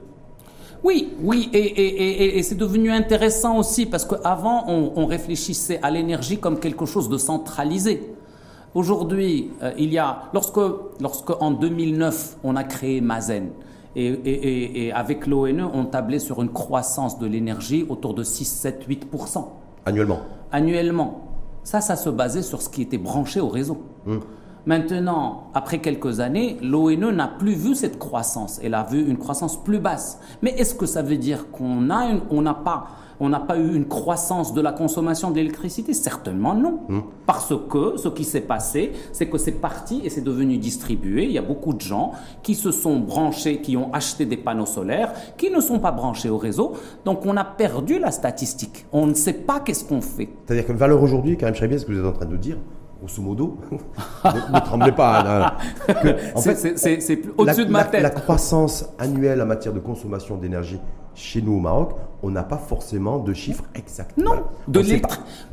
Oui, 0.82 1.12
oui, 1.22 1.50
et, 1.52 1.58
et- 1.58 2.24
et- 2.24 2.38
et 2.38 2.42
c'est 2.42 2.54
devenu 2.54 2.90
intéressant 2.90 3.58
aussi 3.58 3.86
parce 3.86 4.04
qu'avant, 4.04 4.64
on, 4.68 4.92
on 4.96 5.06
réfléchissait 5.06 5.78
à 5.82 5.90
l'énergie 5.90 6.38
comme 6.38 6.58
quelque 6.58 6.86
chose 6.86 7.08
de 7.08 7.18
centralisé. 7.18 8.14
Aujourd'hui, 8.74 9.50
euh, 9.62 9.72
il 9.78 9.92
y 9.92 9.98
a, 9.98 10.22
lorsque, 10.32 10.60
lorsque 11.00 11.30
en 11.42 11.50
2009, 11.50 12.36
on 12.44 12.56
a 12.56 12.64
créé 12.64 13.00
Mazen, 13.00 13.50
et, 13.96 14.06
et- 14.06 14.30
et- 14.30 14.86
et 14.86 14.92
avec 14.92 15.26
l'ONE, 15.26 15.68
on 15.74 15.84
tablait 15.84 16.20
sur 16.20 16.40
une 16.40 16.50
croissance 16.50 17.18
de 17.18 17.26
l'énergie 17.26 17.84
autour 17.88 18.14
de 18.14 18.22
6, 18.22 18.44
7, 18.44 18.84
8% 18.88 19.48
Annuellement. 19.84 20.20
annuellement. 20.52 21.22
Ça, 21.64 21.80
ça 21.80 21.96
se 21.96 22.08
basait 22.08 22.42
sur 22.42 22.62
ce 22.62 22.68
qui 22.68 22.82
était 22.82 22.98
branché 22.98 23.40
au 23.40 23.48
réseau. 23.48 23.78
Maintenant, 24.66 25.44
après 25.54 25.78
quelques 25.80 26.20
années, 26.20 26.56
l'ONE 26.62 27.10
n'a 27.14 27.28
plus 27.28 27.54
vu 27.54 27.74
cette 27.74 27.98
croissance. 27.98 28.60
Elle 28.62 28.74
a 28.74 28.84
vu 28.84 29.06
une 29.06 29.16
croissance 29.18 29.62
plus 29.62 29.78
basse. 29.80 30.20
Mais 30.42 30.50
est-ce 30.50 30.74
que 30.74 30.86
ça 30.86 31.02
veut 31.02 31.16
dire 31.16 31.50
qu'on 31.50 31.90
a 31.90 32.06
une- 32.06 32.20
on 32.30 32.42
n'a 32.42 32.54
pas, 32.54 32.86
on 33.20 33.28
n'a 33.28 33.40
pas 33.40 33.56
eu 33.58 33.74
une 33.74 33.86
croissance 33.88 34.52
de 34.54 34.60
la 34.60 34.72
consommation 34.72 35.30
d'électricité? 35.30 35.92
Certainement 35.94 36.54
non. 36.54 36.80
Parce 37.26 37.52
que 37.68 37.96
ce 37.96 38.08
qui 38.08 38.24
s'est 38.24 38.42
passé, 38.42 38.92
c'est 39.12 39.26
que 39.28 39.38
c'est 39.38 39.52
parti 39.60 40.02
et 40.04 40.10
c'est 40.10 40.20
devenu 40.20 40.58
distribué. 40.58 41.24
Il 41.24 41.32
y 41.32 41.38
a 41.38 41.42
beaucoup 41.42 41.72
de 41.72 41.80
gens 41.80 42.12
qui 42.42 42.54
se 42.54 42.70
sont 42.70 42.98
branchés, 43.00 43.60
qui 43.60 43.76
ont 43.76 43.92
acheté 43.92 44.24
des 44.26 44.36
panneaux 44.36 44.66
solaires, 44.66 45.12
qui 45.36 45.50
ne 45.50 45.60
sont 45.60 45.78
pas 45.78 45.92
branchés 45.92 46.28
au 46.30 46.38
réseau. 46.38 46.72
Donc 47.04 47.24
on 47.26 47.36
a 47.36 47.44
perdu 47.44 47.98
la 47.98 48.10
statistique. 48.10 48.86
On 48.92 49.06
ne 49.06 49.14
sait 49.14 49.32
pas 49.32 49.60
qu'est-ce 49.60 49.84
qu'on 49.84 50.00
fait. 50.02 50.28
C'est-à-dire 50.46 50.66
que 50.66 50.72
valeur 50.72 51.02
aujourd'hui, 51.02 51.36
Karim 51.36 51.54
Chaibi, 51.54 51.78
ce 51.78 51.86
que 51.86 51.92
vous 51.92 51.98
êtes 52.00 52.06
en 52.06 52.12
train 52.12 52.26
de 52.26 52.36
dire, 52.36 52.58
grosso 53.00 53.22
modo, 53.22 53.56
ne, 53.72 54.54
ne 54.54 54.60
tremblez 54.60 54.92
pas. 54.92 55.24
hein, 55.26 55.52
que, 56.02 56.36
en 56.36 56.40
fait, 56.42 56.54
c'est- 56.76 57.22
au-dessus 57.38 57.64
de 57.66 57.70
ma 57.70 57.84
tête. 57.84 58.02
la 58.02 58.10
croissance 58.10 58.88
annuelle 58.98 59.40
en 59.42 59.46
matière 59.46 59.72
de 59.74 59.80
consommation 59.80 60.36
d'énergie 60.36 60.78
chez 61.14 61.42
nous 61.42 61.54
au 61.54 61.60
Maroc, 61.60 61.92
on 62.22 62.30
n'a 62.30 62.44
pas 62.44 62.56
forcément 62.56 63.18
de 63.18 63.32
chiffres 63.32 63.64
exacts. 63.74 64.16
Non, 64.16 64.26
Voilà. 64.26 64.42
de 64.68 64.80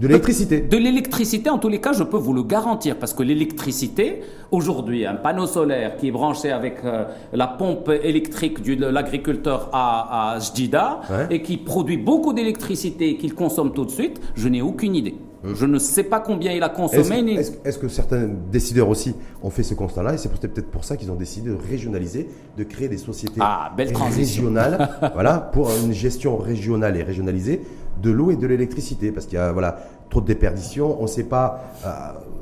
l'électricité. 0.07 0.61
De 0.61 0.77
l'électricité, 0.77 1.49
en 1.49 1.57
tous 1.57 1.67
les 1.69 1.81
cas, 1.81 1.93
je 1.93 2.03
peux 2.03 2.17
vous 2.17 2.33
le 2.33 2.43
garantir, 2.43 2.97
parce 2.99 3.13
que 3.13 3.23
l'électricité, 3.23 4.21
aujourd'hui, 4.51 5.05
un 5.05 5.15
panneau 5.15 5.47
solaire 5.47 5.97
qui 5.97 6.09
est 6.09 6.11
branché 6.11 6.51
avec 6.51 6.77
euh, 6.85 7.05
la 7.33 7.47
pompe 7.47 7.89
électrique 7.89 8.61
de 8.61 8.85
l'agriculteur 8.85 9.69
à, 9.73 10.33
à 10.35 10.39
Jdida 10.39 11.01
Ouais. 11.09 11.27
et 11.31 11.41
qui 11.41 11.57
produit 11.57 11.97
beaucoup 11.97 12.33
d'électricité 12.33 13.09
et 13.11 13.17
qu'il 13.17 13.33
consomme 13.33 13.71
tout 13.73 13.85
de 13.85 13.91
suite, 13.91 14.21
je 14.35 14.47
n'ai 14.49 14.61
aucune 14.61 14.95
idée. 14.95 15.15
Je 15.43 15.65
ne 15.65 15.77
sais 15.79 16.03
pas 16.03 16.19
combien 16.19 16.51
il 16.51 16.63
a 16.63 16.69
consommé. 16.69 17.33
est-ce- 17.33 17.77
que 17.77 17.87
certains 17.87 18.27
décideurs 18.51 18.89
aussi 18.89 19.15
ont 19.43 19.49
fait 19.49 19.63
ce 19.63 19.73
constat-là 19.75 20.13
et 20.15 20.17
c'est 20.17 20.29
peut-être 20.31 20.69
pour 20.71 20.83
ça 20.83 20.97
qu'ils 20.97 21.11
ont 21.11 21.15
décidé 21.15 21.49
de 21.49 21.57
régionaliser, 21.69 22.27
de 22.57 22.63
créer 22.63 22.87
des 22.87 22.97
sociétés 22.97 23.39
Ah, 23.39 23.71
belle 23.77 23.95
régionales, 23.95 24.89
voilà, 25.13 25.37
pour 25.37 25.69
une 25.83 25.93
gestion 25.93 26.37
régionale 26.37 26.97
et 26.97 27.03
régionalisée 27.03 27.61
de 28.01 28.11
l'eau 28.11 28.31
et 28.31 28.35
de 28.35 28.47
l'électricité, 28.47 29.11
parce 29.11 29.25
qu'il 29.25 29.35
y 29.37 29.41
a 29.41 29.51
voilà 29.51 29.79
trop 30.09 30.21
de 30.21 30.27
déperdition, 30.27 30.97
on 30.99 31.03
ne 31.03 31.07
sait 31.07 31.23
pas 31.23 31.73
euh, 31.85 31.89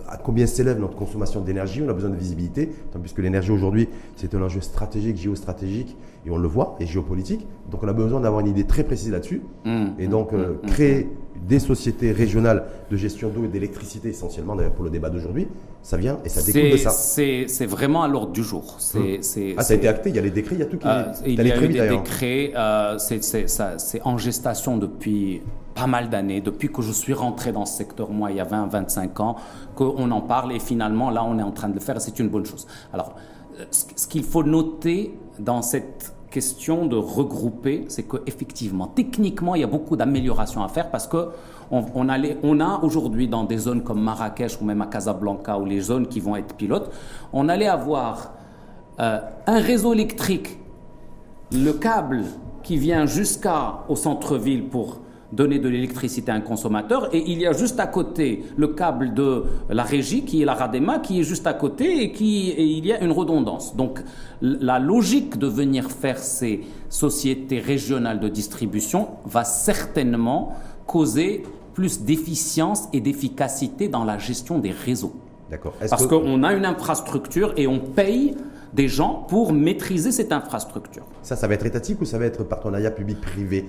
à 0.08 0.18
combien 0.18 0.46
s'élève 0.46 0.80
notre 0.80 0.96
consommation 0.96 1.42
d'énergie, 1.42 1.82
on 1.86 1.90
a 1.90 1.94
besoin 1.94 2.10
de 2.10 2.16
visibilité, 2.16 2.70
puisque 3.02 3.20
l'énergie 3.20 3.52
aujourd'hui, 3.52 3.90
c'est 4.16 4.34
un 4.36 4.42
enjeu 4.42 4.62
stratégique, 4.62 5.18
géostratégique, 5.18 5.96
et 6.26 6.32
on 6.32 6.38
le 6.38 6.48
voit, 6.48 6.76
et 6.80 6.86
géopolitique. 6.86 7.46
Donc 7.72 7.84
on 7.84 7.88
a 7.88 7.94
besoin 7.94 8.20
d'avoir 8.20 8.42
une 8.42 8.48
idée 8.48 8.66
très 8.66 8.84
précise 8.84 9.12
là-dessus. 9.12 9.42
Mmh, 9.66 9.86
et 10.00 10.08
donc 10.08 10.32
mmh, 10.32 10.36
euh, 10.36 10.54
mmh, 10.64 10.68
créer 10.68 11.10
des 11.48 11.60
sociétés 11.60 12.12
régionales 12.12 12.66
de 12.90 12.98
gestion 12.98 13.30
d'eau 13.30 13.46
et 13.46 13.48
d'électricité, 13.48 14.10
essentiellement 14.10 14.56
d'ailleurs 14.56 14.74
pour 14.74 14.86
le 14.86 14.90
débat 14.90 15.10
d'aujourd'hui, 15.10 15.48
ça 15.82 15.98
vient 15.98 16.20
et 16.26 16.30
ça 16.30 16.42
découle 16.42 16.72
de 16.72 16.78
ça. 16.78 16.90
C'est 16.92 17.66
vraiment 17.66 18.04
à 18.04 18.08
l'ordre 18.08 18.32
du 18.32 18.44
jour. 18.44 18.78
ah, 19.58 19.64
ça 19.64 19.74
a 19.74 19.76
été 19.76 19.88
acté, 19.88 20.10
il 20.10 20.16
y 20.16 20.20
a 20.20 20.22
les 20.22 20.32
décrets, 20.32 20.56
il 20.56 20.60
y 20.60 20.64
a 20.64 20.68
tout 20.68 20.78
qui 20.78 20.88
euh, 20.88 21.04
Il 21.26 21.46
y 21.46 21.52
a 21.52 21.64
eu 21.64 21.68
des 21.68 21.88
décrets, 21.90 22.54
euh, 22.56 22.98
c'est 22.98 24.02
en 24.04 24.18
gestation 24.18 24.78
depuis 24.78 25.42
pas 25.76 25.88
mal 25.88 26.10
d'années, 26.10 26.42
depuis 26.42 26.72
que 26.72 26.82
je 26.82 26.92
suis 26.92 27.14
rentré 27.14 27.52
dans 27.52 27.66
ce 27.66 27.78
secteur, 27.78 28.10
moi, 28.10 28.32
il 28.32 28.38
y 28.38 28.40
a 28.40 28.46
20, 28.46 28.68
25 28.68 29.20
ans, 29.20 29.36
qu'on 29.76 30.10
en 30.10 30.22
parle 30.22 30.54
et 30.54 30.60
finalement, 30.60 31.12
là, 31.12 31.24
on 31.24 31.38
est 31.38 31.44
en 31.44 31.52
train 31.52 31.68
de 31.68 31.74
le 31.74 31.82
faire 31.82 31.98
et 31.98 32.00
c'est 32.00 32.18
une 32.18 32.30
bonne 32.30 32.46
chose. 32.46 32.66
Alors, 32.94 33.14
euh, 33.60 33.66
ce 33.70 34.08
qu'il 34.08 34.24
faut 34.24 34.44
noter 34.44 35.18
dans 35.38 35.62
cette 35.62 36.14
question 36.32 36.86
de 36.86 36.96
regrouper, 36.96 37.86
c'est 37.90 38.04
qu'effectivement, 38.04 38.88
techniquement, 38.88 39.54
il 39.56 39.62
y 39.62 39.64
a 39.64 39.68
beaucoup 39.68 39.96
d'améliorations 39.96 40.64
à 40.64 40.70
faire 40.70 40.90
parce 40.90 41.08
que 41.08 41.30
on, 41.72 41.84
on 41.94 42.60
a 42.60 42.80
aujourd'hui 42.84 43.28
dans 43.28 43.44
des 43.44 43.58
zones 43.58 43.84
comme 43.84 44.02
Marrakech 44.02 44.62
ou 44.62 44.66
même 44.66 44.82
à 44.82 44.88
Casablanca 44.88 45.58
ou 45.58 45.66
les 45.66 45.82
zones 45.82 46.08
qui 46.08 46.20
vont 46.20 46.36
être 46.36 46.56
pilotes, 46.56 46.92
on 47.34 47.50
allait 47.50 47.68
avoir 47.68 48.34
euh, 49.00 49.20
un 49.48 49.60
réseau 49.60 49.94
électrique, 49.94 50.58
le 51.52 51.74
câble 51.74 52.24
qui 52.64 52.78
vient 52.78 53.06
jusqu'au 53.06 53.96
centre-ville 53.96 54.68
pour 54.70 55.00
donner 55.36 55.60
de 55.60 55.70
l'électricité 55.70 56.32
à 56.32 56.36
un 56.36 56.42
consommateur. 56.42 57.14
Et 57.14 57.24
il 57.28 57.40
y 57.40 57.46
a 57.46 57.54
juste 57.54 57.80
à 57.80 57.88
côté 57.88 58.44
le 58.58 58.68
câble 58.68 59.14
de 59.14 59.44
la 59.70 59.84
régie, 59.84 60.24
qui 60.24 60.42
est 60.42 60.46
la 60.46 60.54
Radema, 60.54 61.00
qui 61.00 61.20
est 61.20 61.24
juste 61.24 61.48
à 61.48 61.54
côté 61.54 62.04
et, 62.04 62.12
qui, 62.12 62.54
il 62.58 62.86
y 62.86 62.94
a 62.94 63.04
une 63.04 63.12
redondance. 63.12 63.76
Donc 63.76 64.02
la 64.42 64.80
logique 64.80 65.38
de 65.38 65.48
venir 65.48 65.92
faire 65.92 66.18
ces 66.20 66.62
sociétés 66.90 67.60
régionales 67.60 68.20
de 68.20 68.30
distribution 68.30 69.10
va 69.26 69.44
certainement 69.44 70.54
causer 70.88 71.44
plus 71.74 72.02
d'efficience 72.02 72.88
et 72.94 73.02
d'efficacité 73.02 73.90
dans 73.90 74.06
la 74.06 74.18
gestion 74.18 74.60
des 74.60 74.72
réseaux. 74.72 75.14
D'accord. 75.52 75.74
Parce 75.90 76.08
qu'on 76.08 76.44
a 76.44 76.54
une 76.54 76.66
infrastructure 76.66 77.54
et 77.58 77.68
on 77.68 77.80
paye 77.80 78.36
des 78.76 78.88
gens 78.88 79.26
pour 79.28 79.54
maîtriser 79.54 80.12
cette 80.12 80.32
infrastructure. 80.32 81.04
Ça, 81.24 81.36
ça 81.36 81.48
va 81.48 81.54
être 81.54 81.66
étatique 81.66 82.02
ou 82.02 82.06
ça 82.06 82.18
va 82.18 82.26
être 82.26 82.44
partenariat 82.44 82.92
public-privé? 82.92 83.66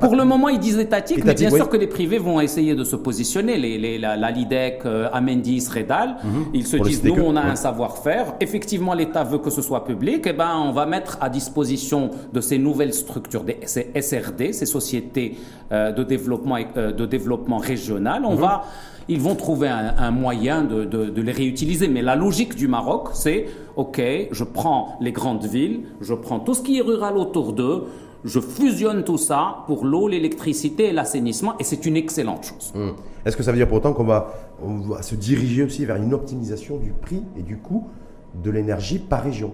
Pour 0.00 0.16
le 0.16 0.24
moment, 0.24 0.48
ils 0.48 0.58
disent 0.58 0.78
étatique, 0.78 1.24
mais 1.24 1.34
bien 1.34 1.50
sûr 1.50 1.68
que 1.68 1.76
les 1.76 1.86
privés 1.86 2.18
vont 2.18 2.40
essayer 2.40 2.74
de 2.74 2.84
se 2.84 2.96
positionner. 2.96 3.56
Les, 3.56 3.98
la, 3.98 4.30
LIDEC, 4.30 4.82
euh, 4.84 5.08
Amendis, 5.12 5.66
Redal, 5.72 6.16
mhm. 6.22 6.44
ils 6.52 6.66
se 6.66 6.76
disent, 6.76 7.02
nous, 7.04 7.14
on 7.14 7.36
a 7.36 7.42
un 7.42 7.56
savoir-faire. 7.56 8.34
Effectivement, 8.40 8.94
l'État 8.94 9.24
veut 9.24 9.38
que 9.38 9.50
ce 9.50 9.62
soit 9.62 9.84
public. 9.84 10.26
Eh 10.26 10.32
ben, 10.32 10.50
on 10.56 10.72
va 10.72 10.86
mettre 10.86 11.18
à 11.20 11.30
disposition 11.30 12.10
de 12.32 12.40
ces 12.40 12.58
nouvelles 12.58 12.92
structures, 12.94 13.44
ces 13.64 13.90
SRD, 13.98 14.52
ces 14.52 14.66
sociétés 14.66 15.38
euh, 15.72 15.92
de, 15.92 16.02
développement, 16.02 16.58
euh, 16.76 16.92
de 16.92 17.06
développement 17.06 17.58
régional, 17.58 18.24
on 18.24 18.34
mhm. 18.34 18.40
va 18.40 18.64
ils 19.10 19.20
vont 19.20 19.34
trouver 19.34 19.68
un, 19.68 20.12
moyen 20.12 20.62
de, 20.62 21.20
les 21.20 21.32
réutiliser. 21.32 21.88
Mais 21.88 22.00
la 22.00 22.14
logique 22.14 22.54
du 22.54 22.68
Maroc, 22.68 23.08
c'est, 23.14 23.46
OK, 23.80 24.02
je 24.30 24.44
prends 24.44 24.98
les 25.00 25.10
grandes 25.10 25.46
villes, 25.46 25.84
je 26.02 26.12
prends 26.12 26.38
tout 26.38 26.52
ce 26.52 26.60
qui 26.60 26.76
est 26.76 26.82
rural 26.82 27.16
autour 27.16 27.54
d'eux, 27.54 27.84
je 28.24 28.38
fusionne 28.38 29.04
tout 29.04 29.16
ça 29.16 29.64
pour 29.66 29.86
l'eau, 29.86 30.06
l'électricité 30.06 30.88
et 30.88 30.92
l'assainissement, 30.92 31.54
et 31.58 31.64
c'est 31.64 31.86
une 31.86 31.96
excellente 31.96 32.44
chose. 32.44 32.74
Hum. 32.74 32.92
Est-ce 33.24 33.38
que 33.38 33.42
ça 33.42 33.52
veut 33.52 33.56
dire 33.56 33.66
pour 33.66 33.78
autant 33.78 33.94
qu'on 33.94 34.04
va, 34.04 34.34
on 34.62 34.80
va 34.80 35.00
se 35.00 35.14
diriger 35.14 35.62
aussi 35.62 35.86
vers 35.86 35.96
une 35.96 36.12
optimisation 36.12 36.76
du 36.76 36.92
prix 36.92 37.22
et 37.38 37.42
du 37.42 37.56
coût 37.56 37.88
de 38.34 38.50
l'énergie 38.50 38.98
par 38.98 39.22
région? 39.22 39.52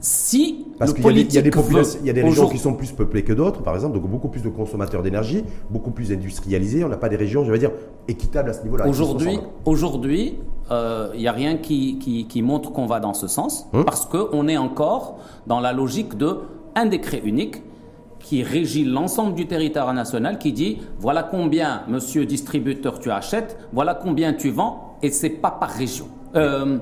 Si 0.00 0.66
Parce 0.78 0.94
qu'il 0.94 1.04
y, 1.04 1.34
y, 1.34 1.38
a 1.38 1.42
des 1.42 1.50
il 2.00 2.06
y 2.06 2.10
a 2.10 2.12
des 2.12 2.22
régions 2.22 2.48
qui 2.48 2.58
sont 2.58 2.72
plus 2.72 2.92
peuplées 2.92 3.22
que 3.22 3.32
d'autres, 3.32 3.62
par 3.62 3.74
exemple, 3.74 3.94
donc 3.94 4.08
beaucoup 4.08 4.28
plus 4.28 4.42
de 4.42 4.48
consommateurs 4.48 5.02
d'énergie, 5.02 5.44
beaucoup 5.68 5.90
plus 5.90 6.12
industrialisées. 6.12 6.84
On 6.84 6.88
n'a 6.88 6.96
pas 6.96 7.10
des 7.10 7.16
régions, 7.16 7.44
je 7.44 7.52
veux 7.52 7.58
dire, 7.58 7.72
équitables 8.08 8.50
à 8.50 8.52
ce 8.54 8.62
niveau-là. 8.62 8.86
Aujourd'hui, 8.88 9.38
aujourd'hui, 9.66 10.38
euh, 10.70 11.10
il 11.14 11.20
n'y 11.20 11.28
a 11.28 11.32
rien 11.32 11.58
qui, 11.58 11.98
qui, 11.98 12.42
montre 12.42 12.72
qu'on 12.72 12.86
va 12.86 12.98
dans 13.00 13.14
ce 13.14 13.26
sens, 13.26 13.66
hum. 13.72 13.84
parce 13.84 14.06
qu'on 14.06 14.48
est 14.48 14.56
encore 14.56 15.18
dans 15.46 15.60
la 15.60 15.72
logique 15.72 16.16
de 16.16 16.38
un 16.74 16.86
décret 16.86 17.20
unique 17.24 17.62
qui 18.20 18.42
régit 18.42 18.84
l'ensemble 18.84 19.34
du 19.34 19.46
territoire 19.46 19.92
national, 19.92 20.38
qui 20.38 20.52
dit 20.52 20.78
voilà 20.98 21.22
combien, 21.22 21.82
monsieur 21.88 22.24
distributeur, 22.24 23.00
tu 23.00 23.10
achètes, 23.10 23.58
voilà 23.72 23.94
combien 23.94 24.32
tu 24.32 24.50
vends, 24.50 24.96
et 25.02 25.10
c'est 25.10 25.30
pas 25.30 25.50
par 25.50 25.70
région. 25.70 26.06
Euh, 26.36 26.78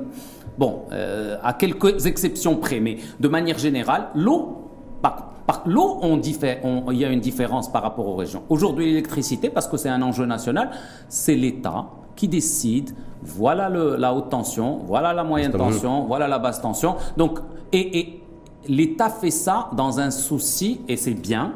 Bon, 0.59 0.83
euh, 0.92 1.37
à 1.42 1.53
quelques 1.53 2.07
exceptions 2.07 2.57
près, 2.57 2.81
mais 2.81 2.99
de 3.21 3.29
manière 3.29 3.59
générale, 3.59 4.09
l'eau, 4.14 4.71
par, 5.01 5.62
l'eau, 5.64 5.99
on, 6.03 6.21
il 6.21 6.99
y 6.99 7.05
a 7.05 7.11
une 7.11 7.21
différence 7.21 7.71
par 7.71 7.83
rapport 7.83 8.09
aux 8.09 8.16
régions. 8.16 8.42
Aujourd'hui, 8.49 8.87
l'électricité, 8.87 9.51
parce 9.51 9.68
que 9.68 9.77
c'est 9.77 9.88
un 9.88 10.03
enjeu 10.03 10.27
national, 10.27 10.71
c'est 11.09 11.37
l'État 11.37 11.87
qui 12.16 12.27
décide. 12.29 12.90
Voilà 13.23 13.68
la 13.68 14.12
haute 14.12 14.31
tension, 14.31 14.81
voilà 14.85 15.12
la 15.12 15.25
moyenne 15.25 15.53
tension, 15.53 16.05
voilà 16.07 16.29
la 16.29 16.38
basse 16.38 16.61
tension. 16.61 16.97
Donc, 17.16 17.38
et, 17.73 17.99
et 18.01 18.23
l'État 18.68 19.09
fait 19.09 19.31
ça 19.31 19.71
dans 19.77 20.01
un 20.01 20.11
souci, 20.11 20.81
et 20.88 20.97
c'est 20.97 21.14
bien, 21.14 21.55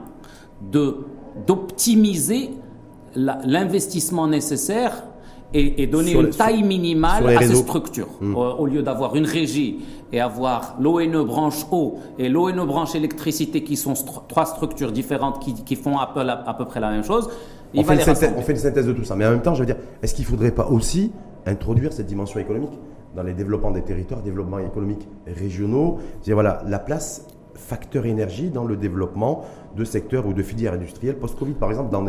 de 0.71 1.07
d'optimiser 1.47 2.51
l'investissement 3.15 4.27
nécessaire 4.27 5.05
et, 5.55 5.87
donner 5.87 6.13
une 6.13 6.31
taille 6.31 6.63
minimale 6.63 7.37
à 7.37 7.43
ces 7.43 7.55
structures. 7.55 8.09
Hmm. 8.21 8.35
Au, 8.37 8.67
lieu 8.67 8.83
d'avoir 8.83 9.17
une 9.17 9.27
régie 9.27 9.81
et 10.13 10.21
avoir 10.21 10.77
l'ONE 10.81 11.25
branche 11.25 11.65
eau 11.71 11.99
et 12.19 12.29
l'ONE 12.29 12.65
branche 12.67 12.95
électricité 12.95 13.63
qui 13.63 13.77
sont 13.77 13.95
trois 14.29 14.47
structures 14.47 14.93
différentes 14.93 15.41
qui, 15.41 15.55
qui 15.55 15.77
font 15.77 15.99
à 15.99 16.11
peu, 16.13 16.21
à 16.21 16.55
peu, 16.57 16.65
près 16.65 16.81
la 16.81 16.91
même 16.91 17.05
chose. 17.05 17.29
On 17.75 17.83
fait, 17.83 18.01
synthèse, 18.01 18.35
on 18.37 18.43
fait, 18.43 18.53
une 18.53 18.59
synthèse 18.59 18.87
de 18.87 18.93
tout 18.93 19.05
ça. 19.05 19.17
Mais 19.17 19.27
en 19.27 19.31
même 19.31 19.43
temps, 19.43 19.55
je 19.55 19.61
veux 19.61 19.67
dire, 19.67 19.77
est-ce 20.03 20.15
qu'il 20.15 20.25
ne 20.25 20.31
faudrait 20.31 20.51
pas 20.51 20.67
aussi 20.67 21.11
introduire 21.47 21.93
cette 21.93 22.07
dimension 22.07 22.39
économique 22.39 22.79
dans 23.17 23.23
les 23.23 23.33
développements 23.33 23.71
des 23.71 23.83
territoires, 23.83 24.21
développement 24.21 24.59
économique 24.59 25.09
régionaux? 25.27 25.99
Dire, 26.23 26.35
voilà, 26.35 26.63
la 26.67 26.79
place 26.79 27.27
facteur 27.55 28.07
énergie 28.07 28.51
dans 28.51 28.65
le 28.65 28.77
développement 28.77 29.45
de 29.77 29.85
secteurs 29.85 30.27
ou 30.27 30.33
de 30.33 30.43
filières 30.43 30.75
industrielles 30.75 31.19
post-Covid, 31.19 31.53
par 31.53 31.71
exemple, 31.71 31.91
dans, 31.91 32.05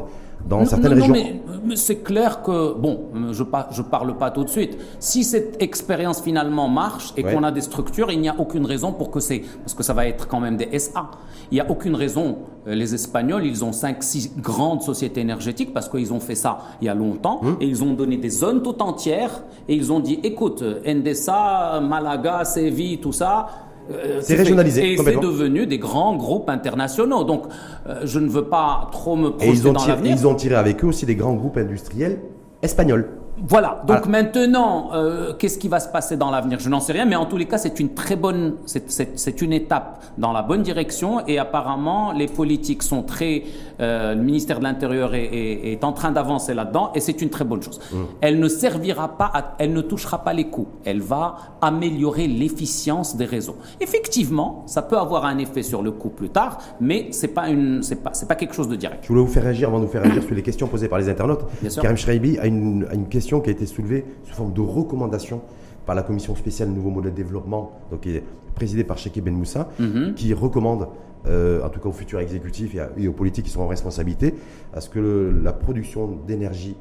dans 0.48 0.66
certaines 0.66 0.94
régions. 0.94 1.14
Non, 1.14 1.62
mais, 1.66 1.76
c'est 1.76 2.04
clair 2.04 2.42
que, 2.42 2.74
bon, 2.74 3.06
je 3.32 3.44
ne 3.44 3.88
parle 3.88 4.18
pas 4.18 4.32
tout 4.32 4.44
de 4.44 4.50
suite. 4.50 4.78
Si 5.00 5.24
cette 5.24 5.62
expérience 5.62 6.22
finalement 6.22 6.68
marche 6.68 7.14
et 7.18 7.24
qu'on 7.24 7.44
a 7.44 7.52
des 7.52 7.62
structures, 7.62 8.12
il 8.12 8.20
n'y 8.20 8.30
a 8.30 8.36
aucune 8.38 8.66
raison 8.66 8.92
pour 8.92 9.12
que 9.12 9.20
c'est. 9.20 9.40
Parce 9.60 9.74
que 9.74 9.84
ça 9.84 9.94
va 9.94 10.08
être 10.08 10.28
quand 10.28 10.40
même 10.40 10.58
des 10.58 10.78
SA. 10.78 11.12
Il 11.52 11.56
n'y 11.56 11.62
a 11.62 11.70
aucune 11.70 11.96
raison. 11.96 12.38
Euh, 12.68 12.76
les 12.76 12.94
Espagnols, 12.94 13.46
ils 13.46 13.64
ont 13.64 13.72
5-6 13.72 14.40
grandes 14.40 14.82
sociétés 14.82 15.22
énergétiques 15.22 15.74
parce 15.74 15.90
qu'ils 15.90 16.14
ont 16.14 16.20
fait 16.20 16.36
ça 16.36 16.60
il 16.82 16.86
y 16.86 16.90
a 16.90 16.96
longtemps 16.96 17.42
hum. 17.44 17.58
et 17.60 17.66
ils 17.66 17.84
ont 17.84 17.94
donné 17.94 18.18
des 18.18 18.30
zones 18.30 18.62
tout 18.62 18.82
entières 18.82 19.44
et 19.68 19.76
ils 19.76 19.92
ont 19.92 20.00
dit 20.00 20.20
écoute, 20.24 20.64
Endesa, 20.88 21.82
Malaga, 21.82 22.46
Séville, 22.46 23.00
tout 23.00 23.12
ça 23.12 23.48
euh, 23.92 24.20
c'est 24.22 24.36
régionalisé. 24.36 24.94
Et 24.94 24.98
c'est 24.98 25.20
devenu 25.20 25.66
des 25.68 25.78
grands 25.78 26.16
groupes 26.16 26.50
internationaux. 26.50 27.24
Donc, 27.24 27.46
euh, 27.88 28.02
je 28.04 28.20
ne 28.20 28.30
veux 28.30 28.46
pas 28.46 28.90
trop 28.92 29.16
me 29.16 29.30
projeter 29.30 29.72
dans 29.72 29.86
l'avenir. 29.86 30.16
Ils 30.18 30.28
ont 30.28 30.36
tiré 30.36 30.56
avec 30.56 30.84
eux 30.84 30.88
aussi 30.88 31.06
des 31.06 31.16
grands 31.16 31.34
groupes 31.34 31.58
industriels 31.58 32.20
espagnols. 32.62 33.08
Voilà. 33.38 33.82
Donc 33.88 34.06
maintenant, 34.08 34.92
euh, 34.94 35.34
qu'est-ce 35.34 35.58
qui 35.58 35.68
va 35.68 35.80
se 35.80 35.90
passer 35.90 36.18
dans 36.18 36.32
l'avenir? 36.32 36.60
Je 36.60 36.70
n'en 36.70 36.80
sais 36.80 36.94
rien, 36.94 37.06
mais 37.06 37.16
en 37.16 37.26
tous 37.26 37.38
les 37.38 37.46
cas, 37.46 37.58
c'est 37.58 37.80
une 37.80 37.94
très 37.94 38.16
bonne, 38.16 38.56
c'est 38.66 39.42
une 39.42 39.54
étape 39.54 40.04
dans 40.18 40.32
la 40.32 40.44
bonne 40.44 40.62
direction. 40.62 41.26
Et 41.28 41.40
apparemment, 41.40 42.12
les 42.12 42.28
politiques 42.28 42.84
sont 42.84 43.04
très, 43.04 43.44
euh, 43.80 44.14
le 44.16 44.22
ministère 44.22 44.60
de 44.60 44.64
l'Intérieur 44.64 45.16
est, 45.16 45.24
est, 45.26 45.84
en 45.84 45.94
train 45.94 46.12
d'avancer 46.12 46.54
là-dedans, 46.54 46.92
et 46.96 47.00
c'est 47.00 47.22
une 47.22 47.30
très 47.30 47.44
bonne 47.44 47.62
chose. 47.62 47.80
Mmh. 47.92 47.98
Elle 48.22 48.40
ne 48.40 48.48
servira 48.48 49.18
pas, 49.18 49.32
à, 49.34 49.56
elle 49.60 49.74
ne 49.74 49.82
touchera 49.82 50.24
pas 50.24 50.34
les 50.34 50.46
coûts. 50.46 50.68
Elle 50.86 51.02
va 51.02 51.36
améliorer 51.62 52.28
l'efficience 52.28 53.16
des 53.18 53.26
réseaux. 53.26 53.58
Effectivement, 53.82 54.64
ça 54.68 54.82
peut 54.82 54.98
avoir 54.98 55.26
un 55.26 55.38
effet 55.40 55.64
sur 55.64 55.82
le 55.82 55.92
coût 55.92 56.10
plus 56.10 56.30
tard, 56.30 56.60
mais 56.80 57.08
c'est 57.12 57.30
pas 57.30 57.50
une, 57.50 57.82
c'est 57.84 58.04
pas, 58.04 58.12
c'est 58.14 58.28
pas 58.28 58.36
quelque 58.36 58.54
chose 58.54 58.68
de 58.68 58.76
direct. 58.76 59.00
Je 59.04 59.08
voulais 59.10 59.22
vous 59.22 59.28
faire 59.28 59.44
réagir 59.44 59.70
avant 59.70 59.80
de 59.80 59.86
vous 59.86 59.92
faire 59.92 60.04
réagir 60.04 60.24
sur 60.24 60.36
les 60.36 60.44
questions 60.44 60.68
posées 60.68 60.88
par 60.88 61.00
les 61.00 61.10
internautes. 61.10 61.46
Karim 61.82 61.98
Schreibi 61.98 62.38
a 62.38 62.46
une, 62.46 62.86
a 62.90 62.94
une 62.94 63.08
question 63.08 63.23
qui 63.24 63.50
a 63.50 63.54
été 63.54 63.66
soulevée 63.66 64.06
sous 64.24 64.34
forme 64.34 64.54
de 64.54 64.62
recommandation 64.62 65.42
par 65.86 65.96
la 65.96 66.04
commission 66.04 66.36
spéciale 66.36 66.70
Nouveau 66.70 66.90
Modèle 66.90 67.12
de 67.12 67.18
Développement, 67.18 67.72
donc 67.92 68.02
qui 68.02 68.12
est 68.16 68.24
présidée 68.56 68.84
par 68.84 68.98
Cheikh 68.98 69.22
Ben 69.24 69.34
Moussa, 69.34 69.70
mhm. 69.80 70.14
qui 70.16 70.34
recommande, 70.34 70.88
euh, 71.28 71.64
en 71.64 71.70
tout 71.70 71.80
cas 71.80 71.90
aux 71.90 71.94
futurs 71.94 72.20
exécutifs 72.20 72.76
et, 72.98 73.08
aux 73.08 73.14
politiques 73.14 73.46
qui 73.46 73.52
seront 73.52 73.66
en 73.66 73.68
responsabilité, 73.68 74.36
à 74.74 74.82
ce 74.82 74.90
que 74.90 75.00
la 75.44 75.54
production 75.54 76.20
d'énergie 76.28 76.76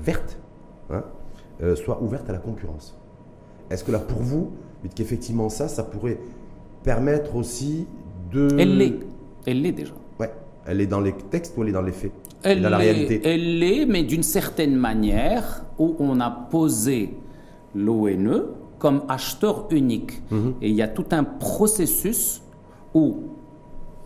verte 0.00 0.38
hein, 0.90 1.04
euh, 1.62 1.76
soit 1.76 2.02
ouverte 2.02 2.28
à 2.28 2.32
la 2.32 2.38
concurrence. 2.38 2.98
Est-ce 3.70 3.84
que 3.84 3.92
là, 3.92 3.98
pour 3.98 4.20
vous, 4.20 4.50
qu'effectivement 4.94 5.48
ça, 5.48 5.68
ça 5.68 5.82
pourrait 5.82 6.18
permettre 6.82 7.36
aussi 7.36 7.86
de... 8.32 8.48
Elle 8.58 8.76
l'est. 8.76 8.94
Elle 9.46 9.62
l'est 9.62 9.72
déjà. 9.72 9.94
Ouais. 10.18 10.30
Elle 10.66 10.80
est 10.80 10.86
dans 10.86 11.00
les 11.00 11.12
textes 11.12 11.56
ou 11.56 11.62
elle 11.62 11.70
est 11.70 11.72
dans 11.72 11.82
les 11.82 11.92
faits? 11.92 12.12
Elle 12.42 12.60
la 12.60 12.76
réalité 12.76 13.20
Elle 13.24 13.58
l'est, 13.58 13.86
mais 13.86 14.02
d'une 14.02 14.22
certaine 14.22 14.74
manière 14.74 15.64
où 15.78 15.96
on 15.98 16.20
a 16.20 16.30
posé 16.30 17.14
l'ONE 17.74 18.44
comme 18.78 19.02
acheteur 19.08 19.66
unique. 19.70 20.22
Mhm. 20.30 20.54
Et 20.60 20.68
il 20.70 20.74
y 20.74 20.82
a 20.82 20.88
tout 20.88 21.06
un 21.12 21.24
processus 21.24 22.42
où, 22.94 23.16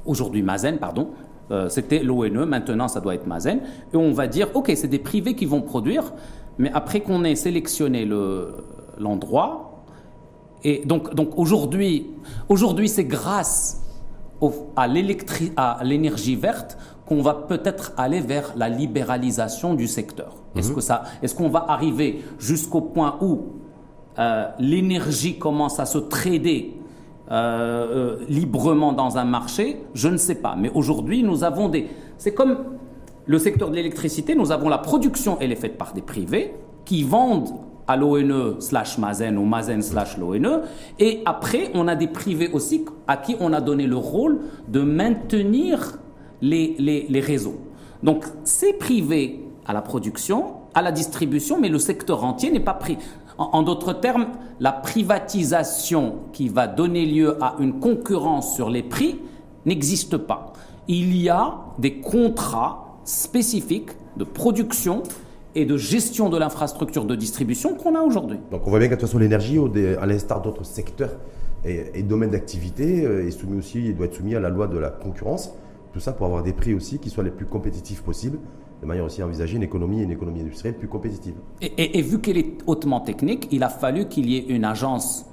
aujourd'hui 0.04 0.42
Mazen, 0.42 0.78
pardon, 0.78 1.10
euh, 1.50 1.68
c'était 1.68 2.02
l'ONE, 2.02 2.44
maintenant 2.44 2.88
ça 2.88 3.00
doit 3.00 3.14
être 3.14 3.26
Mazen, 3.26 3.60
et 3.92 3.96
on 3.96 4.12
va 4.12 4.26
dire, 4.26 4.48
ok, 4.54 4.72
c'est 4.74 4.88
des 4.88 4.98
privés 4.98 5.34
qui 5.34 5.46
vont 5.46 5.62
produire, 5.62 6.12
mais 6.58 6.70
après 6.74 7.00
qu'on 7.00 7.24
ait 7.24 7.36
sélectionné 7.36 8.06
l'endroit, 8.98 9.84
et 10.64 10.82
donc, 10.84 11.14
donc 11.14 11.38
aujourd'hui, 11.38 12.08
aujourd'hui 12.48 12.88
c'est 12.88 13.04
grâce 13.04 13.82
à 14.76 14.86
l'énergie 15.84 16.36
verte 16.36 16.76
qu'on 17.06 17.22
va 17.22 17.34
peut-être 17.34 17.92
aller 17.96 18.20
vers 18.20 18.52
la 18.56 18.68
libéralisation 18.68 19.74
du 19.74 19.86
secteur. 19.86 20.34
Est-ce 20.56 20.70
mhm. 20.70 20.74
que 20.74 20.80
ça, 20.80 21.04
est-ce 21.22 21.34
qu'on 21.34 21.48
va 21.48 21.64
arriver 21.68 22.24
jusqu'au 22.38 22.80
point 22.80 23.16
où 23.20 23.42
euh, 24.18 24.48
l'énergie 24.58 25.38
commence 25.38 25.78
à 25.78 25.86
se 25.86 25.98
trader 25.98 26.74
euh, 27.30 27.34
euh, 27.34 28.24
librement 28.28 28.92
dans 28.92 29.18
un 29.18 29.24
marché? 29.24 29.82
Je 29.94 30.08
ne 30.08 30.16
sais 30.16 30.34
pas. 30.36 30.56
Mais 30.56 30.70
aujourd'hui, 30.74 31.22
nous 31.22 31.44
avons 31.44 31.68
des. 31.68 31.88
C'est 32.18 32.34
comme 32.34 32.58
le 33.24 33.38
secteur 33.38 33.70
de 33.70 33.76
l'électricité. 33.76 34.34
Nous 34.34 34.50
avons 34.50 34.68
la 34.68 34.78
production, 34.78 35.38
elle 35.40 35.52
est 35.52 35.56
faite 35.56 35.78
par 35.78 35.92
des 35.92 36.02
privés 36.02 36.54
qui 36.84 37.04
vendent 37.04 37.50
à 37.88 37.96
l'ONE 37.96 38.60
slash 38.60 38.98
Mazen 38.98 39.38
ou 39.38 39.44
Mazen 39.44 39.80
slash 39.80 40.18
l'ONE. 40.18 40.62
Et 40.98 41.22
après, 41.24 41.70
on 41.74 41.86
a 41.86 41.94
des 41.94 42.08
privés 42.08 42.50
aussi 42.52 42.84
à 43.06 43.16
qui 43.16 43.36
on 43.38 43.52
a 43.52 43.60
donné 43.60 43.86
le 43.86 43.96
rôle 43.96 44.40
de 44.66 44.80
maintenir 44.80 45.98
les, 46.42 47.20
réseaux. 47.20 47.58
Donc, 48.02 48.24
c'est 48.44 48.74
privé 48.74 49.40
à 49.66 49.72
la 49.72 49.82
production, 49.82 50.54
à 50.74 50.82
la 50.82 50.92
distribution, 50.92 51.60
mais 51.60 51.68
le 51.68 51.78
secteur 51.78 52.24
entier 52.24 52.50
n'est 52.50 52.60
pas 52.60 52.74
pris. 52.74 52.98
En, 53.38 53.62
d'autres 53.62 53.92
termes, 53.92 54.28
la 54.60 54.72
privatisation 54.72 56.16
qui 56.32 56.48
va 56.48 56.66
donner 56.66 57.04
lieu 57.04 57.36
à 57.42 57.56
une 57.58 57.80
concurrence 57.80 58.54
sur 58.54 58.70
les 58.70 58.82
prix 58.82 59.20
n'existe 59.66 60.16
pas. 60.16 60.52
Il 60.88 61.16
y 61.16 61.28
a 61.28 61.56
des 61.78 62.00
contrats 62.00 62.98
spécifiques 63.04 63.90
de 64.16 64.24
production 64.24 65.02
et 65.54 65.64
de 65.64 65.76
gestion 65.76 66.28
de 66.28 66.38
l'infrastructure 66.38 67.04
de 67.04 67.14
distribution 67.14 67.74
qu'on 67.74 67.94
a 67.94 68.00
aujourd'hui. 68.00 68.38
Donc 68.50 68.66
on 68.66 68.70
voit 68.70 68.78
bien 68.78 68.88
de 68.88 68.94
toute 68.94 69.02
façon 69.02 69.18
l'énergie, 69.18 69.58
à 70.00 70.06
l'instar 70.06 70.40
d'autres 70.40 70.64
secteurs 70.64 71.16
et, 71.64 72.02
domaines 72.02 72.30
d'activité, 72.30 73.04
euh, 73.04 73.26
est 73.26 73.30
soumis 73.30 73.58
aussi, 73.58 73.86
il 73.86 73.96
doit 73.96 74.06
être 74.06 74.14
soumis 74.14 74.34
à 74.34 74.40
la 74.40 74.50
loi 74.50 74.66
de 74.66 74.78
la 74.78 74.90
concurrence. 74.90 75.52
Tout 75.96 76.00
ça 76.00 76.12
pour 76.12 76.26
avoir 76.26 76.42
des 76.42 76.52
prix 76.52 76.74
aussi 76.74 76.98
qui 76.98 77.08
soient 77.08 77.24
les 77.24 77.30
plus 77.30 77.46
compétitifs 77.46 78.02
possibles, 78.02 78.38
de 78.82 78.86
manière 78.86 79.06
aussi 79.06 79.22
à 79.22 79.24
envisager 79.24 79.56
une 79.56 79.62
économie, 79.62 80.02
une 80.02 80.10
économie 80.10 80.42
industrielle 80.42 80.76
plus 80.76 80.88
compétitive. 80.88 81.36
Et, 81.62 82.02
vu 82.02 82.20
qu'elle 82.20 82.36
est 82.36 82.58
hautement 82.66 83.00
technique, 83.00 83.48
il 83.50 83.62
a 83.62 83.70
fallu 83.70 84.06
qu'il 84.06 84.28
y 84.28 84.36
ait 84.36 84.44
une 84.46 84.66
agence 84.66 85.24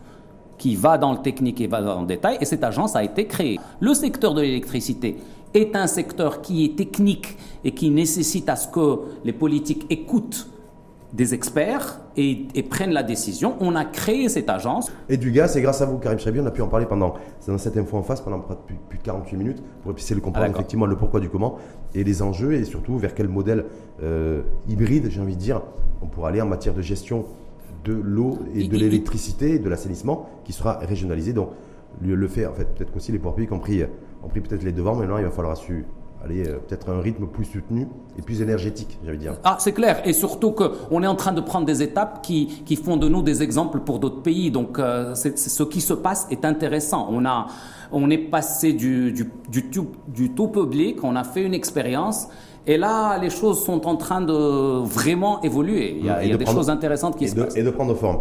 qui 0.57 0.77
va 0.77 0.97
dans 0.97 1.11
le 1.11 1.17
technique 1.17 1.59
et 1.59 1.67
va 1.67 1.81
dans 1.81 1.99
le 1.99 2.07
détail, 2.07 2.37
et 2.39 2.45
cette 2.45 2.63
agence 2.63 2.95
a 2.95 3.03
été 3.03 3.27
créée. 3.27 3.59
Le 3.81 3.93
secteur 3.93 4.33
de 4.33 4.39
l'électricité 4.39 5.17
est 5.53 5.75
un 5.75 5.85
secteur 5.85 6.41
qui 6.41 6.63
est 6.63 6.77
technique 6.77 7.37
et 7.65 7.71
qui 7.71 7.89
nécessite 7.89 8.47
à 8.47 8.55
ce 8.55 8.69
que 8.69 8.99
les 9.25 9.33
politiques 9.33 9.85
écoutent 9.89 10.47
des 11.13 11.35
experts 11.35 12.01
et, 12.17 12.47
prennent 12.69 12.91
la 12.91 13.03
décision. 13.03 13.55
On 13.59 13.75
a 13.75 13.85
créé 13.85 14.29
cette 14.29 14.49
agence. 14.49 14.91
Et 15.09 15.17
du 15.17 15.31
gaz, 15.31 15.53
c'est 15.53 15.61
grâce 15.61 15.81
à 15.81 15.85
vous, 15.85 15.99
Karim 15.99 16.19
Chabi, 16.19 16.39
on 16.39 16.45
a 16.45 16.51
pu 16.51 16.61
en 16.61 16.67
parler 16.67 16.87
pendant, 16.87 17.13
dans 17.47 17.57
cette 17.57 17.77
info 17.77 17.97
en 17.97 18.03
face 18.03 18.21
pendant 18.21 18.39
plus, 18.39 18.97
de 18.97 19.03
48 19.03 19.37
minutes 19.37 19.63
pour 19.83 19.95
essayer 19.95 20.15
de 20.15 20.21
comprendre 20.21 20.47
ah, 20.49 20.51
effectivement 20.51 20.87
le 20.87 20.95
pourquoi 20.95 21.19
du 21.19 21.29
comment 21.29 21.57
et 21.93 22.03
les 22.03 22.21
enjeux 22.23 22.53
et 22.53 22.63
surtout 22.65 22.97
vers 22.97 23.13
quel 23.13 23.27
modèle 23.27 23.65
euh, 24.01 24.41
hybride, 24.67 25.09
j'ai 25.11 25.21
envie 25.21 25.35
de 25.35 25.41
dire, 25.41 25.61
on 26.01 26.07
pourra 26.07 26.29
aller 26.29 26.41
en 26.41 26.47
matière 26.47 26.73
de 26.73 26.81
gestion 26.81 27.25
de 27.83 27.93
l'eau 27.93 28.39
et 28.55 28.67
de 28.67 28.77
l'électricité 28.77 29.55
et 29.55 29.59
de 29.59 29.69
l'assainissement 29.69 30.29
qui 30.45 30.53
sera 30.53 30.79
régionalisé. 30.79 31.33
Donc 31.33 31.49
le, 32.01 32.27
fait, 32.27 32.47
en 32.47 32.53
fait, 32.53 32.65
peut-être 32.73 32.91
qu'aussi 32.91 33.11
les 33.11 33.19
pouvoirs 33.19 33.35
publics 33.35 33.51
ont 33.51 33.59
pris, 33.59 33.83
ont 34.23 34.27
pris 34.29 34.41
peut-être 34.41 34.63
les 34.63 34.71
devants, 34.71 34.95
maintenant 34.95 35.17
il 35.17 35.25
va 35.25 35.31
falloir 35.31 35.55
su 35.57 35.85
aller 36.23 36.47
euh, 36.47 36.57
peut-être 36.65 36.89
un 36.89 37.01
rythme 37.01 37.27
plus 37.27 37.45
soutenu 37.45 37.87
et 38.17 38.21
plus 38.21 38.41
énergétique, 38.41 38.97
j'allais 39.03 39.17
dire. 39.17 39.33
Ah, 39.43 39.57
c'est 39.59 39.73
clair. 39.73 40.01
Et 40.05 40.13
surtout 40.13 40.51
qu'on 40.51 41.03
est 41.03 41.07
en 41.07 41.15
train 41.15 41.33
de 41.33 41.41
prendre 41.41 41.65
des 41.65 41.83
étapes 41.83 42.21
qui, 42.21 42.47
qui 42.65 42.75
font 42.75 42.97
de 42.97 43.09
nous 43.09 43.21
des 43.21 43.43
exemples 43.43 43.79
pour 43.79 43.99
d'autres 43.99 44.21
pays. 44.21 44.51
Donc, 44.51 44.79
euh, 44.79 45.15
ce 45.15 45.63
qui 45.63 45.81
se 45.81 45.93
passe 45.93 46.27
est 46.31 46.45
intéressant. 46.45 47.07
On, 47.11 47.25
a, 47.25 47.47
on 47.91 48.09
est 48.09 48.17
passé 48.17 48.73
du, 48.73 49.11
du, 49.11 49.29
du, 49.49 49.69
tout, 49.69 49.87
du 50.07 50.31
tout 50.31 50.47
public, 50.47 51.03
on 51.03 51.15
a 51.15 51.23
fait 51.23 51.43
une 51.43 51.53
expérience. 51.53 52.27
Et 52.65 52.77
là, 52.77 53.17
les 53.17 53.29
choses 53.29 53.61
sont 53.63 53.85
en 53.87 53.97
train 53.97 54.21
de 54.21 54.33
vraiment 54.83 55.41
évoluer. 55.41 55.97
Il 55.99 56.05
y 56.05 56.09
a, 56.09 56.23
il 56.23 56.29
y 56.29 56.33
a 56.33 56.37
des 56.37 56.45
choses 56.45 56.69
intéressantes 56.69 57.17
qui 57.17 57.27
se 57.27 57.35
passent. 57.35 57.57
Et 57.57 57.63
de 57.63 57.69
prendre 57.69 57.93
forme. 57.95 58.19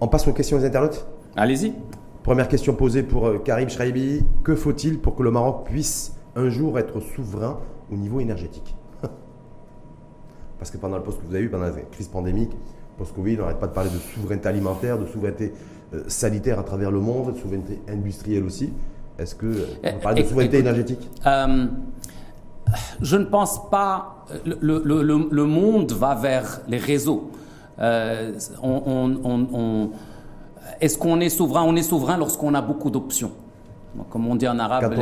On 0.00 0.08
passe 0.08 0.26
aux 0.26 0.32
questions 0.32 0.56
des 0.58 0.64
internautes? 0.64 1.06
Allez-y. 1.36 1.74
Première 2.22 2.48
question 2.48 2.74
posée 2.74 3.02
pour 3.02 3.26
euh, 3.26 3.38
Karim 3.38 3.68
Shraibi. 3.68 4.24
Que 4.42 4.54
faut-il 4.54 4.98
pour 4.98 5.14
que 5.14 5.22
le 5.22 5.30
Maroc 5.30 5.64
puisse 5.66 6.14
un 6.36 6.48
jour 6.48 6.78
être 6.78 7.00
souverain 7.00 7.58
au 7.92 7.96
niveau 7.96 8.20
énergétique. 8.20 8.74
Parce 10.58 10.70
que 10.70 10.76
pendant 10.78 10.96
le 10.96 11.02
post 11.02 11.20
que 11.20 11.26
vous 11.26 11.34
avez 11.34 11.44
eu, 11.44 11.48
pendant 11.48 11.64
la 11.64 11.72
crise 11.90 12.08
pandémique, 12.08 12.50
post-Covid, 12.98 13.36
on 13.38 13.40
n'arrête 13.42 13.58
pas 13.58 13.66
de 13.66 13.72
parler 13.72 13.90
de 13.90 13.98
souveraineté 13.98 14.48
alimentaire, 14.48 14.98
de 14.98 15.06
souveraineté 15.06 15.52
euh, 15.94 16.04
sanitaire 16.08 16.58
à 16.58 16.62
travers 16.62 16.90
le 16.90 17.00
monde, 17.00 17.32
de 17.34 17.38
souveraineté 17.38 17.80
industrielle 17.88 18.44
aussi. 18.44 18.72
Est-ce 19.18 19.34
que 19.34 19.66
on 19.82 19.98
parle 19.98 20.16
de 20.16 20.22
souveraineté 20.24 20.58
énergétique? 20.58 21.10
euh, 21.26 21.66
Je 23.00 23.16
ne 23.16 23.24
pense 23.24 23.68
pas. 23.70 24.24
Le, 24.44 24.78
le, 24.78 25.44
monde 25.44 25.92
va 25.92 26.14
vers 26.14 26.60
les 26.68 26.78
réseaux. 26.78 27.30
Euh, 27.80 28.32
on, 28.62 29.90
Est-ce 30.80 30.96
qu'on 30.96 31.20
est 31.20 31.28
souverain? 31.30 31.64
On 31.64 31.74
est 31.76 31.82
souverain 31.82 32.16
lorsqu'on 32.16 32.54
a 32.54 32.62
beaucoup 32.62 32.90
d'options. 32.90 33.32
Comme 34.08 34.28
on 34.28 34.36
dit 34.36 34.46
en 34.46 34.58
arabe, 34.58 34.94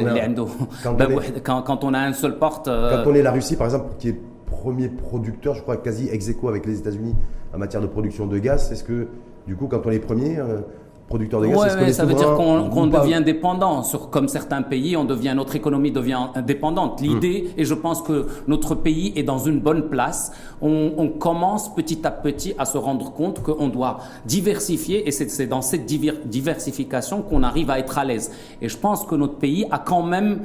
quand 1.43 1.84
on, 1.84 1.95
a, 1.95 1.99
un 2.01 2.12
seul 2.12 2.39
porte. 2.39 2.68
Euh, 2.68 3.03
quand 3.05 3.11
on 3.11 3.14
est 3.14 3.22
la 3.22 3.32
Russie, 3.32 3.57
par 3.57 3.66
exemple, 3.66 3.95
qui 3.99 4.09
est 4.09 4.20
premier 4.47 4.89
producteur, 4.89 5.55
je 5.55 5.62
crois, 5.62 5.76
quasi 5.76 6.09
ex 6.09 6.28
aequo 6.28 6.49
avec 6.49 6.64
les 6.66 6.78
États-Unis 6.78 7.14
en 7.55 7.59
matière 7.59 7.82
de 7.82 7.86
production 7.86 8.26
de 8.26 8.39
gaz, 8.39 8.72
est-ce 8.72 8.84
que, 8.84 9.09
du 9.47 9.57
coup, 9.57 9.66
quand 9.66 9.86
on 9.86 9.91
est 9.91 9.99
premier, 9.99 10.39
euh, 10.39 10.61
producteur 11.09 11.41
de 11.41 11.49
gaz. 11.49 11.77
Ouais, 11.77 11.93
ça 11.93 12.05
veut 12.05 12.15
dire 12.15 12.35
qu'on 12.35 12.87
devient 12.87 13.23
dépendant. 13.25 13.83
Sur, 13.83 14.11
comme 14.11 14.29
certains 14.29 14.63
pays, 14.63 14.97
on 14.97 15.05
devient, 15.05 15.33
notre 15.35 15.57
économie 15.57 15.91
devient 15.91 16.29
indépendante. 16.35 17.01
L'idée, 17.01 17.51
et 17.57 17.65
je 17.65 17.75
pense 17.75 18.03
que 18.03 18.27
notre 18.47 18.75
pays 18.75 19.13
est 19.17 19.23
dans 19.23 19.39
une 19.39 19.61
bonne 19.61 19.89
place, 19.89 20.33
on, 20.61 20.93
on 20.97 21.09
commence 21.09 21.75
petit 21.75 22.07
à 22.07 22.11
petit 22.11 22.55
à 22.59 22.65
se 22.65 22.79
rendre 22.79 23.13
compte 23.13 23.43
qu'on 23.43 23.69
doit 23.69 23.99
diversifier 24.27 25.09
et 25.09 25.11
c'est 25.11 25.47
dans 25.47 25.63
cette 25.63 25.87
diversification 25.87 27.23
qu'on 27.23 27.43
arrive 27.43 27.71
à 27.71 27.79
être 27.79 27.99
à 27.99 28.05
l'aise. 28.05 28.31
Et 28.61 28.69
je 28.69 28.77
pense 28.77 29.05
que 29.05 29.15
notre 29.15 29.37
pays 29.37 29.67
a 29.71 29.79
quand 29.79 30.03
même 30.03 30.41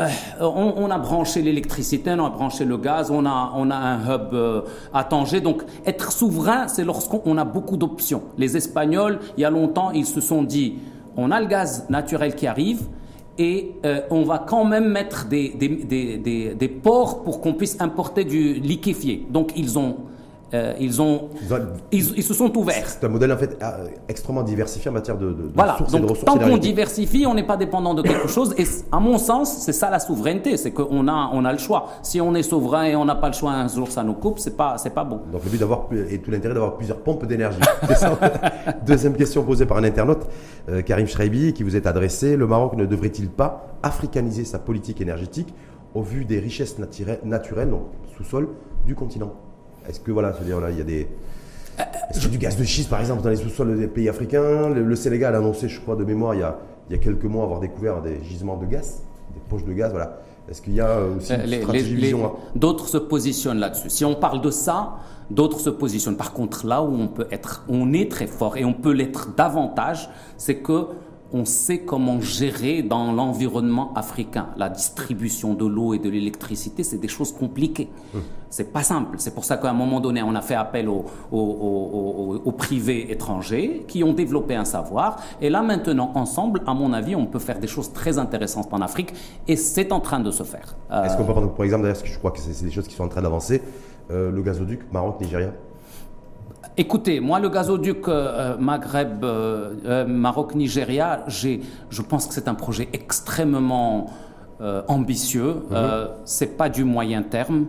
euh, 0.00 0.44
on, 0.76 0.90
a 0.90 0.98
branché 0.98 1.42
l'électricité, 1.42 2.14
on 2.18 2.26
a 2.26 2.30
branché 2.30 2.64
le 2.64 2.76
gaz, 2.76 3.10
on 3.10 3.26
a, 3.26 3.52
on 3.56 3.70
a 3.70 3.76
un 3.76 4.14
hub 4.14 4.32
euh, 4.32 4.62
à 4.92 5.04
Tanger. 5.04 5.40
Donc, 5.40 5.62
être 5.86 6.12
souverain, 6.12 6.68
c'est 6.68 6.84
lorsqu'on 6.84 7.36
a 7.38 7.44
beaucoup 7.44 7.76
d'options. 7.76 8.22
Les 8.38 8.56
Espagnols, 8.56 9.18
il 9.36 9.42
y 9.42 9.44
a 9.44 9.50
longtemps, 9.50 9.90
ils 9.90 10.06
se 10.06 10.20
sont 10.20 10.42
dit, 10.42 10.74
on 11.16 11.30
a 11.30 11.40
le 11.40 11.46
gaz 11.46 11.86
naturel 11.88 12.34
qui 12.34 12.46
arrive 12.46 12.82
et 13.38 13.72
euh, 13.84 14.00
on 14.10 14.22
va 14.22 14.38
quand 14.38 14.64
même 14.64 14.88
mettre 14.88 15.26
des, 15.26 15.50
des, 15.50 16.54
des 16.54 16.68
ports 16.68 17.22
pour 17.22 17.40
qu'on 17.40 17.54
puisse 17.54 17.80
importer 17.80 18.24
du 18.24 18.54
liquéfié. 18.54 19.26
Donc, 19.30 19.52
ils 19.56 19.78
ont 19.78 19.96
euh, 20.52 20.74
ils, 20.80 21.00
ont, 21.00 21.28
ils, 21.92 22.22
se 22.22 22.34
sont 22.34 22.56
ouverts. 22.58 22.88
C'est 22.88 23.04
un 23.04 23.08
modèle 23.08 23.32
en 23.32 23.36
fait 23.36 23.56
euh, 23.62 23.86
extrêmement 24.08 24.42
diversifié 24.42 24.90
en 24.90 24.94
matière 24.94 25.16
de, 25.16 25.26
de, 25.26 25.50
voilà. 25.54 25.76
sources 25.76 25.92
Donc, 25.92 26.00
et 26.00 26.04
de 26.04 26.10
ressources. 26.10 26.24
Tant 26.24 26.38
qu'on 26.38 26.56
diversifie, 26.58 27.24
on 27.24 27.34
n'est 27.34 27.46
pas 27.46 27.56
dépendant 27.56 27.94
de 27.94 28.02
quelque 28.02 28.26
chose. 28.26 28.54
Et 28.58 28.64
à 28.90 28.98
mon 28.98 29.18
sens, 29.18 29.58
c'est 29.58 29.72
ça 29.72 29.90
la 29.90 30.00
souveraineté, 30.00 30.56
c'est 30.56 30.72
qu'on 30.72 31.06
a, 31.06 31.30
on 31.32 31.44
a 31.44 31.52
le 31.52 31.58
choix. 31.58 31.88
Si 32.02 32.20
on 32.20 32.34
est 32.34 32.42
souverain 32.42 32.84
et 32.84 32.96
on 32.96 33.04
n'a 33.04 33.14
pas 33.14 33.28
le 33.28 33.34
choix, 33.34 33.52
un 33.52 33.68
jour 33.68 33.90
ça 33.90 34.02
nous 34.02 34.14
coupe, 34.14 34.40
c'est 34.40 34.56
pas, 34.56 34.76
c'est 34.78 34.90
pas 34.90 35.04
bon. 35.04 35.20
Donc 35.30 35.44
le 35.44 35.50
but 35.50 35.60
d'avoir 35.60 35.86
et 36.10 36.18
tout 36.18 36.32
l'intérêt 36.32 36.54
d'avoir 36.54 36.76
plusieurs 36.76 36.98
pompes 36.98 37.26
d'énergie. 37.26 37.60
Deuxième 38.86 39.14
question 39.14 39.44
posée 39.44 39.66
par 39.66 39.76
un 39.76 39.84
internaute, 39.84 40.26
euh, 40.68 40.82
Karim 40.82 41.06
Schreibi, 41.06 41.52
qui 41.52 41.62
vous 41.62 41.76
est 41.76 41.86
adressé. 41.86 42.36
Le 42.36 42.46
Maroc 42.48 42.74
ne 42.76 42.86
devrait-il 42.86 43.28
pas 43.28 43.78
africaniser 43.84 44.44
sa 44.44 44.58
politique 44.58 45.00
énergétique 45.00 45.54
au 45.94 46.02
vu 46.02 46.24
des 46.24 46.40
richesses 46.40 46.76
naturelles, 46.78 47.70
donc 47.70 47.82
sous-sol, 48.16 48.48
du 48.84 48.94
continent? 48.94 49.32
Est-ce 49.88 50.00
que 50.00 50.10
voilà, 50.10 50.32
dire 50.32 50.60
là, 50.60 50.70
il 50.70 50.78
y 50.78 50.80
a 50.80 50.84
des 50.84 51.08
est-ce 52.10 52.28
du 52.28 52.38
gaz 52.38 52.56
de 52.56 52.64
schiste 52.64 52.90
par 52.90 53.00
exemple 53.00 53.22
dans 53.22 53.30
les 53.30 53.36
sous-sols 53.36 53.78
des 53.78 53.86
pays 53.86 54.08
africains? 54.08 54.68
Le, 54.68 54.96
Sénégal 54.96 55.34
a 55.34 55.38
annoncé, 55.38 55.68
je 55.68 55.80
crois, 55.80 55.96
de 55.96 56.04
mémoire, 56.04 56.34
il 56.34 56.40
y 56.40 56.42
a, 56.42 56.58
il 56.88 56.96
y 56.96 56.98
a 56.98 57.02
quelques 57.02 57.24
mois 57.24 57.44
avoir 57.44 57.60
découvert 57.60 58.02
des 58.02 58.22
gisements 58.24 58.56
de 58.56 58.66
gaz, 58.66 59.02
des 59.32 59.40
poches 59.48 59.64
de 59.64 59.72
gaz, 59.72 59.92
voilà. 59.92 60.18
Est-ce 60.50 60.62
qu'il 60.62 60.74
y 60.74 60.80
a 60.80 61.00
aussi 61.04 61.32
une 61.32 61.40
euh, 61.40 61.62
stratégie 61.62 61.94
vision 61.94 62.32
D'autres 62.56 62.88
se 62.88 62.96
positionnent 62.98 63.60
là-dessus. 63.60 63.88
Si 63.88 64.04
on 64.04 64.16
parle 64.16 64.40
de 64.40 64.50
ça, 64.50 64.96
d'autres 65.30 65.60
se 65.60 65.70
positionnent. 65.70 66.16
Par 66.16 66.32
contre, 66.32 66.66
là 66.66 66.82
où 66.82 66.92
on 66.92 67.06
peut 67.06 67.28
être, 67.30 67.64
on 67.68 67.92
est 67.92 68.10
très 68.10 68.26
fort 68.26 68.56
et 68.56 68.64
on 68.64 68.72
peut 68.72 68.92
l'être 68.92 69.28
davantage, 69.36 70.10
c'est 70.36 70.56
que 70.56 70.86
on 71.32 71.44
sait 71.44 71.80
comment 71.80 72.20
gérer 72.20 72.82
dans 72.82 73.12
l'environnement 73.12 73.92
africain. 73.94 74.48
La 74.56 74.68
distribution 74.68 75.54
de 75.54 75.64
l'eau 75.66 75.94
et 75.94 75.98
de 75.98 76.08
l'électricité, 76.08 76.82
c'est 76.82 76.98
des 76.98 77.08
choses 77.08 77.32
compliquées. 77.32 77.88
Hum. 78.14 78.22
C'est 78.48 78.72
pas 78.72 78.82
simple. 78.82 79.16
C'est 79.18 79.32
pour 79.32 79.44
ça 79.44 79.58
qu'à 79.58 79.70
un 79.70 79.74
moment 79.74 80.00
donné, 80.00 80.22
on 80.22 80.34
a 80.34 80.40
fait 80.40 80.56
appel 80.56 80.88
aux, 80.88 81.04
aux, 81.30 82.52
privés 82.52 83.12
étrangers 83.12 83.84
qui 83.86 84.02
ont 84.02 84.12
développé 84.12 84.56
un 84.56 84.64
savoir. 84.64 85.20
Et 85.40 85.48
là, 85.50 85.62
maintenant, 85.62 86.10
ensemble, 86.16 86.62
à 86.66 86.74
mon 86.74 86.92
avis, 86.92 87.14
on 87.14 87.26
peut 87.26 87.38
faire 87.38 87.60
des 87.60 87.68
choses 87.68 87.92
très 87.92 88.18
intéressantes 88.18 88.72
en 88.72 88.80
Afrique. 88.80 89.14
Et 89.46 89.54
c'est 89.54 89.92
en 89.92 90.00
train 90.00 90.18
de 90.18 90.32
se 90.32 90.42
faire. 90.42 90.74
Est-ce 91.04 91.16
qu'on 91.16 91.24
peut 91.24 91.32
prendre, 91.32 91.52
par 91.52 91.64
exemple, 91.64 91.84
d'ailleurs, 91.84 92.02
que 92.02 92.08
je 92.08 92.18
crois 92.18 92.32
que 92.32 92.40
c'est 92.40 92.64
des 92.64 92.72
choses 92.72 92.88
qui 92.88 92.96
sont 92.96 93.04
en 93.04 93.08
train 93.08 93.22
d'avancer, 93.22 93.62
euh, 94.10 94.32
le 94.32 94.42
gazoduc 94.42 94.80
Maroc, 94.92 95.20
Nigeria 95.20 95.52
Écoutez, 96.76 97.20
moi, 97.20 97.40
le 97.40 97.48
gazoduc 97.48 98.08
euh, 98.08 98.56
Maghreb, 98.58 99.24
euh, 99.24 100.06
Maroc-Nigeria, 100.06 101.24
je 101.28 102.02
pense 102.02 102.26
que 102.26 102.34
c'est 102.34 102.48
un 102.48 102.54
projet 102.54 102.88
extrêmement 102.92 104.10
ambitieux. 104.88 105.56
Ce 105.70 105.74
mhm. 105.74 106.08
c'est 106.26 106.56
pas 106.58 106.68
du 106.68 106.84
moyen 106.84 107.22
terme. 107.22 107.64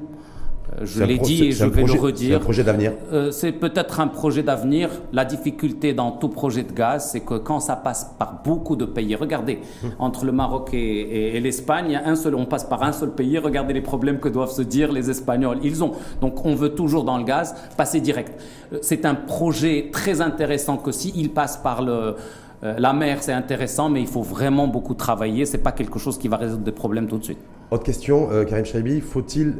Euh, 0.79 0.85
je 0.85 1.03
l'ai 1.03 1.17
dit 1.17 1.45
et 1.45 1.51
je 1.51 1.65
vais 1.65 1.83
le 1.83 1.93
redire. 1.93 2.29
C'est 2.29 2.35
un 2.35 2.39
projet 2.39 2.63
d'avenir. 2.63 2.93
Euh, 3.11 3.31
c'est 3.31 3.51
peut-être 3.51 3.99
un 3.99 4.07
projet 4.07 4.43
d'avenir. 4.43 4.89
La 5.11 5.25
difficulté 5.25 5.93
dans 5.93 6.11
tout 6.11 6.29
projet 6.29 6.63
de 6.63 6.71
gaz, 6.71 7.09
c'est 7.11 7.21
que 7.21 7.35
quand 7.35 7.59
ça 7.59 7.75
passe 7.75 8.11
par 8.17 8.41
beaucoup 8.43 8.75
de 8.75 8.85
pays, 8.85 9.15
regardez, 9.15 9.59
hum. 9.83 9.91
entre 9.99 10.25
le 10.25 10.31
Maroc 10.31 10.73
et, 10.73 11.39
l'Espagne, 11.39 11.99
un 12.03 12.15
seul, 12.15 12.35
on 12.35 12.45
passe 12.45 12.63
par 12.63 12.83
un 12.83 12.91
seul 12.93 13.11
pays. 13.11 13.37
Regardez 13.37 13.73
les 13.73 13.81
problèmes 13.81 14.19
que 14.19 14.29
doivent 14.29 14.51
se 14.51 14.61
dire 14.61 14.91
les 14.91 15.09
Espagnols. 15.09 15.59
Ils 15.63 15.83
ont. 15.83 15.91
Donc, 16.21 16.45
on 16.45 16.55
veut 16.55 16.69
toujours 16.69 17.03
dans 17.03 17.17
le 17.17 17.23
gaz 17.23 17.55
passer 17.77 17.99
direct. 17.99 18.39
Euh, 18.71 18.79
c'est 18.81 19.05
un 19.05 19.15
projet 19.15 19.89
très 19.91 20.21
intéressant 20.21 20.77
que 20.77 20.91
si 20.91 21.11
il 21.15 21.31
passe 21.31 21.57
par 21.57 21.81
le 21.81 22.15
la 22.63 22.93
mer, 22.93 23.23
c'est 23.23 23.33
intéressant, 23.33 23.89
mais 23.89 24.01
il 24.01 24.07
faut 24.07 24.21
vraiment 24.21 24.67
beaucoup 24.67 24.93
travailler. 24.93 25.47
C'est 25.47 25.57
pas 25.57 25.71
quelque 25.71 25.97
chose 25.97 26.19
qui 26.19 26.27
va 26.27 26.37
résoudre 26.37 26.61
des 26.61 26.71
problèmes 26.71 27.07
tout 27.07 27.17
de 27.17 27.23
suite. 27.23 27.39
Autre 27.71 27.81
question, 27.81 28.29
Karim 28.47 28.65
Chaibi, 28.65 29.01
faut-il 29.01 29.55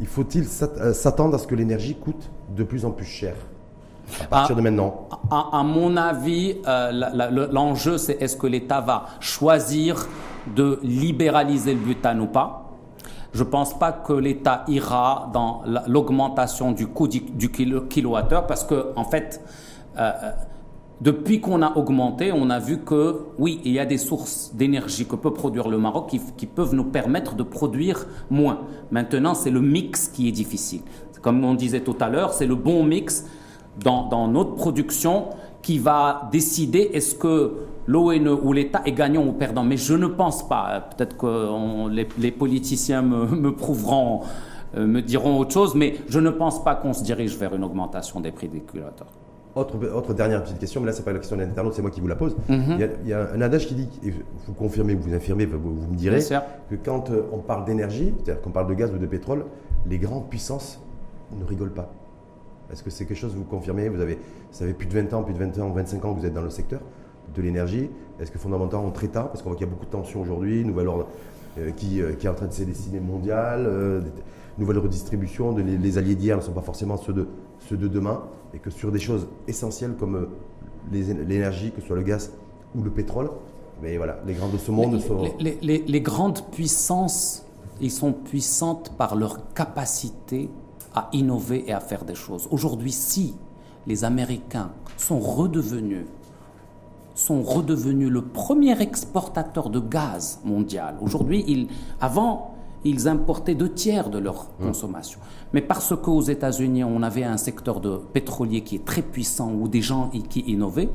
il 0.00 0.06
faut-il 0.06 0.46
euh, 0.62 0.92
s'attendre 0.92 1.34
à 1.34 1.38
ce 1.38 1.46
que 1.46 1.54
l'énergie 1.54 1.94
coûte 1.94 2.30
de 2.56 2.64
plus 2.64 2.84
en 2.84 2.90
plus 2.90 3.06
cher 3.06 3.34
à 4.20 4.24
partir 4.24 4.56
de 4.56 4.60
maintenant? 4.60 5.08
à, 5.30 5.62
mon 5.62 5.96
avis, 5.96 6.56
euh, 6.66 7.48
l'enjeu, 7.50 7.96
c'est 7.96 8.20
est-ce 8.20 8.36
que 8.36 8.46
l'État 8.46 8.80
va 8.80 9.06
choisir 9.20 10.06
de 10.54 10.78
libéraliser 10.82 11.72
le 11.72 11.80
butane 11.80 12.20
ou 12.20 12.26
pas? 12.26 12.64
Je 13.32 13.42
ne 13.42 13.48
pense 13.48 13.76
pas 13.78 13.92
que 13.92 14.12
l'État 14.12 14.64
ira 14.68 15.30
dans 15.32 15.62
l'augmentation 15.88 16.70
du 16.70 16.86
coût 16.86 17.08
du, 17.08 17.50
kilowattheure 17.50 18.46
parce 18.46 18.62
que, 18.62 18.92
en 18.94 19.04
fait, 19.04 19.40
euh, 19.98 20.12
depuis 21.04 21.38
qu'on 21.38 21.60
a 21.60 21.76
augmenté, 21.76 22.32
on 22.32 22.48
a 22.48 22.58
vu 22.58 22.78
que 22.78 23.26
oui, 23.38 23.60
il 23.66 23.72
y 23.72 23.78
a 23.78 23.84
des 23.84 23.98
sources 23.98 24.52
d'énergie 24.54 25.04
que 25.04 25.16
peut 25.16 25.34
produire 25.34 25.68
le 25.68 25.76
Maroc 25.76 26.08
qui, 26.08 26.46
peuvent 26.46 26.74
nous 26.74 26.84
permettre 26.84 27.34
de 27.34 27.42
produire 27.42 28.06
moins. 28.30 28.60
Maintenant, 28.90 29.34
c'est 29.34 29.50
le 29.50 29.60
mix 29.60 30.08
qui 30.08 30.28
est 30.28 30.32
difficile. 30.32 30.80
Comme 31.20 31.44
on 31.44 31.52
disait 31.52 31.80
tout 31.80 31.96
à 32.00 32.08
l'heure, 32.08 32.32
c'est 32.32 32.46
le 32.46 32.54
bon 32.54 32.84
mix 32.84 33.26
dans, 33.82 34.28
notre 34.28 34.54
production 34.54 35.26
qui 35.60 35.76
va 35.78 36.30
décider 36.32 36.90
est-ce 36.94 37.16
que 37.16 37.52
l'ONE 37.86 38.28
ou 38.42 38.54
l'État 38.54 38.80
est 38.86 38.92
gagnant 38.92 39.26
ou 39.26 39.32
perdant. 39.32 39.62
Mais 39.62 39.76
je 39.76 39.92
ne 39.92 40.06
pense 40.06 40.48
pas. 40.48 40.88
Peut-être 40.96 41.18
que 41.18 41.90
les, 42.18 42.30
politiciens 42.30 43.02
me, 43.02 43.26
me 43.26 43.54
prouveront, 43.54 44.22
euh, 44.74 44.86
me 44.86 45.02
diront 45.02 45.38
autre 45.38 45.52
chose, 45.52 45.74
mais 45.74 45.96
je 46.08 46.18
ne 46.18 46.30
pense 46.30 46.64
pas 46.64 46.74
qu'on 46.74 46.94
se 46.94 47.02
dirige 47.02 47.36
vers 47.36 47.54
une 47.54 47.64
augmentation 47.64 48.20
des 48.20 48.32
prix 48.32 48.48
des 48.48 48.60
culateurs. 48.60 49.12
Autre, 49.56 50.14
dernière 50.14 50.42
petite 50.42 50.58
question, 50.58 50.80
mais 50.80 50.88
là, 50.88 50.92
c'est 50.92 51.04
pas 51.04 51.12
la 51.12 51.20
question 51.20 51.36
d'un 51.36 51.44
internaute, 51.44 51.74
c'est 51.74 51.82
moi 51.82 51.92
qui 51.92 52.00
vous 52.00 52.08
la 52.08 52.16
pose. 52.16 52.36
Mhm. 52.48 52.88
il, 53.04 53.08
y 53.08 53.12
a, 53.12 53.30
un 53.32 53.40
adage 53.40 53.68
qui 53.68 53.74
dit, 53.74 53.88
et 54.02 54.10
vous 54.10 54.52
confirmez 54.52 54.94
ou 54.94 54.98
vous 54.98 55.14
infirmez, 55.14 55.46
vous, 55.46 55.58
me 55.90 55.96
direz, 55.96 56.18
que 56.18 56.74
quand 56.84 57.10
euh, 57.10 57.22
on 57.32 57.38
parle 57.38 57.64
d'énergie, 57.64 58.12
c'est-à-dire 58.16 58.42
qu'on 58.42 58.50
parle 58.50 58.66
de 58.66 58.74
gaz 58.74 58.92
ou 58.92 58.98
de 58.98 59.06
pétrole, 59.06 59.44
les 59.86 59.98
grandes 59.98 60.28
puissances 60.28 60.80
ne 61.38 61.44
rigolent 61.44 61.72
pas. 61.72 61.92
Est-ce 62.72 62.82
que 62.82 62.90
c'est 62.90 63.04
quelque 63.04 63.16
chose 63.16 63.32
que 63.32 63.38
vous 63.38 63.44
confirmez? 63.44 63.88
Vous 63.88 64.00
avez, 64.00 64.18
ça 64.50 64.66
fait 64.66 64.72
plus 64.72 64.88
de 64.88 64.94
20 64.94 65.12
ans, 65.14 65.22
plus 65.22 65.34
de 65.34 65.38
20 65.38 65.58
ans, 65.60 65.70
25 65.70 66.04
ans 66.04 66.14
que 66.14 66.20
vous 66.20 66.26
êtes 66.26 66.34
dans 66.34 66.42
le 66.42 66.50
secteur 66.50 66.80
de 67.32 67.42
l'énergie. 67.42 67.90
Est-ce 68.18 68.32
que 68.32 68.38
fondamentalement, 68.38 68.86
on 68.86 68.90
traite 68.90 69.12
parce 69.12 69.40
qu'on 69.40 69.50
voit 69.50 69.56
qu'il 69.56 69.66
y 69.66 69.70
a 69.70 69.72
beaucoup 69.72 69.86
de 69.86 69.90
tensions 69.90 70.20
aujourd'hui, 70.20 70.64
nouvelle 70.64 70.88
ordre 70.88 71.06
euh, 71.58 71.70
qui, 71.76 72.02
euh, 72.02 72.14
qui, 72.14 72.26
est 72.26 72.30
en 72.30 72.34
train 72.34 72.46
de 72.46 72.52
se 72.52 72.64
dessiner 72.64 72.98
mondiale, 72.98 73.70
nouvelle 74.58 74.78
redistribution, 74.78 75.52
de, 75.52 75.62
les, 75.62 75.98
alliés 75.98 76.16
d'hier 76.16 76.36
ne 76.36 76.42
sont 76.42 76.52
pas 76.52 76.62
forcément 76.62 76.96
ceux 76.96 77.12
de, 77.12 77.28
ceux 77.68 77.76
de 77.76 77.88
demain, 77.88 78.22
et 78.52 78.58
que 78.58 78.70
sur 78.70 78.92
des 78.92 79.00
choses 79.00 79.26
essentielles 79.48 79.94
comme 79.98 80.16
euh, 80.16 80.28
l'énergie, 80.92 81.72
que 81.72 81.80
ce 81.80 81.86
soit 81.86 81.96
le 81.96 82.02
gaz 82.02 82.32
ou 82.74 82.82
le 82.82 82.90
pétrole, 82.90 83.30
mais 83.82 83.96
voilà, 83.96 84.18
les 84.26 84.34
grandes 84.34 84.52
de 84.52 84.58
ce 84.58 84.70
monde 84.70 84.94
les, 84.94 85.00
sont... 85.00 85.22
Les, 85.40 86.00
grandes 86.00 86.42
puissances, 86.50 87.44
ils 87.80 87.90
sont 87.90 88.12
puissantes 88.12 88.92
par 88.96 89.16
leur 89.16 89.52
capacité 89.54 90.48
à 90.94 91.08
innover 91.12 91.64
et 91.66 91.72
à 91.72 91.80
faire 91.80 92.04
des 92.04 92.14
choses. 92.14 92.48
Aujourd'hui, 92.50 92.92
si 92.92 93.34
les 93.86 94.04
Américains 94.04 94.70
sont 94.96 95.18
redevenus 95.18 96.06
sont 97.14 97.42
redevenus 97.42 98.10
le 98.10 98.22
premier 98.22 98.80
exportateur 98.80 99.70
de 99.70 99.78
gaz 99.78 100.40
mondial. 100.44 100.96
Aujourd'hui, 101.00 101.44
ils, 101.46 101.68
avant, 102.00 102.56
ils 102.82 103.06
importaient 103.06 103.54
deux 103.54 103.72
tiers 103.72 104.10
de 104.10 104.18
leur 104.18 104.48
mmh. 104.58 104.66
Mais 105.54 105.60
parce 105.60 105.94
qu'aux 105.94 106.20
États-Unis, 106.20 106.82
on 106.82 107.00
avait 107.04 107.22
un 107.22 107.36
secteur 107.36 107.78
de 107.78 107.96
pétrolier 108.12 108.62
qui 108.62 108.74
est 108.74 108.84
très 108.84 109.02
puissant, 109.02 109.52
ou 109.52 109.68
des 109.68 109.82
gens 109.82 110.10
qui 110.28 110.40
innovaient, 110.40 110.88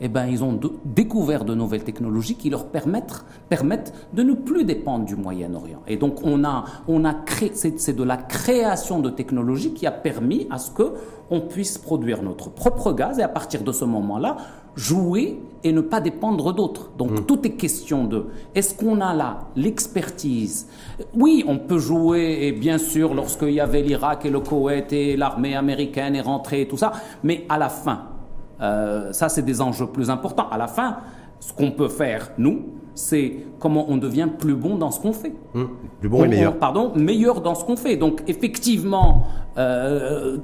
eh 0.00 0.08
ben, 0.08 0.26
ils 0.26 0.44
ont 0.44 0.58
découvert 0.84 1.44
de 1.44 1.54
nouvelles 1.54 1.84
technologies 1.84 2.34
qui 2.34 2.50
leur 2.50 2.66
permettent, 2.66 3.24
permettent 3.48 3.94
de 4.12 4.22
ne 4.22 4.34
plus 4.34 4.64
dépendre 4.64 5.04
du 5.04 5.16
Moyen-Orient. 5.16 5.82
Et 5.86 5.96
donc, 5.96 6.20
on 6.24 6.44
a, 6.44 6.64
on 6.88 7.04
a 7.04 7.14
créé, 7.14 7.52
c'est 7.54 7.96
de 7.96 8.02
la 8.02 8.16
création 8.16 9.00
de 9.00 9.10
technologies 9.10 9.72
qui 9.72 9.86
a 9.86 9.92
permis 9.92 10.46
à 10.50 10.58
ce 10.58 10.70
que 10.70 10.92
on 11.30 11.40
puisse 11.40 11.78
produire 11.78 12.22
notre 12.22 12.50
propre 12.50 12.92
gaz 12.92 13.18
et 13.18 13.22
à 13.22 13.28
partir 13.28 13.64
de 13.64 13.72
ce 13.72 13.84
moment-là, 13.84 14.36
jouer 14.76 15.40
et 15.64 15.72
ne 15.72 15.80
pas 15.80 16.00
dépendre 16.00 16.52
d'autres. 16.52 16.90
Donc 16.96 17.10
mmh. 17.10 17.26
tout 17.26 17.46
est 17.46 17.52
question 17.52 18.04
de 18.04 18.26
est-ce 18.54 18.74
qu'on 18.74 19.00
a 19.00 19.14
là 19.14 19.48
l'expertise? 19.56 20.68
Oui, 21.14 21.44
on 21.48 21.58
peut 21.58 21.78
jouer 21.78 22.38
et 22.42 22.52
bien 22.52 22.78
sûr 22.78 23.14
lorsqu'il 23.14 23.50
y 23.50 23.60
avait 23.60 23.82
l'Irak 23.82 24.26
et 24.26 24.30
le 24.30 24.40
Koweït 24.40 24.92
et 24.92 25.16
l'armée 25.16 25.56
américaine 25.56 26.14
est 26.14 26.20
rentrée 26.20 26.62
et 26.62 26.68
tout 26.68 26.76
ça, 26.76 26.92
mais 27.24 27.44
à 27.48 27.58
la 27.58 27.70
fin, 27.70 28.15
euh, 28.60 29.12
ça, 29.12 29.28
c'est 29.28 29.42
des 29.42 29.60
enjeux 29.60 29.86
plus 29.86 30.10
importants. 30.10 30.48
À 30.50 30.58
la 30.58 30.66
fin, 30.66 30.98
ce 31.40 31.52
qu'on 31.52 31.70
peut 31.70 31.88
faire, 31.88 32.30
nous, 32.38 32.66
c'est 32.94 33.36
comment 33.60 33.86
on 33.88 33.96
devient 33.98 34.28
plus 34.38 34.54
bon 34.54 34.76
dans 34.76 34.90
ce 34.90 35.00
qu'on 35.00 35.12
fait. 35.12 35.34
Hum, 35.54 35.68
plus 36.00 36.08
bon 36.08 36.24
et 36.24 36.28
meilleur. 36.28 36.56
pardon, 36.56 36.92
meilleur 36.94 37.40
dans 37.40 37.54
ce 37.54 37.64
qu'on 37.64 37.76
fait. 37.76 37.96
Donc, 37.96 38.22
effectivement, 38.26 39.26
euh, 39.58 40.38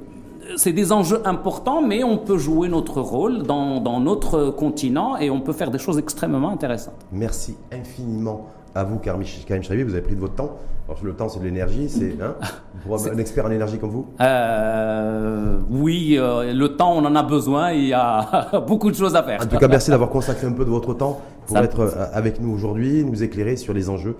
c'est 0.56 0.72
des 0.72 0.92
enjeux 0.92 1.26
importants, 1.26 1.80
mais 1.80 2.04
on 2.04 2.18
peut 2.18 2.36
jouer 2.36 2.68
notre 2.68 3.00
rôle 3.00 3.44
dans, 3.44 3.80
dans, 3.80 4.00
notre 4.00 4.50
continent 4.50 5.16
et 5.16 5.30
on 5.30 5.40
peut 5.40 5.52
faire 5.52 5.70
des 5.70 5.78
choses 5.78 5.98
extrêmement 5.98 6.50
intéressantes. 6.50 7.06
Merci 7.10 7.56
infiniment 7.72 8.46
à 8.74 8.84
vous, 8.84 8.98
Karim 8.98 9.22
Chabi, 9.62 9.82
vous 9.82 9.92
avez 9.92 10.02
pris 10.02 10.14
de 10.14 10.20
votre 10.20 10.34
temps. 10.34 10.58
Alors, 10.88 10.98
le 11.04 11.12
temps, 11.14 11.28
c'est 11.28 11.38
de 11.38 11.44
l'énergie, 11.44 11.88
c'est 11.88 12.16
hein, 12.20 12.34
un 12.90 13.18
expert 13.18 13.46
en 13.46 13.50
énergie 13.50 13.78
comme 13.78 13.90
vous 13.90 14.06
euh, 14.20 15.58
Oui, 15.70 16.16
euh, 16.18 16.52
le 16.52 16.76
temps, 16.76 16.92
on 16.96 17.04
en 17.04 17.14
a 17.14 17.22
besoin. 17.22 17.72
Il 17.72 17.86
y 17.86 17.92
a 17.92 18.62
beaucoup 18.66 18.90
de 18.90 18.96
choses 18.96 19.14
à 19.14 19.22
faire. 19.22 19.40
En 19.42 19.46
tout 19.46 19.58
cas, 19.58 19.68
merci 19.68 19.90
d'avoir 19.90 20.10
consacré 20.10 20.46
un 20.46 20.52
peu 20.52 20.64
de 20.64 20.70
votre 20.70 20.94
temps 20.94 21.20
pour 21.46 21.58
être 21.58 21.80
euh, 21.80 22.06
avec 22.12 22.40
nous 22.40 22.52
aujourd'hui, 22.52 23.04
nous 23.04 23.22
éclairer 23.22 23.56
sur 23.56 23.72
les 23.74 23.88
enjeux 23.88 24.16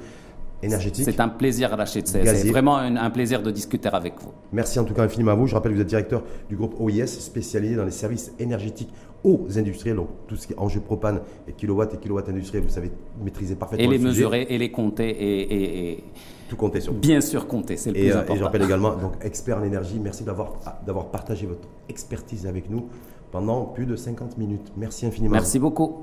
énergétiques. 0.63 1.05
C'est 1.05 1.21
un 1.21 1.29
plaisir, 1.29 1.71
Rachid. 1.71 2.07
C'est 2.07 2.49
vraiment 2.51 2.77
un, 2.77 3.11
plaisir 3.11 3.43
de 3.43 3.51
discuter 3.51 3.89
avec 3.93 4.15
vous. 4.21 4.31
Merci 4.53 4.79
en 4.79 4.85
tout 4.85 4.95
cas 4.95 5.03
infiniment 5.03 5.33
à 5.33 5.35
vous. 5.35 5.49
Je 5.49 5.55
rappelle 5.55 5.73
que 5.73 5.77
vous 5.77 5.83
êtes 5.83 5.89
directeur 5.89 6.23
du 6.49 6.57
groupe 6.57 6.77
OIS, 6.79 7.07
spécialisé 7.07 7.75
dans 7.75 7.85
les 7.85 7.91
services 7.91 8.33
énergétiques 8.39 8.93
aux 9.25 9.47
industriels, 9.57 9.97
donc 9.97 10.09
tout 10.27 10.37
ce 10.37 10.47
qui 10.47 10.53
est 10.53 10.59
enjeu 10.59 10.81
propane 10.81 11.21
et 11.47 11.53
kilowatts 11.53 11.95
et 11.95 11.99
kilowatts 11.99 12.29
industriels, 12.29 12.65
vous 12.65 12.71
savez 12.71 12.91
maîtriser 13.23 13.55
parfaitement. 13.55 13.85
Et 13.85 13.89
les 13.89 13.99
mesurer 13.99 14.47
et 14.49 14.59
les 14.59 14.71
compter 14.71 15.11
et, 15.11 16.05
tout 16.49 16.57
compter 16.57 16.81
sur. 16.81 16.93
Bien 16.93 17.21
sûr 17.21 17.47
compter, 17.47 17.77
c'est 17.77 17.91
le 17.91 17.95
plus 18.01 18.11
important. 18.11 18.33
Euh, 18.33 18.37
et 18.37 18.39
je 18.39 18.45
rappelle 18.45 18.63
également, 18.63 18.97
donc 18.97 19.13
expert 19.23 19.59
en 19.59 19.63
énergie, 19.63 19.99
merci 20.01 20.25
d'avoir 20.25 20.55
d'avoir 20.85 21.11
partagé 21.11 21.47
votre 21.47 21.69
expertise 21.89 22.47
avec 22.47 22.69
nous 22.69 22.89
pendant 23.31 23.65
plus 23.65 23.87
de 23.87 23.97
50 23.97 24.39
minutes. 24.39 24.73
Merci 24.77 25.07
infiniment. 25.07 25.33
Merci 25.33 25.59
beaucoup. 25.59 25.99